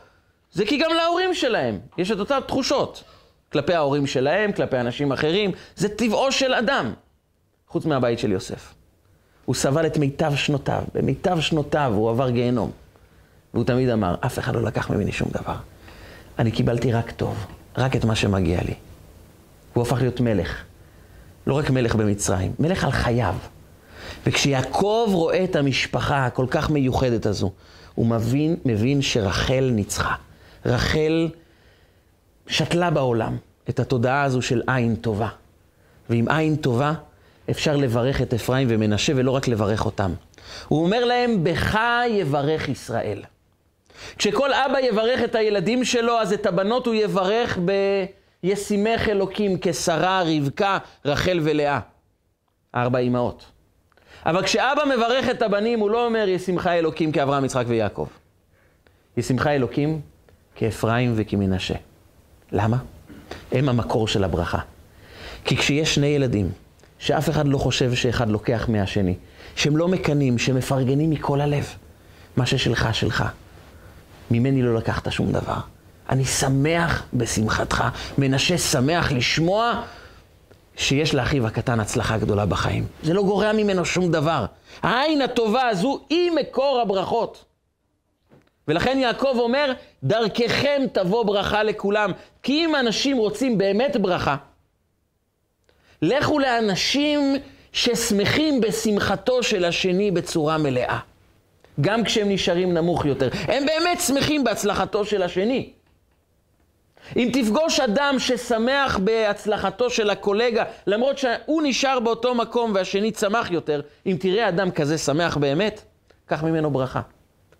זה 0.51 0.65
כי 0.65 0.77
גם 0.77 0.93
להורים 0.93 1.33
שלהם 1.33 1.79
יש 1.97 2.11
את 2.11 2.19
אותן 2.19 2.39
תחושות. 2.47 3.03
כלפי 3.51 3.73
ההורים 3.73 4.07
שלהם, 4.07 4.51
כלפי 4.51 4.77
אנשים 4.77 5.11
אחרים, 5.11 5.51
זה 5.75 5.89
טבעו 5.89 6.31
של 6.31 6.53
אדם, 6.53 6.93
חוץ 7.67 7.85
מהבית 7.85 8.19
של 8.19 8.31
יוסף. 8.31 8.73
הוא 9.45 9.55
סבל 9.55 9.85
את 9.85 9.97
מיטב 9.97 10.35
שנותיו, 10.35 10.83
במיטב 10.93 11.39
שנותיו 11.39 11.91
הוא 11.95 12.09
עבר 12.09 12.29
גיהנום. 12.29 12.71
והוא 13.53 13.65
תמיד 13.65 13.89
אמר, 13.89 14.15
אף 14.25 14.39
אחד 14.39 14.55
לא 14.55 14.61
לקח 14.61 14.89
ממני 14.89 15.11
שום 15.11 15.29
דבר. 15.31 15.55
אני 16.39 16.51
קיבלתי 16.51 16.91
רק 16.91 17.11
טוב, 17.11 17.45
רק 17.77 17.95
את 17.95 18.05
מה 18.05 18.15
שמגיע 18.15 18.59
לי. 18.61 18.73
הוא 19.73 19.81
הפך 19.81 19.97
להיות 20.01 20.19
מלך. 20.19 20.63
לא 21.47 21.53
רק 21.53 21.69
מלך 21.69 21.95
במצרים, 21.95 22.53
מלך 22.59 22.83
על 22.83 22.91
חייו. 22.91 23.35
וכשיעקב 24.25 25.09
רואה 25.11 25.43
את 25.43 25.55
המשפחה 25.55 26.25
הכל 26.25 26.45
כך 26.49 26.69
מיוחדת 26.69 27.25
הזו, 27.25 27.51
הוא 27.95 28.05
מבין, 28.05 28.55
מבין 28.65 29.01
שרחל 29.01 29.69
ניצחה. 29.73 30.15
רחל 30.65 31.29
שתלה 32.47 32.89
בעולם 32.89 33.37
את 33.69 33.79
התודעה 33.79 34.23
הזו 34.23 34.41
של 34.41 34.61
עין 34.67 34.95
טובה. 34.95 35.29
ועם 36.09 36.29
עין 36.29 36.55
טובה, 36.55 36.93
אפשר 37.49 37.75
לברך 37.75 38.21
את 38.21 38.33
אפרים 38.33 38.67
ומנשה 38.71 39.13
ולא 39.15 39.31
רק 39.31 39.47
לברך 39.47 39.85
אותם. 39.85 40.13
הוא 40.67 40.83
אומר 40.83 41.05
להם, 41.05 41.43
בך 41.43 41.79
יברך 42.09 42.69
ישראל. 42.69 43.23
כשכל 44.17 44.53
אבא 44.53 44.79
יברך 44.79 45.23
את 45.23 45.35
הילדים 45.35 45.85
שלו, 45.85 46.19
אז 46.19 46.33
את 46.33 46.45
הבנות 46.45 46.87
הוא 46.87 46.95
יברך 46.95 47.59
בישימך 48.43 49.09
אלוקים, 49.09 49.57
כשרה, 49.61 50.23
רבקה, 50.25 50.77
רחל 51.05 51.39
ולאה. 51.43 51.79
ארבע 52.75 52.99
אמהות. 52.99 53.45
אבל 54.25 54.43
כשאבא 54.43 54.83
מברך 54.95 55.29
את 55.29 55.41
הבנים, 55.41 55.79
הוא 55.79 55.89
לא 55.89 56.05
אומר 56.05 56.25
ישמחה 56.27 56.73
אלוקים 56.73 57.11
כאברהם, 57.11 57.45
יצחק 57.45 57.65
ויעקב. 57.67 58.07
ישמחה 59.17 59.51
אלוקים 59.51 60.01
כאפרים 60.55 61.13
וכמנשה. 61.15 61.75
למה? 62.51 62.77
הם 63.51 63.69
המקור 63.69 64.07
של 64.07 64.23
הברכה. 64.23 64.59
כי 65.45 65.57
כשיש 65.57 65.95
שני 65.95 66.07
ילדים, 66.07 66.49
שאף 66.99 67.29
אחד 67.29 67.47
לא 67.47 67.57
חושב 67.57 67.93
שאחד 67.93 68.29
לוקח 68.29 68.65
מהשני, 68.69 69.15
שהם 69.55 69.77
לא 69.77 69.87
מקנאים, 69.87 70.37
שמפרגנים 70.37 71.09
מכל 71.09 71.41
הלב. 71.41 71.75
מה 72.37 72.45
ששלך, 72.45 72.89
שלך. 72.95 73.23
ממני 74.31 74.61
לא 74.61 74.75
לקחת 74.75 75.11
שום 75.11 75.31
דבר. 75.31 75.57
אני 76.09 76.25
שמח 76.25 77.03
בשמחתך. 77.13 77.83
מנשה 78.17 78.57
שמח 78.57 79.11
לשמוע 79.11 79.81
שיש 80.75 81.13
לאחיו 81.13 81.47
הקטן 81.47 81.79
הצלחה 81.79 82.17
גדולה 82.17 82.45
בחיים. 82.45 82.85
זה 83.03 83.13
לא 83.13 83.23
גורע 83.23 83.53
ממנו 83.53 83.85
שום 83.85 84.11
דבר. 84.11 84.45
העין 84.83 85.21
הטובה 85.21 85.67
הזו 85.67 85.99
היא 86.09 86.31
מקור 86.31 86.79
הברכות. 86.81 87.45
ולכן 88.67 88.97
יעקב 88.99 89.35
אומר, 89.39 89.73
דרככם 90.03 90.81
תבוא 90.93 91.25
ברכה 91.25 91.63
לכולם. 91.63 92.11
כי 92.43 92.65
אם 92.65 92.75
אנשים 92.75 93.17
רוצים 93.17 93.57
באמת 93.57 93.97
ברכה, 93.97 94.35
לכו 96.05 96.39
לאנשים 96.39 97.35
ששמחים 97.73 98.61
בשמחתו 98.61 99.43
של 99.43 99.65
השני 99.65 100.11
בצורה 100.11 100.57
מלאה. 100.57 100.99
גם 101.81 102.03
כשהם 102.03 102.29
נשארים 102.29 102.73
נמוך 102.73 103.05
יותר. 103.05 103.29
הם 103.33 103.65
באמת 103.65 104.01
שמחים 104.01 104.43
בהצלחתו 104.43 105.05
של 105.05 105.23
השני. 105.23 105.69
אם 107.15 107.29
תפגוש 107.33 107.79
אדם 107.79 108.15
ששמח 108.19 108.97
בהצלחתו 108.97 109.89
של 109.89 110.09
הקולגה, 110.09 110.63
למרות 110.87 111.17
שהוא 111.17 111.61
נשאר 111.63 111.99
באותו 111.99 112.35
מקום 112.35 112.71
והשני 112.75 113.11
צמח 113.11 113.51
יותר, 113.51 113.81
אם 114.05 114.17
תראה 114.19 114.49
אדם 114.49 114.71
כזה 114.71 114.97
שמח 114.97 115.37
באמת, 115.37 115.81
קח 116.25 116.43
ממנו 116.43 116.71
ברכה. 116.71 117.01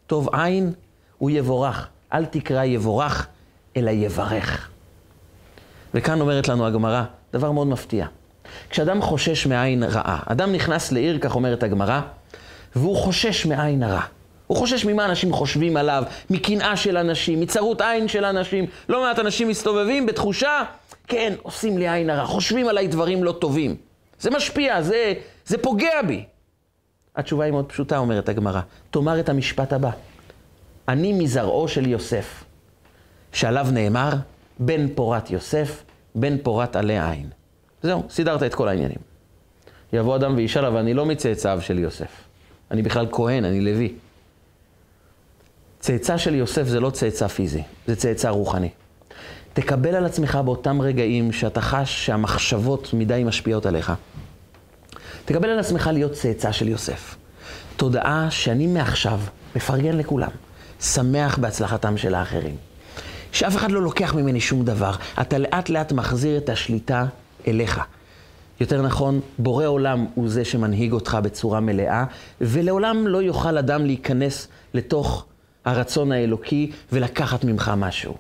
טוב 0.08 0.30
עין, 0.36 0.74
הוא 1.18 1.30
יבורך. 1.30 1.88
אל 2.14 2.26
תקרא 2.26 2.64
יבורך, 2.64 3.28
אלא 3.78 3.91
יברך. 3.91 4.70
וכאן 5.93 6.22
אומרת 6.22 6.48
לנו 6.48 6.68
הגמרא, 6.68 7.04
דבר 7.34 7.52
מאוד 7.52 7.68
מפתיע. 7.68 8.08
כשאדם 8.70 9.01
חושש 9.01 9.47
מעין 9.47 9.84
רעה, 9.84 10.20
אדם 10.26 10.51
נכנס 10.51 10.91
לעיר, 10.91 11.18
כך 11.20 11.36
אומרת 11.36 11.64
הגמרא, 11.64 12.01
והוא 12.76 12.97
חושש 12.97 13.45
מעין 13.45 13.84
הרע. 13.84 14.01
הוא 14.47 14.58
חושש 14.58 14.86
ממה 14.86 15.06
אנשים 15.06 15.34
חושבים 15.34 15.78
עליו, 15.78 16.03
מקנאה 16.30 16.78
של 16.78 16.97
אנשים, 16.97 17.39
מצרות 17.39 17.82
עין 17.82 18.08
של 18.08 18.26
אנשים. 18.26 18.66
לא 18.89 19.01
מעט 19.01 19.20
אנשים 19.20 19.47
מסתובבים 19.47 20.06
בתחושה, 20.06 20.64
כן, 21.08 21.34
עושים 21.41 21.78
לי 21.78 21.89
עין 21.89 22.10
הרע, 22.10 22.26
חושבים 22.26 22.68
עליי 22.68 22.88
דברים 22.88 23.24
לא 23.24 23.32
טובים. 23.32 23.76
זה 24.20 24.30
משפיע, 24.30 24.82
זה, 24.82 25.14
זה 25.45 25.58
פוגע 25.58 26.01
בי. 26.08 26.26
התשובה 27.16 27.43
היא 27.43 27.51
מאוד 27.51 27.66
פשוטה, 27.66 27.97
אומרת 27.97 28.30
הגמרא. 28.30 28.62
תאמר 28.91 29.20
את 29.20 29.30
המשפט 29.30 29.74
הבא: 29.74 29.89
אני 30.88 31.14
מזרעו 31.14 31.68
של 31.68 31.88
יוסף, 31.88 32.43
שעליו 33.34 33.68
נאמר, 33.72 34.10
בן 34.60 34.88
פורת 34.95 35.32
יוסף, 35.32 35.84
בן 36.16 36.38
פורת 36.38 36.76
עלי 36.76 36.99
עין. 36.99 37.30
זהו, 37.86 38.04
סידרת 38.10 38.44
את 38.44 38.56
כל 38.56 38.68
העניינים. 38.68 38.98
יבוא 39.94 40.16
אדם 40.16 40.36
וישאל, 40.36 40.66
אבל 40.66 40.78
אני 40.78 40.94
לא 40.94 41.06
מצאצאיו 41.06 41.62
של 41.62 41.80
יוסף. 41.80 42.24
אני 42.72 42.82
בכלל 42.82 43.08
כהן, 43.12 43.46
אני 43.46 43.62
לוי. 43.62 43.94
צאצא 45.80 46.18
של 46.18 46.36
יוסף 46.36 46.64
זה 46.64 46.80
לא 46.80 46.90
צאצא 46.90 47.28
פיזי, 47.28 47.64
זה 47.88 47.96
צאצא 47.96 48.30
רוחני. 48.30 48.70
תקבל 49.54 49.96
על 49.96 50.06
עצמך 50.06 50.40
באותם 50.46 50.82
רגעים 50.82 51.32
שאתה 51.32 51.62
חש 51.62 52.06
שהמחשבות 52.06 52.94
מדי 52.94 53.24
משפיעות 53.26 53.66
עליך. 53.66 53.94
תקבל 55.26 55.50
על 55.50 55.60
עצמך 55.60 55.90
להיות 55.94 56.12
צאצא 56.12 56.52
של 56.52 56.68
יוסף. 56.68 57.16
תודעה 57.78 58.32
שאני 58.32 58.68
מעכשיו 58.68 59.20
מפרגן 59.56 59.98
לכולם, 59.98 60.30
שמח 60.82 61.38
בהצלחתם 61.38 61.98
של 61.98 62.16
האחרים. 62.16 62.56
שאף 63.32 63.56
אחד 63.56 63.72
לא 63.72 63.82
לוקח 63.82 64.14
ממני 64.14 64.42
שום 64.42 64.66
דבר. 64.66 64.92
אתה 65.22 65.38
לאט 65.38 65.70
לאט 65.70 65.92
מחזיר 65.92 66.38
את 66.38 66.50
השליטה 66.50 67.06
אליך. 67.48 67.82
יותר 68.60 68.82
נכון, 68.82 69.20
בורא 69.39 69.66
עולם 69.66 70.06
הוא 70.16 70.30
זה 70.30 70.46
שמנהיג 70.46 70.91
אותך 70.91 71.18
בצורה 71.24 71.60
מלאה, 71.60 72.04
ולעולם 72.41 73.08
לא 73.08 73.22
יוכל 73.22 73.58
אדם 73.58 73.86
להיכנס 73.86 74.48
לתוך 74.74 75.26
הרצון 75.66 76.12
האלוקי 76.12 76.72
ולקחת 76.91 77.43
ממך 77.43 77.72
משהו. 77.78 78.16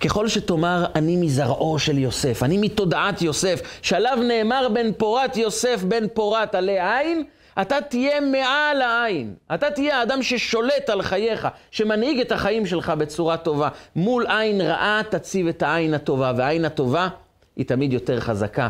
ככל 0.00 0.28
שתאמר, 0.28 0.86
אני 0.94 1.16
מזרעו 1.16 1.78
של 1.78 1.98
יוסף, 1.98 2.42
אני 2.42 2.58
מתודעת 2.58 3.22
יוסף, 3.22 3.60
שעליו 3.82 4.18
נאמר 4.28 4.68
בן 4.68 4.92
פורת 4.92 5.36
יוסף, 5.36 5.82
בן 5.88 6.08
פורת 6.08 6.54
עלי 6.54 6.80
עין, 6.80 7.24
אתה 7.60 7.80
תהיה 7.80 8.20
מעל 8.20 8.82
העין. 8.82 9.34
אתה 9.54 9.70
תהיה 9.70 9.98
האדם 9.98 10.22
ששולט 10.22 10.90
על 10.90 11.02
חייך, 11.02 11.48
שמנהיג 11.70 12.20
את 12.20 12.32
החיים 12.32 12.66
שלך 12.66 12.90
בצורה 12.90 13.36
טובה. 13.36 13.68
מול 13.96 14.26
עין 14.28 14.60
רעה 14.60 15.00
תציב 15.10 15.46
את 15.46 15.62
העין 15.62 15.94
הטובה, 15.94 16.32
והעין 16.36 16.64
הטובה 16.64 17.08
היא 17.56 17.66
תמיד 17.66 17.92
יותר 17.92 18.20
חזקה, 18.20 18.68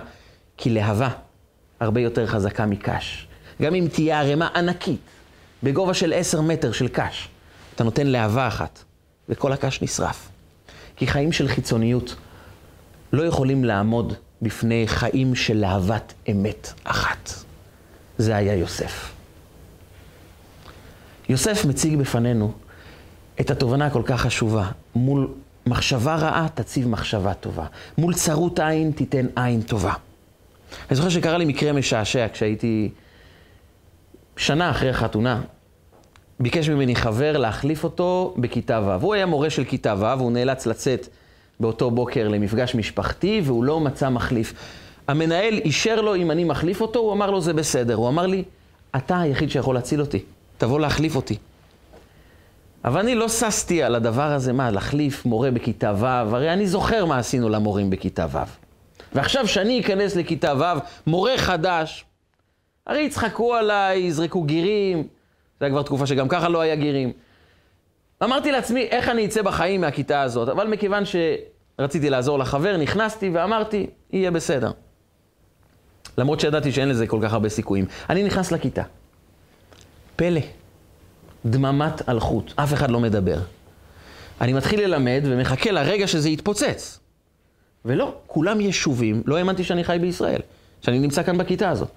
כי 0.56 0.70
להבה 0.70 1.08
הרבה 1.80 2.00
יותר 2.00 2.26
חזקה 2.26 2.66
מקש. 2.66 3.28
גם 3.62 3.74
אם 3.74 3.88
תהיה 3.92 4.20
ערימה 4.20 4.48
ענקית, 4.54 5.00
בגובה 5.62 5.94
של 5.94 6.12
עשר 6.12 6.40
מטר 6.40 6.72
של 6.72 6.88
קש, 6.88 7.28
אתה 7.74 7.84
נותן 7.84 8.06
להבה 8.06 8.48
אחת, 8.48 8.84
וכל 9.28 9.52
הקש 9.52 9.82
נשרף. 9.82 10.28
כי 10.96 11.06
חיים 11.06 11.32
של 11.32 11.48
חיצוניות 11.48 12.16
לא 13.12 13.22
יכולים 13.22 13.64
לעמוד 13.64 14.14
בפני 14.42 14.84
חיים 14.86 15.34
של 15.34 15.56
להבת 15.56 16.14
אמת 16.30 16.72
אחת. 16.84 17.30
זה 18.18 18.36
היה 18.36 18.54
יוסף. 18.54 19.12
יוסף 21.28 21.64
מציג 21.64 21.96
בפנינו 21.96 22.52
את 23.40 23.50
התובנה 23.50 23.86
הכל 23.86 24.02
כך 24.06 24.20
חשובה. 24.20 24.68
מול 24.94 25.28
מחשבה 25.66 26.14
רעה 26.14 26.46
תציב 26.54 26.88
מחשבה 26.88 27.34
טובה. 27.34 27.66
מול 27.98 28.14
צרות 28.14 28.60
עין 28.60 28.92
תיתן 28.92 29.26
עין 29.36 29.62
טובה. 29.62 29.92
אני 30.90 30.96
זוכר 30.96 31.08
שקרה 31.08 31.38
לי 31.38 31.44
מקרה 31.44 31.72
משעשע 31.72 32.26
כשהייתי 32.32 32.90
שנה 34.36 34.70
אחרי 34.70 34.90
החתונה. 34.90 35.42
ביקש 36.40 36.68
ממני 36.68 36.96
חבר 36.96 37.36
להחליף 37.36 37.84
אותו 37.84 38.34
בכיתה 38.38 38.80
ו'. 38.86 39.02
הוא 39.02 39.14
היה 39.14 39.26
מורה 39.26 39.50
של 39.50 39.64
כיתה 39.64 39.94
ו', 39.98 40.18
והוא 40.18 40.32
נאלץ 40.32 40.66
לצאת 40.66 41.08
באותו 41.60 41.90
בוקר 41.90 42.28
למפגש 42.28 42.74
משפחתי, 42.74 43.40
והוא 43.44 43.64
לא 43.64 43.80
מצא 43.80 44.08
מחליף. 44.08 44.54
המנהל 45.08 45.54
אישר 45.54 46.00
לו 46.00 46.16
אם 46.16 46.30
אני 46.30 46.44
מחליף 46.44 46.80
אותו, 46.80 46.98
הוא 46.98 47.12
אמר 47.12 47.30
לו 47.30 47.40
זה 47.40 47.52
בסדר. 47.52 47.94
הוא 47.94 48.08
אמר 48.08 48.26
לי, 48.26 48.44
אתה 48.96 49.20
היחיד 49.20 49.50
שיכול 49.50 49.74
להציל 49.74 50.00
אותי, 50.00 50.18
תבוא 50.58 50.80
להחליף 50.80 51.16
אותי. 51.16 51.36
אבל 52.84 53.00
אני 53.00 53.14
לא 53.14 53.28
ששתי 53.28 53.82
על 53.82 53.94
הדבר 53.94 54.32
הזה, 54.32 54.52
מה, 54.52 54.70
להחליף 54.70 55.26
מורה 55.26 55.50
בכיתה 55.50 55.92
ו', 55.98 56.06
הרי 56.06 56.52
אני 56.52 56.66
זוכר 56.66 57.04
מה 57.04 57.18
עשינו 57.18 57.48
למורים 57.48 57.90
בכיתה 57.90 58.26
ו'. 58.32 58.38
ועכשיו 59.14 59.48
שאני 59.48 59.80
אכנס 59.80 60.16
לכיתה 60.16 60.52
ו', 60.58 60.78
מורה 61.06 61.38
חדש, 61.38 62.04
הרי 62.86 63.00
יצחקו 63.00 63.54
עליי, 63.54 63.98
יזרקו 63.98 64.42
גירים, 64.42 64.98
זה 65.60 65.66
היה 65.66 65.70
כבר 65.70 65.82
תקופה 65.82 66.06
שגם 66.06 66.28
ככה 66.28 66.48
לא 66.48 66.60
היה 66.60 66.74
גירים. 66.74 67.12
אמרתי 68.22 68.52
לעצמי, 68.52 68.82
איך 68.82 69.08
אני 69.08 69.26
אצא 69.26 69.42
בחיים 69.42 69.80
מהכיתה 69.80 70.22
הזאת? 70.22 70.48
אבל 70.48 70.66
מכיוון 70.66 71.02
שרציתי 71.04 72.10
לעזור 72.10 72.38
לחבר, 72.38 72.76
נכנסתי 72.76 73.30
ואמרתי, 73.32 73.86
יהיה 74.12 74.30
בסדר. 74.30 74.70
למרות 76.18 76.40
שידעתי 76.40 76.72
שאין 76.72 76.88
לזה 76.88 77.06
כל 77.06 77.18
כך 77.22 77.32
הרבה 77.32 77.48
סיכויים. 77.48 77.86
אני 78.10 78.22
נכנס 78.22 78.52
לכיתה. 78.52 78.82
פלא. 80.16 80.40
דממת 81.46 82.08
אלחוט. 82.08 82.52
אף 82.56 82.72
אחד 82.72 82.90
לא 82.90 83.00
מדבר. 83.00 83.38
אני 84.40 84.52
מתחיל 84.52 84.80
ללמד 84.80 85.20
ומחכה 85.24 85.70
לרגע 85.70 86.06
שזה 86.06 86.28
יתפוצץ. 86.28 87.00
ולא, 87.84 88.14
כולם 88.26 88.60
ישובים, 88.60 89.22
לא 89.26 89.36
האמנתי 89.36 89.64
שאני 89.64 89.84
חי 89.84 89.98
בישראל, 90.00 90.40
שאני 90.80 90.98
נמצא 90.98 91.22
כאן 91.22 91.38
בכיתה 91.38 91.70
הזאת. 91.70 91.88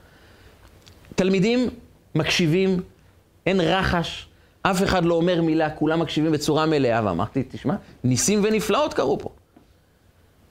תלמידים 1.16 1.70
מקשיבים, 2.16 2.82
אין 3.46 3.62
רחש, 3.62 4.28
אף 4.62 4.84
אחד 4.84 5.06
לא 5.06 5.14
אומר 5.14 5.42
מילה, 5.42 5.70
כולם 5.70 6.00
מקשיבים 6.00 6.32
בצורה 6.32 6.66
מלאה, 6.66 7.06
ואמרתי, 7.06 7.44
תשמע, 7.52 7.76
ניסים 8.04 8.42
ונפלאות 8.44 8.94
קרו 8.94 9.20
פה. 9.20 9.30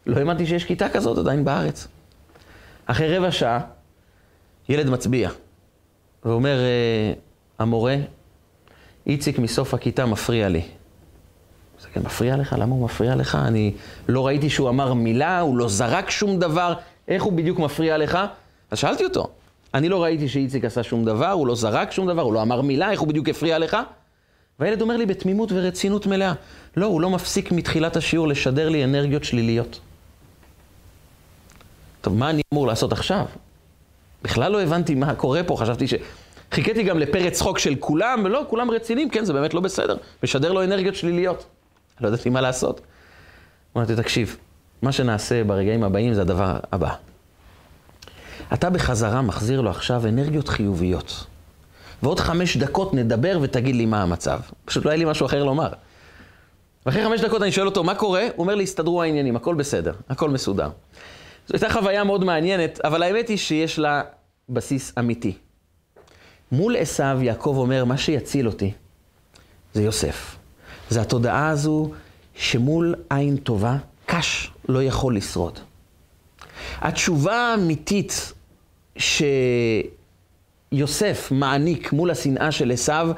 לא 0.07 0.17
האמנתי 0.17 0.47
שיש 0.47 0.65
כיתה 0.65 0.89
כזאת 0.89 1.19
עדיין 1.19 1.45
בארץ. 1.45 1.89
אחרי 2.87 3.19
רבע 3.19 3.31
שעה, 3.31 3.61
ילד 4.69 4.91
מצביע, 4.91 5.31
ואומר, 6.25 6.59
אה, 6.59 7.13
המורה, 7.59 7.97
איציק 9.07 9.39
מסוף 9.39 9.75
הכיתה 9.75 10.07
מפריע 10.07 10.49
לי. 10.49 10.63
זה 11.81 11.89
כן 11.93 12.01
מפריע 12.03 12.37
לך? 12.37 12.57
למה 12.59 12.75
הוא 12.75 12.85
מפריע 12.85 13.15
לך? 13.15 13.35
אני 13.35 13.73
לא 14.09 14.27
ראיתי 14.27 14.51
שהוא 14.51 14.69
אמר 14.69 14.95
מילה, 14.95 15.41
הוא 15.41 15.57
לא 15.57 15.69
זרק 15.69 16.11
שום 16.11 16.39
דבר, 16.39 16.75
איך 17.09 17.23
הוא 17.23 17.33
בדיוק 17.33 17.59
מפריע 17.59 17.99
לך? 17.99 18.19
אז 18.71 18.79
שאלתי 18.79 19.05
אותו, 19.05 19.29
אני 19.75 19.89
לא 19.89 20.03
ראיתי 20.03 20.29
שאיציק 20.29 20.65
עשה 20.65 20.83
שום 20.83 21.05
דבר, 21.05 21.31
הוא 21.31 21.47
לא 21.47 21.55
זרק 21.55 21.93
שום 21.93 22.07
דבר, 22.07 22.23
הוא 22.23 22.33
לא 22.33 22.43
אמר 22.43 22.61
מילה, 22.61 22.91
איך 22.91 23.01
הוא 23.01 23.09
בדיוק 23.09 23.29
הפריע 23.29 23.59
לך? 23.59 23.77
והילד 24.61 24.81
אומר 24.81 24.97
לי 24.97 25.07
בתמימות 25.07 25.53
ורצינות 25.53 26.07
מלאה, 26.07 26.33
לא, 26.77 26.87
הוא 26.87 27.01
לא 27.01 27.11
מפסיק 27.11 27.53
מתחילת 27.53 27.97
השיעור 27.97 28.29
לשדר 28.29 28.69
לי 28.69 28.85
אנרגיות 28.85 29.25
שליליות. 29.25 29.81
טוב, 32.01 32.15
מה 32.15 32.31
אני 32.31 32.43
אמור 32.55 32.67
לעשות 32.67 32.93
עכשיו? 32.93 33.25
בכלל 34.23 34.53
לא 34.53 34.63
הבנתי 34.63 34.95
מה 34.95 35.15
קורה 35.15 35.45
פה, 35.45 35.57
חשבתי 35.57 35.89
ש... 35.89 35.95
חיכיתי 36.53 36.83
גם 36.83 36.99
לפרץ 36.99 37.33
צחוק 37.33 37.59
של 37.59 37.75
כולם, 37.81 38.23
ולא, 38.25 38.45
כולם 38.49 38.71
רציניים, 38.71 39.11
כן, 39.11 39.25
זה 39.25 39.33
באמת 39.33 39.55
לא 39.55 39.61
בסדר. 39.61 39.97
משדר 40.23 40.53
לו 40.53 40.65
אנרגיות 40.65 40.95
שליליות. 40.95 41.47
לא 42.01 42.09
ידעתי 42.09 42.31
מה 42.31 42.41
לעשות. 42.41 42.81
אמרתי, 43.77 43.97
תקשיב, 43.97 44.37
מה 44.83 44.93
שנעשה 44.93 45.45
ברגעים 45.45 45.85
הבאים 45.85 46.15
זה 46.15 46.21
הדבר 46.21 46.59
הבא. 46.73 46.95
אתה 48.53 48.71
בחזרה 48.71 49.23
מחזיר 49.23 49.61
לו 49.61 49.71
עכשיו 49.71 50.07
אנרגיות 50.07 50.49
חיוביות. 50.49 51.27
ועוד 52.03 52.21
חמש 52.21 52.57
דקות 52.57 52.95
נדבר 52.95 53.39
ותגיד 53.43 53.77
לי 53.77 53.87
מה 53.87 54.03
המצב. 54.03 54.41
פשוט 54.65 54.85
לא 54.85 54.91
היה 54.91 54.97
לי 54.97 55.05
משהו 55.05 55.27
אחר 55.27 55.45
לומר. 55.45 55.69
ואחרי 56.87 57.05
חמש 57.05 57.21
דקות 57.21 57.43
אני 57.43 57.53
שואל 57.53 57.67
אותו, 57.67 57.85
מה 57.85 57.95
קורה? 57.95 58.23
הוא 58.23 58.31
אומר 58.39 58.55
לי, 58.55 58.63
הסתדרו 58.63 59.03
העניינים, 59.03 59.37
הכל 59.37 59.55
בסדר, 59.55 59.93
הכל 60.09 60.31
מסודר. 60.31 60.69
זו 61.47 61.55
הייתה 61.55 61.71
חוויה 61.71 62.05
מאוד 62.05 62.25
מעניינת, 62.25 62.81
אבל 62.85 63.03
האמת 63.03 63.29
היא 63.29 63.37
שיש 63.37 63.79
לה 63.79 64.03
בסיס 64.49 64.93
אמיתי. 64.99 65.35
מול 66.53 66.77
עשיו, 66.77 67.19
יעקב 67.23 67.55
אומר, 67.57 67.85
מה 67.85 67.99
שיציל 67.99 68.47
אותי 68.47 68.73
זה 69.75 69.83
יוסף. 69.83 70.37
זה 70.91 71.01
התודעה 71.01 71.49
הזו 71.49 71.91
שמול 72.35 72.95
עין 73.11 73.37
טובה, 73.37 73.77
קש 74.07 74.51
לא 74.69 74.83
יכול 74.83 75.17
לשרוד. 75.17 75.59
התשובה 76.81 77.35
האמיתית 77.37 78.33
שיוסף 80.73 81.29
מעניק 81.31 81.93
מול 81.93 82.11
השנאה 82.11 82.53
של 82.53 82.71
עשיו, 82.71 83.09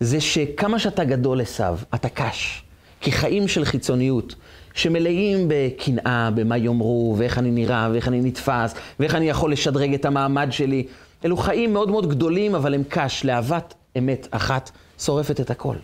זה 0.00 0.20
שכמה 0.20 0.78
שאתה 0.78 1.04
גדול 1.04 1.40
עשיו, 1.40 1.78
אתה 1.94 2.08
קש. 2.08 2.62
כי 3.00 3.12
חיים 3.12 3.48
של 3.48 3.64
חיצוניות, 3.64 4.34
שמלאים 4.74 5.48
בקנאה, 5.48 6.30
במה 6.34 6.56
יאמרו, 6.56 7.14
ואיך 7.18 7.38
אני 7.38 7.50
נראה, 7.50 7.88
ואיך 7.92 8.08
אני 8.08 8.20
נתפס, 8.20 8.74
ואיך 9.00 9.14
אני 9.14 9.28
יכול 9.28 9.52
לשדרג 9.52 9.94
את 9.94 10.04
המעמד 10.04 10.48
שלי, 10.50 10.86
אלו 11.24 11.36
חיים 11.36 11.72
מאוד 11.72 11.90
מאוד 11.90 12.08
גדולים, 12.08 12.54
אבל 12.54 12.74
הם 12.74 12.82
קש. 12.88 13.24
לאהבת 13.24 13.74
אמת 13.98 14.28
אחת 14.30 14.70
שורפת 14.98 15.40
את 15.40 15.50
הכל. 15.50 15.76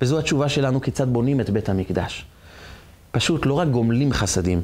וזו 0.00 0.18
התשובה 0.18 0.48
שלנו 0.48 0.80
כיצד 0.80 1.08
בונים 1.08 1.40
את 1.40 1.50
בית 1.50 1.68
המקדש. 1.68 2.24
פשוט 3.10 3.46
לא 3.46 3.54
רק 3.54 3.68
גומלים 3.68 4.12
חסדים, 4.12 4.62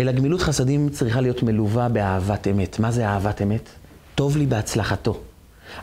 אלא 0.00 0.12
גמילות 0.12 0.40
חסדים 0.40 0.88
צריכה 0.88 1.20
להיות 1.20 1.42
מלווה 1.42 1.88
באהבת 1.88 2.48
אמת. 2.48 2.78
מה 2.78 2.90
זה 2.90 3.08
אהבת 3.08 3.42
אמת? 3.42 3.68
טוב 4.14 4.36
לי 4.36 4.46
בהצלחתו. 4.46 5.20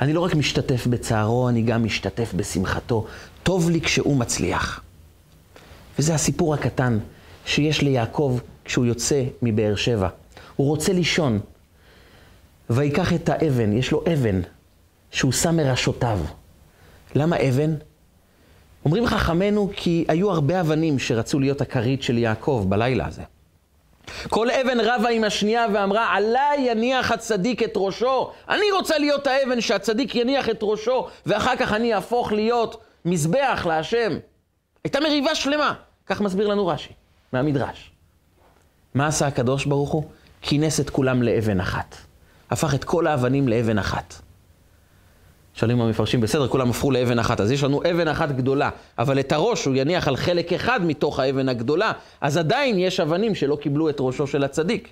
אני 0.01 0.13
לא 0.13 0.19
רק 0.19 0.35
משתתף 0.35 0.87
בצערו, 0.87 1.49
אני 1.49 1.61
גם 1.61 1.83
משתתף 1.83 2.33
בשמחתו. 2.35 3.05
טוב 3.43 3.69
לי 3.69 3.81
כשהוא 3.81 4.17
מצליח. 4.17 4.81
וזה 5.99 6.13
הסיפור 6.15 6.53
הקטן 6.53 6.99
שיש 7.45 7.81
ליעקב 7.81 8.39
כשהוא 8.65 8.85
יוצא 8.85 9.23
מבאר 9.41 9.75
שבע. 9.75 10.09
הוא 10.55 10.67
רוצה 10.67 10.93
לישון, 10.93 11.39
ויקח 12.69 13.13
את 13.13 13.29
האבן, 13.29 13.77
יש 13.77 13.91
לו 13.91 14.03
אבן, 14.13 14.41
שהוא 15.11 15.31
שם 15.31 15.57
מראשותיו. 15.57 16.19
למה 17.15 17.35
אבן? 17.49 17.75
אומרים 18.85 19.07
חכמינו 19.07 19.69
כי 19.75 20.05
היו 20.07 20.31
הרבה 20.31 20.61
אבנים 20.61 20.99
שרצו 20.99 21.39
להיות 21.39 21.61
הכרית 21.61 22.03
של 22.03 22.17
יעקב 22.17 22.65
בלילה 22.69 23.07
הזה. 23.07 23.21
כל 24.29 24.51
אבן 24.51 24.79
רבה 24.79 25.09
עם 25.09 25.23
השנייה 25.23 25.65
ואמרה, 25.73 26.15
עליי 26.15 26.57
יניח 26.59 27.11
הצדיק 27.11 27.63
את 27.63 27.73
ראשו. 27.75 28.31
אני 28.49 28.71
רוצה 28.71 28.97
להיות 28.97 29.27
האבן 29.27 29.61
שהצדיק 29.61 30.15
יניח 30.15 30.49
את 30.49 30.59
ראשו, 30.61 31.07
ואחר 31.25 31.55
כך 31.55 31.73
אני 31.73 31.93
אהפוך 31.93 32.31
להיות 32.31 32.81
מזבח 33.05 33.65
להשם. 33.69 34.17
הייתה 34.83 34.99
מריבה 34.99 35.35
שלמה. 35.35 35.73
כך 36.05 36.21
מסביר 36.21 36.47
לנו 36.47 36.67
רש"י, 36.67 36.93
מהמדרש. 37.33 37.91
מה 38.93 39.07
עשה 39.07 39.27
הקדוש 39.27 39.65
ברוך 39.65 39.91
הוא? 39.91 40.03
כינס 40.41 40.79
את 40.79 40.89
כולם 40.89 41.23
לאבן 41.23 41.59
אחת. 41.59 42.06
הפך 42.49 42.73
את 42.73 42.83
כל 42.83 43.07
האבנים 43.07 43.47
לאבן 43.47 43.77
אחת. 43.77 44.13
שואלים 45.53 45.81
המפרשים, 45.81 46.21
בסדר, 46.21 46.47
כולם 46.47 46.69
הפכו 46.69 46.91
לאבן 46.91 47.19
אחת, 47.19 47.41
אז 47.41 47.51
יש 47.51 47.63
לנו 47.63 47.81
אבן 47.91 48.07
אחת 48.07 48.31
גדולה, 48.31 48.69
אבל 48.97 49.19
את 49.19 49.31
הראש 49.31 49.65
הוא 49.65 49.75
יניח 49.75 50.07
על 50.07 50.15
חלק 50.15 50.53
אחד 50.53 50.79
מתוך 50.83 51.19
האבן 51.19 51.49
הגדולה, 51.49 51.91
אז 52.21 52.37
עדיין 52.37 52.79
יש 52.79 52.99
אבנים 52.99 53.35
שלא 53.35 53.55
קיבלו 53.55 53.89
את 53.89 53.95
ראשו 53.99 54.27
של 54.27 54.43
הצדיק. 54.43 54.89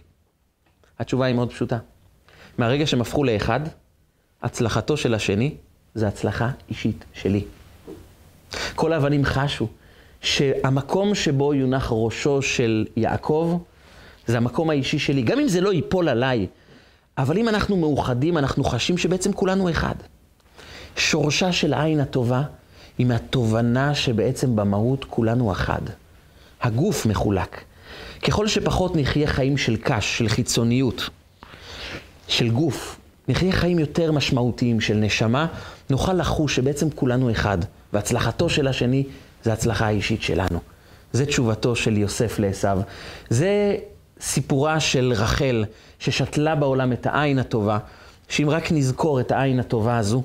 התשובה 1.00 1.26
היא 1.26 1.36
מאוד 1.36 1.50
פשוטה. 1.50 1.78
מהרגע 2.58 2.88
שהם 2.88 3.02
הפכו 3.02 3.24
לאחד, 3.24 3.60
הצלחתו 4.44 4.98
של 4.98 5.14
השני 5.14 5.56
זה 5.96 6.08
הצלחה 6.08 6.50
אישית 6.70 7.06
שלי. 7.14 7.44
כל 8.76 8.94
האבנים 8.94 9.26
חשו 9.26 9.68
שהמקום 10.22 11.16
שבו 11.16 11.54
יונח 11.54 11.88
ראשו 11.92 12.42
של 12.42 12.86
יעקב, 12.96 13.60
זה 14.28 14.38
המקום 14.38 14.70
האישי 14.70 15.00
שלי, 15.00 15.22
גם 15.22 15.40
אם 15.40 15.48
זה 15.48 15.62
לא 15.62 15.74
ייפול 15.74 16.10
עליי, 16.10 16.48
אבל 17.18 17.38
אם 17.38 17.50
אנחנו 17.50 17.78
מאוחדים, 17.78 18.38
אנחנו 18.38 18.64
חשים 18.64 18.98
שבעצם 18.98 19.34
כולנו 19.34 19.70
אחד. 19.70 19.96
שורשה 20.96 21.52
של 21.52 21.74
עין 21.74 22.00
הטובה 22.00 22.44
היא 22.98 23.08
מהתובנה 23.08 23.96
שבעצם 23.96 24.56
במהות 24.56 25.06
כולנו 25.10 25.52
אחד. 25.52 25.82
הגוף 26.62 27.06
מחולק. 27.06 27.64
ככל 28.28 28.48
שפחות 28.48 28.96
נחיה 28.96 29.28
חיים 29.28 29.58
של 29.58 29.78
קש, 29.78 30.18
של 30.18 30.28
חיצוניות, 30.30 31.10
של 32.28 32.50
גוף, 32.50 33.00
נחיה 33.28 33.52
חיים 33.52 33.80
יותר 33.80 34.12
משמעותיים 34.12 34.82
של 34.82 34.94
נשמה, 34.94 35.48
נוכל 35.90 36.14
לחוש 36.14 36.56
שבעצם 36.56 36.90
כולנו 36.90 37.32
אחד, 37.32 37.58
והצלחתו 37.94 38.50
של 38.50 38.68
השני 38.68 39.04
זה 39.44 39.54
הצלחה 39.54 39.86
האישית 39.86 40.22
שלנו. 40.22 40.60
זה 41.14 41.26
תשובתו 41.26 41.76
של 41.76 41.98
יוסף 41.98 42.40
לעשו. 42.40 42.68
זה 43.30 43.78
סיפורה 44.22 44.80
של 44.80 45.14
רחל, 45.16 45.66
ששתלה 46.00 46.56
בעולם 46.56 46.94
את 46.94 47.06
העין 47.06 47.40
הטובה, 47.40 47.78
שאם 48.30 48.50
רק 48.50 48.72
נזכור 48.72 49.20
את 49.20 49.32
העין 49.32 49.60
הטובה 49.60 49.98
הזו, 49.98 50.24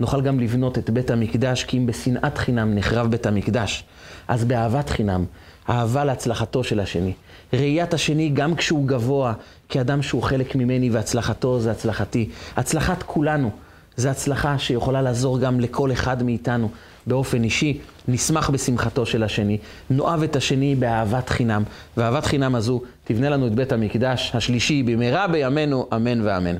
נוכל 0.00 0.20
גם 0.22 0.40
לבנות 0.40 0.78
את 0.78 0.90
בית 0.90 1.10
המקדש, 1.10 1.64
כי 1.64 1.78
אם 1.78 1.86
בשנאת 1.86 2.38
חינם 2.38 2.74
נחרב 2.74 3.10
בית 3.10 3.26
המקדש, 3.26 3.84
אז 4.28 4.44
באהבת 4.44 4.90
חינם, 4.90 5.24
אהבה 5.70 6.04
להצלחתו 6.04 6.64
של 6.64 6.80
השני. 6.80 7.12
ראיית 7.52 7.94
השני 7.94 8.28
גם 8.28 8.54
כשהוא 8.54 8.86
גבוה, 8.86 9.32
כאדם 9.68 10.02
שהוא 10.02 10.22
חלק 10.22 10.54
ממני 10.54 10.90
והצלחתו 10.90 11.60
זה 11.60 11.70
הצלחתי. 11.70 12.28
הצלחת 12.56 13.02
כולנו 13.02 13.50
זה 13.96 14.10
הצלחה 14.10 14.58
שיכולה 14.58 15.02
לעזור 15.02 15.38
גם 15.38 15.60
לכל 15.60 15.92
אחד 15.92 16.22
מאיתנו 16.22 16.70
באופן 17.06 17.44
אישי. 17.44 17.78
נשמח 18.08 18.50
בשמחתו 18.50 19.06
של 19.06 19.22
השני, 19.22 19.58
נאהב 19.90 20.22
את 20.22 20.36
השני 20.36 20.74
באהבת 20.74 21.28
חינם, 21.28 21.62
ואהבת 21.96 22.26
חינם 22.26 22.54
הזו 22.54 22.80
תבנה 23.04 23.28
לנו 23.28 23.46
את 23.46 23.54
בית 23.54 23.72
המקדש 23.72 24.32
השלישי 24.34 24.82
במהרה 24.82 25.28
בימינו, 25.28 25.86
אמן 25.96 26.20
ואמן. 26.20 26.56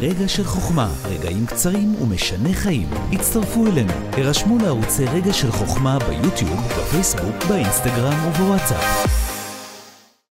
רגע 0.00 0.28
של 0.28 0.44
חוכמה, 0.44 0.88
רגעים 1.04 1.46
קצרים 1.46 1.94
ומשנה 2.02 2.52
חיים. 2.52 2.88
הצטרפו 3.12 3.66
אלינו, 3.66 3.92
הרשמו 4.12 4.58
לערוצי 4.58 5.04
רגע 5.04 5.32
של 5.32 5.50
חוכמה 5.50 5.98
ביוטיוב, 5.98 6.72
בפייסבוק, 6.78 7.44
באינסטגרם 7.48 8.28
ובוואטסאפ. 8.28 9.27